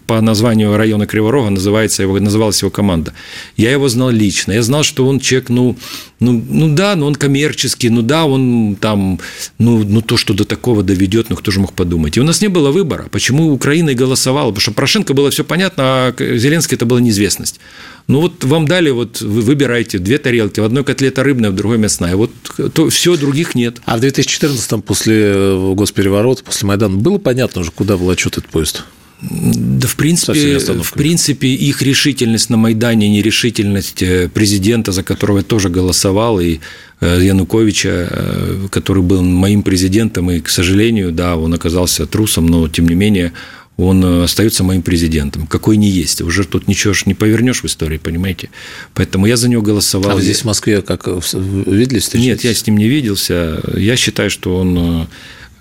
по 0.06 0.22
названию 0.22 0.76
района 0.78 1.06
Криворога 1.06 1.50
называется 1.50 2.04
его, 2.04 2.20
называлась 2.20 2.62
его 2.62 2.72
команда. 2.72 3.14
Я 3.58 3.72
его 3.72 3.90
знал 3.90 4.10
лично. 4.10 4.52
Я 4.52 4.64
знал, 4.64 4.84
что 4.84 5.08
он 5.08 5.20
человек, 5.20 5.50
ну, 5.50 5.78
ну, 6.20 6.44
ну 6.50 6.76
да, 6.76 6.96
но 6.96 7.08
он 7.08 7.16
коммерческий, 7.16 7.90
ну 7.90 8.02
да, 8.02 8.26
он 8.26 8.78
там, 8.80 9.20
ну, 9.60 9.84
ну 9.84 10.02
то, 10.02 10.18
что 10.18 10.34
до 10.34 10.46
такого 10.46 10.84
доведет, 10.84 11.30
ну 11.30 11.36
кто 11.36 11.52
же 11.52 11.60
мог 11.60 11.74
подумать. 11.74 12.18
И 12.18 12.22
у 12.22 12.24
нас 12.24 12.42
не 12.42 12.48
было 12.48 12.72
выбора. 12.72 13.08
Почему 13.12 13.52
Украина 13.52 13.92
и 13.92 13.96
голосовала? 13.96 14.50
Потому 14.50 14.62
что 14.62 14.72
Порошенко 14.72 15.14
было 15.14 15.30
все 15.32 15.44
понятно, 15.44 15.84
а 15.84 16.16
Зеленский 16.18 16.76
это 16.76 16.86
была 16.86 17.02
неизвестность. 17.02 17.60
Ну 18.08 18.20
вот 18.20 18.44
вам 18.44 18.68
дали, 18.68 18.90
вот 18.90 19.22
вы 19.22 19.42
выбираете 19.42 19.98
две 19.98 20.18
тарелки, 20.18 20.60
в 20.60 20.64
одной 20.66 20.84
котлета 20.84 21.24
рыбная, 21.24 21.52
в 21.52 21.56
другой 21.56 21.78
мясная. 21.78 22.16
Вот 22.16 22.32
то, 22.74 22.90
все, 22.90 23.16
других 23.16 23.56
нет. 23.56 23.82
А 23.86 23.98
в 23.98 24.02
2014-м 24.02 24.82
после 24.82 25.16
э, 25.34 25.74
госпереворота, 25.74 26.44
после 26.44 26.68
Майдана 26.68 26.98
было 26.98 27.18
понятно 27.18 27.62
уже, 27.62 27.72
куда 27.72 27.96
волочет 27.96 28.38
этот 28.38 28.48
поезд? 28.50 28.84
Да, 29.22 29.88
в 29.88 29.96
принципе, 29.96 30.60
в 30.60 30.94
принципе, 30.94 31.48
их 31.48 31.82
решительность 31.82 32.50
на 32.50 32.58
Майдане, 32.58 33.10
нерешительность 33.10 34.04
э, 34.04 34.28
президента, 34.28 34.92
за 34.92 35.04
которого 35.04 35.38
я 35.38 35.44
тоже 35.44 35.70
голосовал, 35.70 36.42
и 36.42 36.60
э, 37.00 37.20
Януковича, 37.22 38.08
э, 38.10 38.68
который 38.70 39.02
был 39.02 39.22
моим 39.22 39.64
президентом, 39.64 40.30
и, 40.30 40.40
к 40.40 40.50
сожалению, 40.50 41.12
да, 41.12 41.38
он 41.38 41.54
оказался 41.54 42.06
трусом, 42.06 42.48
но, 42.48 42.68
тем 42.68 42.88
не 42.88 42.96
менее, 42.96 43.32
он 43.78 44.04
остается 44.24 44.64
моим 44.64 44.82
президентом, 44.82 45.48
какой 45.48 45.78
не 45.78 45.90
есть. 45.90 46.22
Уже 46.22 46.44
тут 46.44 46.68
ничего 46.68 46.94
ж 46.94 47.06
не 47.06 47.14
повернешь 47.14 47.64
в 47.64 47.66
истории, 47.66 47.98
понимаете? 47.98 48.50
Поэтому 48.94 49.26
я 49.26 49.38
за 49.38 49.48
него 49.50 49.62
голосовал. 49.62 50.18
А 50.18 50.22
здесь 50.22 50.42
в 50.42 50.46
Москве 50.46 50.82
как 50.82 51.08
видели? 51.08 52.02
Нет, 52.18 52.44
я 52.44 52.54
с 52.54 52.68
ним 52.68 52.78
не 52.78 52.88
виделся. 52.88 53.62
Я 53.76 53.96
считаю, 53.96 54.30
что 54.30 54.58
он 54.58 55.08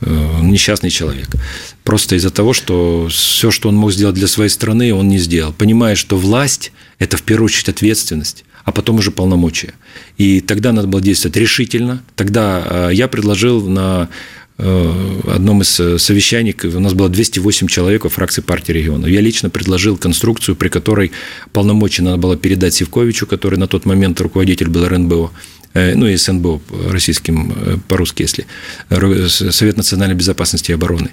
несчастный 0.07 0.91
человек. 0.91 1.29
Просто 1.85 2.17
из-за 2.17 2.31
того, 2.31 2.53
что 2.53 3.09
все, 3.11 3.51
что 3.51 3.69
он 3.69 3.77
мог 3.77 3.93
сделать 3.93 4.15
для 4.15 4.29
своей 4.29 4.51
страны, 4.51 4.95
он 4.95 5.09
не 5.09 5.19
сделал. 5.19 5.53
Понимая, 5.53 5.95
что 5.95 6.17
власть– 6.17 6.73
это 6.99 7.17
в 7.17 7.23
первую 7.23 7.47
очередь 7.47 7.69
ответственность, 7.69 8.45
а 8.65 8.73
потом 8.73 8.97
уже 8.97 9.11
полномочия. 9.11 9.75
И 10.19 10.41
тогда 10.41 10.73
надо 10.73 10.89
было 10.89 11.01
действовать 11.01 11.37
решительно. 11.37 12.03
Тогда 12.15 12.89
э, 12.89 12.95
я 12.95 13.09
предложил 13.09 13.69
на 13.69 14.09
э, 14.59 15.21
одном 15.27 15.63
из 15.63 15.69
совещаний, 15.69 16.55
у 16.63 16.81
нас 16.81 16.95
было 16.95 17.09
208 17.09 17.67
человек 17.67 18.05
во 18.05 18.11
фракции 18.11 18.43
партии 18.43 18.73
регионов. 18.73 19.09
Я 19.09 19.21
лично 19.21 19.51
предложил 19.51 19.97
конструкцию, 19.97 20.57
при 20.57 20.69
которой 20.69 21.11
полномочия 21.53 22.03
надо 22.03 22.19
было 22.19 22.37
передать 22.37 22.75
Севковичу, 22.75 23.27
который 23.27 23.59
на 23.59 23.67
тот 23.67 23.85
момент 23.87 24.21
руководитель 24.21 24.69
был 24.69 24.87
РНБО, 24.87 25.31
Э, 25.31 25.62
ну 25.75 26.07
и 26.07 26.17
СНБО 26.17 26.61
российским 26.91 27.53
э, 27.55 27.77
по-русски, 27.89 28.23
если, 28.23 28.47
Совет 29.29 29.77
национальной 29.77 30.17
безопасности 30.17 30.71
и 30.71 30.75
обороны 30.75 31.11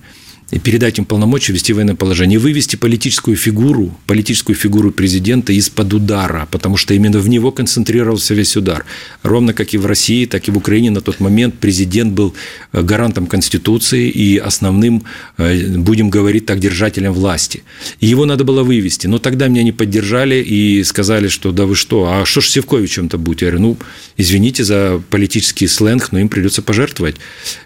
и 0.52 0.60
передать 0.60 0.98
им 0.98 1.06
полномочия 1.06 1.54
вести 1.54 1.74
военное 1.74 1.96
положение, 1.96 2.40
вывести 2.40 2.76
политическую 2.76 3.38
фигуру, 3.38 3.96
политическую 4.08 4.56
фигуру 4.56 4.92
президента 4.92 5.54
из-под 5.54 5.94
удара, 5.94 6.48
потому 6.50 6.78
что 6.78 6.94
именно 6.94 7.20
в 7.20 7.30
него 7.30 7.52
концентрировался 7.52 8.34
весь 8.34 8.58
удар. 8.58 8.86
Ровно 9.22 9.54
как 9.54 9.74
и 9.74 9.78
в 9.78 9.86
России, 9.86 10.26
так 10.26 10.48
и 10.48 10.52
в 10.52 10.58
Украине 10.58 10.92
на 10.92 11.02
тот 11.02 11.20
момент 11.20 11.56
президент 11.60 12.14
был 12.14 12.34
э, 12.74 12.82
гарантом 12.82 13.28
Конституции 13.28 14.10
и 14.10 14.38
основным, 14.38 15.04
э, 15.38 15.78
будем 15.78 16.10
говорить 16.10 16.46
так, 16.46 16.60
держателем 16.60 17.14
власти. 17.14 17.64
И 18.00 18.08
его 18.08 18.26
надо 18.26 18.44
было 18.44 18.64
вывести. 18.64 19.08
Но 19.08 19.20
тогда 19.20 19.48
меня 19.48 19.64
не 19.64 19.72
поддержали 19.72 20.36
и 20.36 20.84
сказали, 20.84 21.28
что 21.28 21.52
да 21.52 21.66
вы 21.66 21.76
что, 21.76 22.10
а 22.12 22.26
что 22.26 22.42
ж 22.42 22.50
Севковичем-то 22.50 23.18
будет? 23.18 23.42
Я 23.42 23.50
говорю, 23.50 23.62
ну, 23.62 23.78
извините 24.18 24.64
за 24.64 25.02
политический 25.10 25.68
сленг, 25.68 26.12
но 26.12 26.20
им 26.20 26.30
придется 26.30 26.62
пожертвовать. 26.62 27.18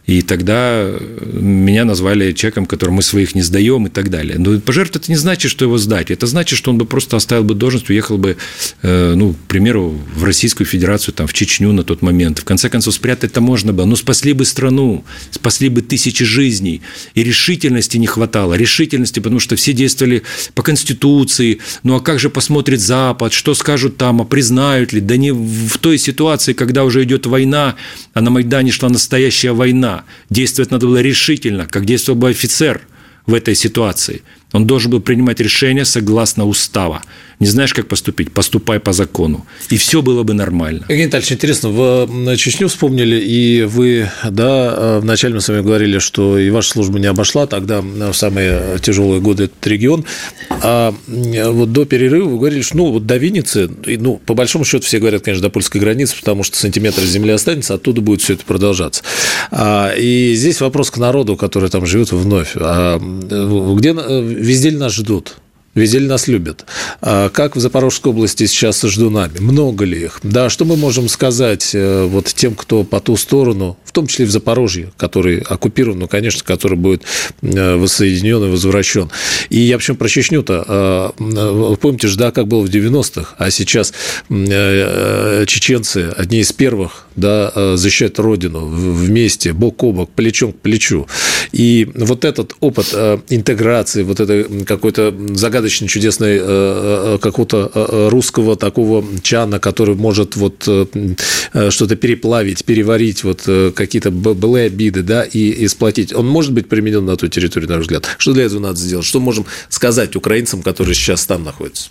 И 0.05 0.21
тогда 0.21 0.91
меня 1.31 1.85
назвали 1.85 2.33
человеком, 2.33 2.65
которым 2.73 2.95
мы 2.95 3.03
своих 3.03 3.35
не 3.35 3.43
сдаем 3.43 3.85
и 3.85 3.89
так 3.91 4.09
далее. 4.09 4.39
Но 4.39 4.59
пожертвовать 4.59 5.03
это 5.03 5.11
не 5.11 5.15
значит, 5.15 5.51
что 5.51 5.63
его 5.63 5.77
сдать. 5.77 6.09
Это 6.09 6.25
значит, 6.25 6.57
что 6.57 6.71
он 6.71 6.79
бы 6.79 6.85
просто 6.85 7.15
оставил 7.15 7.43
бы 7.43 7.53
должность, 7.53 7.87
уехал 7.91 8.17
бы, 8.17 8.35
э, 8.81 9.13
ну, 9.15 9.33
к 9.33 9.47
примеру, 9.47 9.95
в 10.15 10.23
Российскую 10.23 10.65
Федерацию, 10.65 11.13
там, 11.13 11.27
в 11.27 11.33
Чечню 11.33 11.71
на 11.71 11.83
тот 11.83 12.01
момент. 12.01 12.39
В 12.39 12.43
конце 12.43 12.69
концов, 12.69 12.95
спрятать 12.95 13.29
это 13.29 13.41
можно 13.41 13.73
было. 13.73 13.85
Но 13.85 13.95
спасли 13.95 14.33
бы 14.33 14.43
страну, 14.43 15.05
спасли 15.29 15.69
бы 15.69 15.83
тысячи 15.83 16.25
жизней. 16.25 16.81
И 17.13 17.23
решительности 17.23 17.97
не 17.97 18.07
хватало. 18.07 18.55
Решительности, 18.55 19.19
потому 19.19 19.39
что 19.39 19.55
все 19.55 19.73
действовали 19.73 20.23
по 20.55 20.63
Конституции. 20.63 21.59
Ну, 21.83 21.95
а 21.95 22.01
как 22.01 22.19
же 22.19 22.31
посмотрит 22.31 22.81
Запад, 22.81 23.33
что 23.33 23.53
скажут 23.53 23.97
там, 23.97 24.21
а 24.21 24.25
признают 24.25 24.93
ли? 24.93 24.99
Да 24.99 25.15
не 25.15 25.31
в 25.31 25.77
той 25.77 25.99
ситуации, 25.99 26.53
когда 26.53 26.85
уже 26.85 27.03
идет 27.03 27.27
война, 27.27 27.75
а 28.15 28.21
на 28.21 28.31
Майдане 28.31 28.71
шла 28.71 28.89
настоящая 28.89 29.51
война. 29.51 30.05
Действовать 30.31 30.71
надо 30.71 30.87
было 30.87 31.01
решительно, 31.01 31.67
как 31.67 31.85
действовал 31.85 32.17
бы 32.17 32.29
офицер 32.29 32.62
офицер 32.63 32.81
в 33.25 33.33
этой 33.33 33.55
ситуации. 33.55 34.21
Он 34.53 34.67
должен 34.67 34.91
был 34.91 35.01
принимать 35.01 35.39
решения 35.39 35.83
согласно 35.83 36.45
устава. 36.45 37.01
Не 37.39 37.47
знаешь, 37.47 37.73
как 37.73 37.87
поступить? 37.87 38.31
Поступай 38.31 38.79
по 38.79 38.93
закону. 38.93 39.45
И 39.69 39.77
все 39.77 40.01
было 40.01 40.23
бы 40.23 40.33
нормально. 40.33 40.85
Евгений 40.87 41.07
Витальевич, 41.07 41.33
интересно, 41.33 41.69
в 41.69 42.37
Чечню 42.37 42.67
вспомнили, 42.67 43.17
и 43.17 43.63
вы, 43.63 44.09
да, 44.29 44.73
э, 44.77 44.99
вначале 45.01 45.33
мы 45.33 45.41
с 45.41 45.49
вами 45.49 45.61
говорили, 45.61 45.99
что 45.99 46.37
и 46.37 46.49
ваша 46.51 46.69
служба 46.69 46.99
не 46.99 47.07
обошла 47.07 47.47
тогда 47.47 47.81
в 47.81 48.13
самые 48.13 48.79
тяжелые 48.81 49.19
годы 49.19 49.45
этот 49.45 49.67
регион. 49.67 50.05
А 50.49 50.93
вот 51.07 51.73
до 51.73 51.85
перерыва 51.85 52.29
вы 52.29 52.37
говорили, 52.37 52.61
что 52.61 52.77
ну, 52.77 52.91
вот 52.91 53.05
до 53.05 53.17
Винницы, 53.17 53.69
ну, 53.85 54.21
по 54.25 54.35
большому 54.35 54.63
счету 54.63 54.85
все 54.85 54.99
говорят, 54.99 55.23
конечно, 55.23 55.41
до 55.41 55.49
польской 55.49 55.81
границы, 55.81 56.15
потому 56.17 56.43
что 56.43 56.57
сантиметр 56.57 57.01
земли 57.01 57.31
останется, 57.31 57.73
оттуда 57.73 58.01
будет 58.01 58.21
все 58.21 58.33
это 58.33 58.45
продолжаться. 58.45 59.03
А, 59.51 59.93
и 59.97 60.33
здесь 60.35 60.61
вопрос 60.61 60.91
к 60.91 60.97
народу, 60.97 61.35
который 61.35 61.69
там 61.69 61.85
живет 61.85 62.11
вновь. 62.11 62.51
А 62.55 62.99
где, 62.99 63.89
э, 63.89 64.42
везде 64.43 64.71
нас 64.71 64.93
ждут? 64.93 65.37
Везде 65.75 65.99
ли 65.99 66.07
нас 66.07 66.27
любят? 66.27 66.65
А 67.01 67.29
как 67.29 67.55
в 67.55 67.59
Запорожской 67.59 68.11
области 68.11 68.45
сейчас 68.45 68.77
со 68.77 68.89
ждунами? 68.89 69.39
Много 69.39 69.85
ли 69.85 70.03
их? 70.03 70.19
Да, 70.21 70.49
что 70.49 70.65
мы 70.65 70.77
можем 70.77 71.09
сказать 71.09 71.71
э, 71.73 72.03
вот 72.05 72.27
тем, 72.27 72.53
кто 72.53 72.83
по 72.83 72.99
ту 72.99 73.17
сторону, 73.17 73.75
в 73.83 73.91
том 73.91 74.05
числе 74.05 74.25
в 74.25 74.31
Запорожье, 74.31 74.91
который 74.97 75.39
оккупирован, 75.39 75.97
ну, 75.97 76.07
конечно, 76.07 76.43
который 76.43 76.77
будет 76.77 77.01
э, 77.41 77.75
воссоединен 77.75 78.43
и 78.43 78.49
возвращен. 78.49 79.09
И 79.49 79.59
я 79.61 79.77
почему 79.77 79.97
про 79.97 80.07
Чечню-то? 80.07 80.63
А, 80.67 81.13
вы 81.17 81.75
помните 81.77 82.07
же, 82.07 82.17
да, 82.19 82.31
как 82.31 82.47
было 82.47 82.61
в 82.61 82.69
90-х, 82.69 83.33
а 83.39 83.49
сейчас 83.49 83.93
э, 84.29 85.45
чеченцы 85.47 86.13
одни 86.15 86.41
из 86.41 86.53
первых 86.53 87.07
да, 87.15 87.75
защищают 87.77 88.19
Родину 88.19 88.67
вместе, 88.67 89.53
бок 89.53 89.83
о 89.83 89.91
бок, 89.91 90.11
плечом 90.11 90.53
к 90.53 90.59
плечу. 90.59 91.07
И 91.51 91.89
вот 91.95 92.25
этот 92.25 92.53
опыт 92.59 92.93
интеграции, 93.29 94.03
вот 94.03 94.19
это 94.19 94.47
какой-то 94.65 95.13
загадочный 95.33 95.62
загадочно 95.63 95.87
чудесной 95.87 96.37
э, 96.37 96.41
э, 96.41 97.17
какого-то 97.21 97.71
э, 97.73 98.09
русского 98.09 98.55
такого 98.57 99.03
чана, 99.21 99.59
который 99.59 99.95
может 99.95 100.35
вот 100.35 100.63
что-то 100.63 101.95
переплавить, 101.95 102.65
переварить, 102.65 103.23
вот 103.23 103.47
какие-то 103.75 104.11
былые 104.11 104.67
обиды, 104.67 105.03
да, 105.03 105.23
и, 105.23 105.49
и 105.49 105.67
сплотить. 105.67 106.13
Он 106.13 106.27
может 106.27 106.51
быть 106.53 106.67
применен 106.67 107.05
на 107.05 107.15
ту 107.15 107.27
территорию, 107.27 107.69
на 107.69 107.75
ваш 107.75 107.83
взгляд? 107.83 108.07
Что 108.17 108.33
для 108.33 108.43
этого 108.43 108.59
надо 108.59 108.79
сделать? 108.79 109.05
Что 109.05 109.19
можем 109.19 109.45
сказать 109.69 110.15
украинцам, 110.15 110.61
которые 110.61 110.95
сейчас 110.95 111.25
там 111.25 111.43
находятся? 111.43 111.89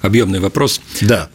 Объемный 0.00 0.40
вопрос. 0.40 0.80
Да. 1.00 1.28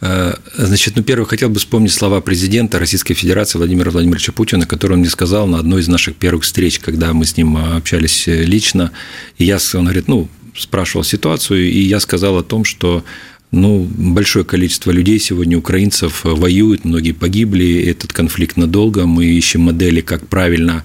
Значит, 0.56 0.96
ну, 0.96 1.02
первое, 1.02 1.26
хотел 1.26 1.48
бы 1.48 1.58
вспомнить 1.58 1.92
слова 1.92 2.20
президента 2.20 2.78
Российской 2.78 3.14
Федерации 3.14 3.58
Владимира 3.58 3.90
Владимировича 3.90 4.32
Путина, 4.32 4.66
который 4.66 4.94
он 4.94 5.00
мне 5.00 5.10
сказал 5.10 5.46
на 5.46 5.58
одной 5.58 5.80
из 5.80 5.88
наших 5.88 6.16
первых 6.16 6.44
встреч, 6.44 6.78
когда 6.78 7.12
мы 7.12 7.24
с 7.24 7.36
ним 7.36 7.56
общались 7.56 8.26
лично. 8.26 8.92
И 9.38 9.44
я, 9.44 9.58
он 9.74 9.84
говорит, 9.84 10.08
ну, 10.08 10.28
спрашивал 10.56 11.04
ситуацию, 11.04 11.70
и 11.70 11.78
я 11.80 12.00
сказал 12.00 12.38
о 12.38 12.42
том, 12.42 12.64
что 12.64 13.04
ну, 13.50 13.88
большое 13.96 14.44
количество 14.44 14.90
людей 14.90 15.18
сегодня, 15.20 15.56
украинцев, 15.56 16.24
воюют, 16.24 16.84
многие 16.84 17.12
погибли, 17.12 17.84
этот 17.84 18.12
конфликт 18.12 18.56
надолго, 18.56 19.06
мы 19.06 19.26
ищем 19.26 19.62
модели, 19.62 20.00
как 20.00 20.26
правильно 20.26 20.84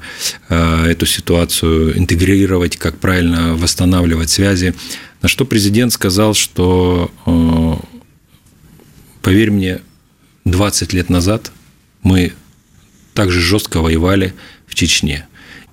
э, 0.50 0.86
эту 0.86 1.06
ситуацию 1.06 1.98
интегрировать, 1.98 2.78
как 2.78 3.00
правильно 3.00 3.56
восстанавливать 3.56 4.30
связи. 4.30 4.76
На 5.22 5.28
что 5.28 5.46
президент 5.46 5.94
сказал, 5.94 6.36
что, 6.36 7.12
э, 7.26 7.74
поверь 9.22 9.52
мне, 9.52 9.80
20 10.46 10.94
лет 10.94 11.10
назад 11.10 11.52
мы 12.04 12.34
также 13.14 13.42
жестко 13.42 13.82
воевали 13.82 14.34
в 14.68 14.76
Чечне. 14.76 15.28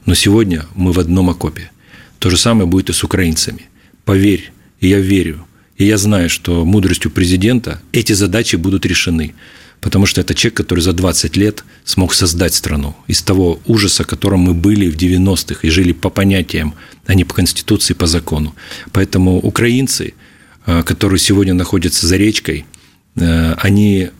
Но 0.06 0.14
сегодня 0.14 0.66
мы 0.74 0.92
в 0.92 0.98
одном 0.98 1.30
окопе. 1.30 1.70
То 2.18 2.30
же 2.30 2.36
самое 2.36 2.66
будет 2.66 2.90
и 2.90 2.92
с 2.92 3.04
украинцами. 3.04 3.68
Поверь, 4.06 4.52
и 4.78 4.86
я 4.86 5.00
верю, 5.00 5.46
и 5.76 5.84
я 5.84 5.98
знаю, 5.98 6.30
что 6.30 6.64
мудростью 6.64 7.10
президента 7.10 7.82
эти 7.92 8.12
задачи 8.12 8.54
будут 8.54 8.86
решены. 8.86 9.34
Потому 9.80 10.06
что 10.06 10.20
это 10.20 10.32
человек, 10.32 10.56
который 10.56 10.80
за 10.80 10.92
20 10.92 11.36
лет 11.36 11.64
смог 11.84 12.14
создать 12.14 12.54
страну 12.54 12.96
из 13.08 13.20
того 13.20 13.60
ужаса, 13.66 14.04
в 14.04 14.06
котором 14.06 14.40
мы 14.40 14.54
были 14.54 14.88
в 14.88 14.96
90-х 14.96 15.58
и 15.62 15.70
жили 15.70 15.92
по 15.92 16.08
понятиям, 16.08 16.74
а 17.04 17.14
не 17.14 17.24
по 17.24 17.34
Конституции, 17.34 17.94
по 17.94 18.06
закону. 18.06 18.54
Поэтому 18.92 19.38
украинцы, 19.38 20.14
э, 20.66 20.82
которые 20.84 21.18
сегодня 21.18 21.54
находятся 21.54 22.06
за 22.06 22.16
речкой, 22.16 22.64
э, 23.16 23.54
они, 23.58 24.10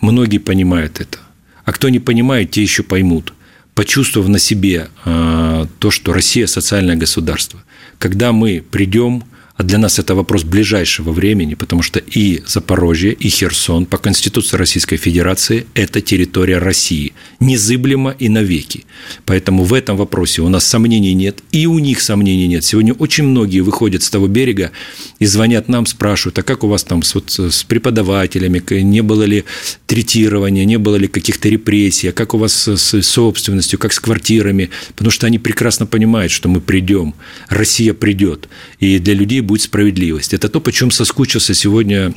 многие 0.00 0.38
понимают 0.38 1.00
это. 1.00 1.18
А 1.64 1.72
кто 1.72 1.88
не 1.88 1.98
понимает, 1.98 2.52
те 2.52 2.62
еще 2.62 2.84
поймут, 2.84 3.34
почувствовав 3.74 4.28
на 4.28 4.38
себе 4.38 4.88
э, 5.04 5.66
то, 5.80 5.90
что 5.90 6.12
Россия– 6.12 6.46
социальное 6.46 6.96
государство. 6.96 7.62
Когда 7.98 8.32
мы 8.32 8.62
придем 8.70 9.24
а 9.56 9.62
для 9.64 9.78
нас 9.78 9.98
это 9.98 10.14
вопрос 10.14 10.44
ближайшего 10.44 11.12
времени, 11.12 11.54
потому 11.54 11.82
что 11.82 11.98
и 11.98 12.42
Запорожье, 12.46 13.12
и 13.12 13.28
Херсон 13.28 13.86
по 13.86 13.98
Конституции 13.98 14.56
Российской 14.56 14.96
Федерации– 14.96 15.66
это 15.74 16.00
территория 16.00 16.58
России, 16.58 17.12
незыблемо 17.38 18.14
и 18.18 18.28
навеки. 18.28 18.84
Поэтому 19.26 19.64
в 19.64 19.74
этом 19.74 19.96
вопросе 19.96 20.42
у 20.42 20.48
нас 20.48 20.66
сомнений 20.66 21.14
нет, 21.14 21.40
и 21.52 21.66
у 21.66 21.78
них 21.78 22.00
сомнений 22.00 22.46
нет. 22.48 22.64
Сегодня 22.64 22.94
очень 22.94 23.24
многие 23.24 23.60
выходят 23.60 24.02
с 24.02 24.10
того 24.10 24.26
берега 24.26 24.70
и 25.18 25.26
звонят 25.26 25.68
нам, 25.68 25.86
спрашивают, 25.86 26.38
а 26.38 26.42
как 26.42 26.64
у 26.64 26.68
вас 26.68 26.84
там 26.84 27.02
с, 27.02 27.14
вот, 27.14 27.30
с 27.30 27.62
преподавателями, 27.64 28.62
не 28.82 29.02
было 29.02 29.24
ли 29.24 29.44
третирования, 29.86 30.64
не 30.64 30.78
было 30.78 30.96
ли 30.96 31.08
каких-то 31.08 31.48
репрессий, 31.48 32.08
а 32.08 32.12
как 32.12 32.34
у 32.34 32.38
вас 32.38 32.68
с 32.68 33.02
собственностью, 33.02 33.78
как 33.78 33.92
с 33.92 34.00
квартирами, 34.00 34.70
потому 34.96 35.10
что 35.10 35.26
они 35.26 35.38
прекрасно 35.38 35.84
понимают, 35.84 36.32
что 36.32 36.48
мы 36.48 36.60
придем, 36.60 37.14
Россия 37.48 37.92
придет, 37.92 38.48
и 38.80 38.98
для 38.98 39.14
людей 39.14 39.41
будет 39.42 39.62
справедливость. 39.62 40.34
Это 40.34 40.48
то, 40.48 40.60
почему 40.60 40.90
соскучился 40.90 41.54
сегодня 41.54 42.14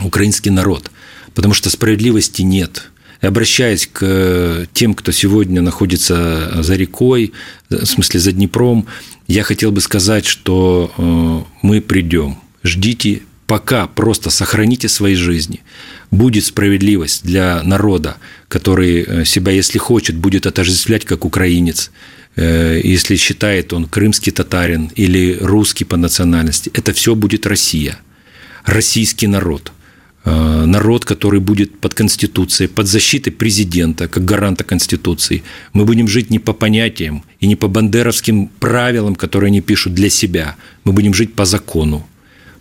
украинский 0.00 0.50
народ, 0.50 0.90
потому 1.34 1.54
что 1.54 1.70
справедливости 1.70 2.42
нет. 2.42 2.90
И 3.22 3.26
обращаясь 3.26 3.86
к 3.86 4.66
тем, 4.72 4.94
кто 4.94 5.12
сегодня 5.12 5.60
находится 5.60 6.62
за 6.62 6.74
рекой, 6.76 7.32
в 7.68 7.84
смысле 7.84 8.20
за 8.20 8.32
Днепром, 8.32 8.86
я 9.26 9.42
хотел 9.42 9.72
бы 9.72 9.80
сказать, 9.80 10.24
что 10.24 10.92
э, 10.96 11.40
мы 11.62 11.80
придем. 11.80 12.38
Ждите, 12.62 13.22
пока 13.50 13.86
просто 13.86 14.30
сохраните 14.30 14.88
свои 14.88 15.14
жизни. 15.16 15.60
Будет 16.10 16.44
справедливость 16.44 17.24
для 17.24 17.62
народа, 17.64 18.16
который 18.48 19.02
э, 19.02 19.24
себя, 19.24 19.52
если 19.52 19.78
хочет, 19.78 20.16
будет 20.16 20.46
отождествлять 20.46 21.04
как 21.04 21.24
украинец, 21.24 21.90
Э, 22.36 22.80
если 22.82 23.16
считает 23.16 23.72
он 23.72 23.86
крымский 23.86 24.32
татарин 24.32 24.90
или 24.94 25.36
русский 25.40 25.84
по 25.84 25.96
национальности, 25.96 26.70
это 26.74 26.92
все 26.92 27.14
будет 27.14 27.46
Россия, 27.46 27.98
российский 28.64 29.26
народ 29.26 29.72
э,– 30.24 30.64
народ, 30.66 31.04
который 31.04 31.40
будет 31.40 31.80
под 31.80 31.94
Конституцией, 31.94 32.68
под 32.68 32.86
защитой 32.86 33.30
президента, 33.30 34.08
как 34.08 34.24
гаранта 34.24 34.64
Конституции. 34.64 35.42
Мы 35.72 35.84
будем 35.84 36.08
жить 36.08 36.30
не 36.30 36.38
по 36.38 36.52
понятиям 36.52 37.24
и 37.40 37.46
не 37.46 37.56
по 37.56 37.68
бандеровским 37.68 38.48
правилам, 38.60 39.14
которые 39.16 39.48
они 39.48 39.60
пишут 39.60 39.94
для 39.94 40.10
себя. 40.10 40.56
Мы 40.84 40.92
будем 40.92 41.14
жить 41.14 41.34
по 41.34 41.44
закону, 41.44 42.06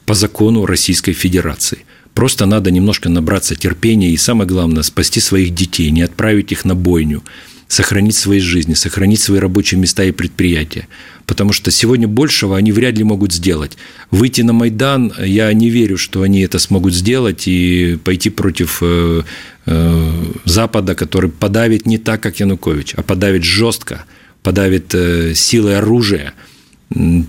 по 0.10 0.16
закону 0.16 0.66
Российской 0.66 1.14
Федерации. 1.14 1.86
Просто 2.16 2.48
надо 2.48 2.72
немножко 2.72 3.10
набраться 3.10 3.56
терпения 3.56 4.10
и, 4.10 4.18
самое 4.18 4.50
главное, 4.50 4.82
спасти 4.82 5.20
своих 5.20 5.54
детей, 5.54 5.92
не 5.92 6.02
отправить 6.02 6.52
их 6.52 6.66
на 6.66 6.74
бойню– 6.74 7.24
сохранить 7.68 8.16
свои 8.16 8.40
жизни, 8.40 8.74
сохранить 8.74 9.22
свои 9.22 9.38
рабочие 9.38 9.80
места 9.80 10.04
и 10.04 10.12
предприятия. 10.12 10.88
Потому 11.28 11.54
что 11.54 11.70
сегодня 11.70 12.08
большего 12.08 12.58
они 12.58 12.72
вряд 12.72 12.98
ли 12.98 13.04
могут 13.04 13.32
сделать. 13.32 13.78
Выйти 14.10 14.42
на 14.42 14.54
Майдан, 14.54 15.14
я 15.24 15.54
не 15.54 15.70
верю, 15.70 15.98
что 15.98 16.24
они 16.24 16.42
это 16.42 16.58
смогут 16.58 16.96
сделать 16.96 17.48
и 17.48 18.00
пойти 18.04 18.32
против 18.32 18.80
э, 18.82 19.22
э, 19.68 20.24
Запада, 20.46 20.96
который 20.96 21.30
подавит 21.30 21.86
не 21.86 22.00
так, 22.00 22.24
как 22.24 22.40
Янукович, 22.40 22.96
а 22.96 23.04
подавит 23.04 23.44
жестко, 23.44 24.06
подавит 24.42 24.96
э, 24.96 25.36
силой 25.36 25.78
оружия, 25.78 26.34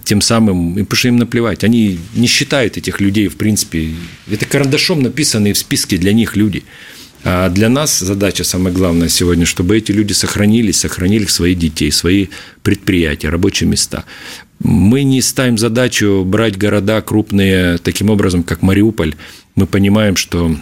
тем 0.05 0.21
самым, 0.21 0.73
потому 0.73 0.97
что 0.97 1.09
им 1.09 1.17
наплевать. 1.19 1.65
Они 1.65 1.99
не 2.15 2.27
считают 2.27 2.77
этих 2.77 3.01
людей, 3.01 3.29
в 3.29 3.37
принципе, 3.37 3.91
это 4.31 4.47
карандашом 4.47 5.03
написанные 5.03 5.53
в 5.53 5.59
списке 5.59 5.99
для 5.99 6.13
них 6.13 6.37
люди. 6.37 6.65
А 7.23 7.51
для 7.51 7.69
нас 7.69 7.99
задача 7.99 8.45
самая 8.45 8.73
главная 8.73 9.09
сегодня, 9.09 9.45
чтобы 9.45 9.77
эти 9.77 9.93
люди 9.93 10.15
сохранились, 10.15 10.81
сохранили 10.81 11.27
своих 11.27 11.59
детей, 11.59 11.93
свои 11.93 12.29
предприятия, 12.63 13.29
рабочие 13.29 13.69
места. 13.69 14.05
Мы 14.59 15.03
не 15.05 15.21
ставим 15.21 15.59
задачу 15.59 16.23
брать 16.27 16.57
города 16.57 17.01
крупные 17.03 17.79
таким 17.79 18.09
образом, 18.09 18.43
как 18.43 18.63
Мариуполь. 18.63 19.15
Мы 19.55 19.67
понимаем, 19.67 20.17
что 20.17 20.57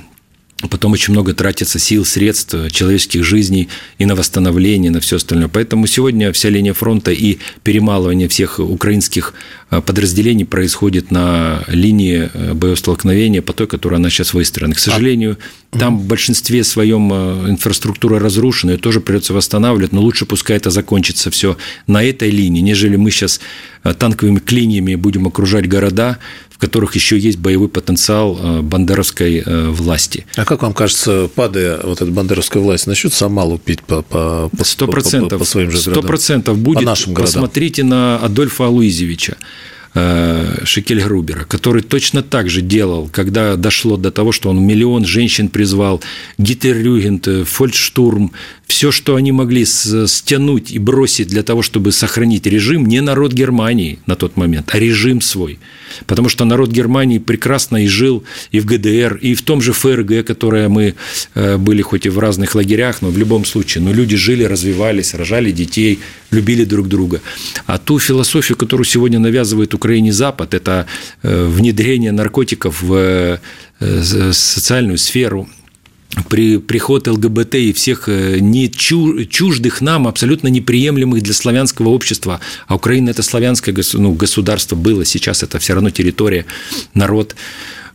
Потом 0.71 0.93
очень 0.93 1.13
много 1.13 1.35
тратится 1.35 1.79
сил, 1.79 2.05
средств, 2.05 2.55
человеческих 2.73 3.25
жизней 3.25 3.69
и 3.99 4.07
на 4.07 4.17
восстановление, 4.17 4.91
на 4.91 4.99
все 4.99 5.17
остальное. 5.17 5.47
Поэтому 5.47 5.87
сегодня 5.87 6.33
вся 6.33 6.49
линия 6.49 6.73
фронта 6.73 7.13
и 7.13 7.39
перемалывание 7.63 8.27
всех 8.27 8.59
украинских 8.59 9.35
а, 9.71 9.81
подразделений 9.81 10.45
происходит 10.45 11.13
на 11.13 11.63
линии 11.69 12.29
э, 12.33 12.55
боестолкновения 12.55 13.41
по 13.41 13.53
той, 13.53 13.69
которая 13.69 14.01
она 14.01 14.11
сейчас 14.11 14.35
выстроена. 14.35 14.75
К 14.75 14.81
сожалению, 14.81 15.39
там 15.71 15.99
в 15.99 16.07
большинстве 16.07 16.65
своем 16.65 17.13
э, 17.13 17.51
инфраструктура 17.51 18.19
разрушена, 18.19 18.73
и 18.73 18.77
тоже 18.79 19.01
придется 19.01 19.35
восстанавливать, 19.35 19.93
но 19.93 20.01
лучше 20.01 20.25
пускай 20.27 20.57
это 20.57 20.71
закончится 20.71 21.31
все 21.31 21.57
на 21.87 22.03
этой 22.03 22.31
линии, 22.31 22.61
нежели 22.61 22.97
мы 22.97 23.11
сейчас 23.11 23.41
э, 23.85 23.93
танковыми 23.93 24.39
клиньями 24.39 24.95
будем 24.95 25.27
окружать 25.27 25.69
города, 25.69 26.19
в 26.59 26.61
которых 26.61 26.97
еще 26.97 27.17
есть 27.17 27.39
боевой 27.39 27.69
потенциал 27.69 28.37
э, 28.37 28.61
бандеровской 28.63 29.45
э, 29.47 29.69
власти. 29.71 30.27
А 30.35 30.45
как 30.45 30.63
вам 30.63 30.75
кажется, 30.75 31.31
падая 31.33 31.79
вот 31.85 32.03
эта 32.03 32.11
бандеровская 32.11 32.61
власть, 32.61 32.89
начнет 32.89 33.13
сама 33.13 33.45
лупить 33.45 33.81
по, 33.81 34.03
по, 34.03 34.49
по, 34.49 34.63
100%, 34.63 35.21
по, 35.21 35.29
по, 35.29 35.39
по 35.39 35.45
своим 35.45 35.71
же 35.71 35.79
городам? 35.79 35.95
Сто 35.95 36.03
процентов 36.03 36.59
будет. 36.59 36.79
По 36.81 36.85
нашим 36.85 37.15
городам. 37.15 37.33
Посмотрите 37.33 37.85
на 37.85 38.19
Адольфа 38.19 38.67
Алуизевича. 38.67 39.37
Э, 39.99 40.65
Шекельгрубера, 40.65 41.45
который 41.45 41.83
точно 41.83 42.23
так 42.23 42.49
же 42.49 42.61
делал, 42.61 43.09
когда 43.11 43.57
дошло 43.57 43.97
до 43.97 44.11
того, 44.11 44.33
что 44.33 44.51
он 44.51 44.65
миллион 44.65 45.05
женщин 45.05 45.49
призвал, 45.49 46.01
Гитлер-Рюгент, 46.39 47.47
Фолькштурм, 47.47 48.33
все, 48.69 48.93
что 48.93 49.17
они 49.17 49.33
могли 49.33 49.65
стянуть 49.65 50.71
и 50.71 50.79
бросить 50.79 51.29
для 51.29 51.43
того, 51.43 51.63
чтобы 51.63 51.91
сохранить 51.91 52.47
режим, 52.47 52.87
не 52.87 53.01
народ 53.01 53.33
Германии 53.33 53.99
на 54.07 54.15
тот 54.15 54.37
момент, 54.37 54.71
а 54.73 54.79
режим 54.79 55.21
свой. 55.21 55.59
Потому 56.07 56.29
что 56.29 56.45
народ 56.45 56.71
Германии 56.71 57.19
прекрасно 57.19 57.83
и 57.83 57.89
жил 57.89 58.25
и 58.53 58.61
в 58.61 58.67
ГДР, 58.67 59.19
и 59.23 59.35
в 59.35 59.43
том 59.43 59.63
же 59.63 59.73
ФРГ, 59.73 60.27
которое 60.27 60.69
мы 60.69 60.95
э, 61.35 61.57
были 61.57 61.83
хоть 61.83 62.05
и 62.07 62.11
в 62.11 62.19
разных 62.19 62.55
лагерях, 62.55 63.01
но 63.01 63.09
в 63.09 63.17
любом 63.17 63.47
случае, 63.47 63.83
но 63.83 63.93
люди 63.93 64.17
жили, 64.17 64.45
развивались, 64.45 65.15
рожали 65.15 65.51
детей, 65.51 65.99
любили 66.31 66.65
друг 66.65 66.89
друга. 66.89 67.23
А 67.67 67.79
ту 67.79 67.99
философию, 67.99 68.57
которую 68.57 68.85
сегодня 68.85 69.19
навязывает 69.19 69.75
Украине 69.89 70.13
Запад, 70.13 70.53
это 70.53 70.87
э, 71.23 71.47
внедрение 71.47 72.13
наркотиков 72.13 72.83
в 72.83 72.95
э, 73.81 74.33
социальную 74.33 74.99
сферу, 74.99 75.49
при 76.29 76.59
приход 76.59 77.07
ЛГБТ 77.07 77.55
и 77.57 77.73
всех 77.73 78.09
э, 78.09 78.39
не 78.41 78.71
чуждых 78.71 79.81
нам, 79.81 80.09
абсолютно 80.09 80.49
неприемлемых 80.49 81.23
для 81.23 81.35
славянского 81.35 81.91
общества, 81.91 82.41
а 82.67 82.77
Украина 82.77 83.11
это 83.11 83.23
славянское 83.23 83.75
ну, 83.95 84.13
государство 84.13 84.75
было, 84.75 85.05
сейчас 85.05 85.43
это 85.43 85.59
все 85.59 85.75
равно 85.75 85.91
территория, 85.91 86.47
народ. 86.95 87.37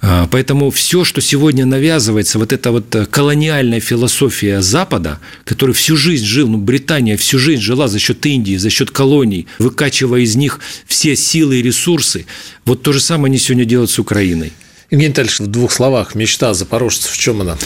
А, 0.05 0.27
поэтому 0.29 0.69
все, 0.69 1.05
что 1.05 1.21
сегодня 1.21 1.65
навязывается, 1.65 2.37
вот 2.37 2.51
эта 2.51 2.71
вот 2.71 2.93
э, 2.93 3.05
колониальная 3.05 3.79
философия 3.79 4.61
Запада, 4.61 5.19
который 5.45 5.73
всю 5.73 5.95
жизнь 5.95 6.25
жил, 6.25 6.49
ну, 6.49 6.57
Британия 6.57 7.15
всю 7.15 7.39
жизнь 7.39 7.61
жила 7.61 7.87
за 7.87 7.99
счет 7.99 8.25
Индии, 8.25 8.57
за 8.57 8.69
счет 8.69 8.91
колоний, 8.91 9.47
выкачивая 9.59 10.19
из 10.19 10.35
них 10.35 10.59
все 10.85 11.15
силы 11.15 11.59
и 11.59 11.61
ресурсы, 11.61 12.25
вот 12.65 12.83
то 12.83 12.91
же 12.91 12.99
самое 12.99 13.27
они 13.27 13.37
сегодня 13.37 13.63
делают 13.63 13.91
с 13.91 13.99
Украиной. 13.99 14.51
Евгений 14.93 15.09
Витальевич, 15.09 15.39
в 15.39 15.47
двух 15.47 15.71
словах, 15.71 16.13
мечта 16.13 16.53
запорожцев, 16.53 17.09
в 17.09 17.17
чем 17.17 17.41
она? 17.41 17.57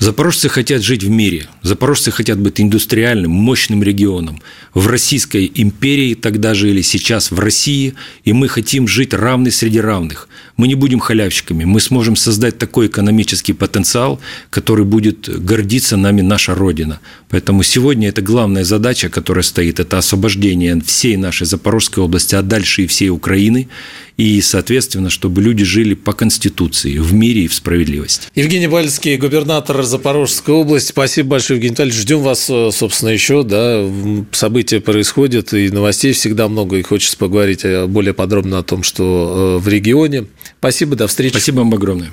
Запорожцы 0.00 0.50
хотят 0.50 0.82
жить 0.82 1.02
в 1.02 1.08
мире. 1.08 1.46
Запорожцы 1.62 2.10
хотят 2.10 2.38
быть 2.38 2.60
индустриальным, 2.60 3.30
мощным 3.30 3.82
регионом. 3.82 4.42
В 4.74 4.86
Российской 4.86 5.50
империи 5.54 6.14
тогда 6.14 6.52
жили, 6.52 6.82
сейчас 6.82 7.30
в 7.30 7.38
России, 7.38 7.94
и 8.24 8.34
мы 8.34 8.48
хотим 8.48 8.86
жить 8.86 9.14
равны 9.14 9.50
среди 9.50 9.80
равных. 9.80 10.28
Мы 10.58 10.68
не 10.68 10.74
будем 10.74 10.98
халявщиками, 10.98 11.64
мы 11.64 11.80
сможем 11.80 12.16
создать 12.16 12.58
такой 12.58 12.88
экономический 12.88 13.54
потенциал, 13.54 14.20
который 14.50 14.84
будет 14.84 15.30
гордиться 15.42 15.96
нами 15.96 16.20
наша 16.20 16.54
Родина. 16.54 17.00
Поэтому 17.30 17.62
сегодня 17.62 18.08
это 18.08 18.20
главная 18.20 18.64
задача, 18.64 19.08
которая 19.08 19.44
стоит, 19.44 19.80
это 19.80 19.96
освобождение 19.96 20.78
всей 20.82 21.16
нашей 21.16 21.46
Запорожской 21.46 22.02
области, 22.02 22.34
а 22.34 22.42
дальше 22.42 22.82
и 22.82 22.86
всей 22.86 23.08
Украины, 23.08 23.68
и, 24.16 24.40
соответственно, 24.40 25.10
чтобы 25.10 25.42
люди 25.42 25.64
жили 25.64 25.94
по 25.94 26.12
Конституции, 26.12 26.98
в 26.98 27.12
мире 27.12 27.44
и 27.44 27.48
в 27.48 27.54
справедливости. 27.54 28.28
Евгений 28.34 28.68
Бальский, 28.68 29.16
губернатор 29.16 29.82
Запорожской 29.82 30.54
области. 30.54 30.90
Спасибо 30.90 31.30
большое, 31.30 31.56
Евгений 31.56 31.72
Витальевич. 31.74 32.00
Ждем 32.00 32.20
вас, 32.20 32.48
э, 32.48 32.70
собственно, 32.72 33.10
еще. 33.10 33.42
Да, 33.42 33.84
события 34.32 34.80
происходят, 34.80 35.52
и 35.54 35.70
новостей 35.70 36.12
всегда 36.12 36.48
много, 36.48 36.76
и 36.76 36.82
хочется 36.82 37.16
поговорить 37.16 37.64
э, 37.64 37.86
более 37.86 38.14
подробно 38.14 38.58
о 38.58 38.62
том, 38.62 38.82
что 38.82 39.58
э, 39.58 39.62
в 39.62 39.68
регионе. 39.68 40.26
Спасибо, 40.58 40.96
до 40.96 41.06
встречи. 41.06 41.32
Спасибо 41.32 41.58
вам 41.58 41.74
огромное. 41.74 42.10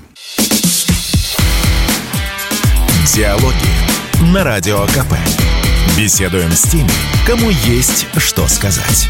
Диалоги 3.15 4.33
на 4.33 4.43
Радио 4.43 4.85
КП. 4.87 5.13
Беседуем 5.97 6.51
с 6.51 6.63
теми, 6.63 6.89
кому 7.25 7.49
есть 7.49 8.05
что 8.17 8.47
сказать. 8.47 9.09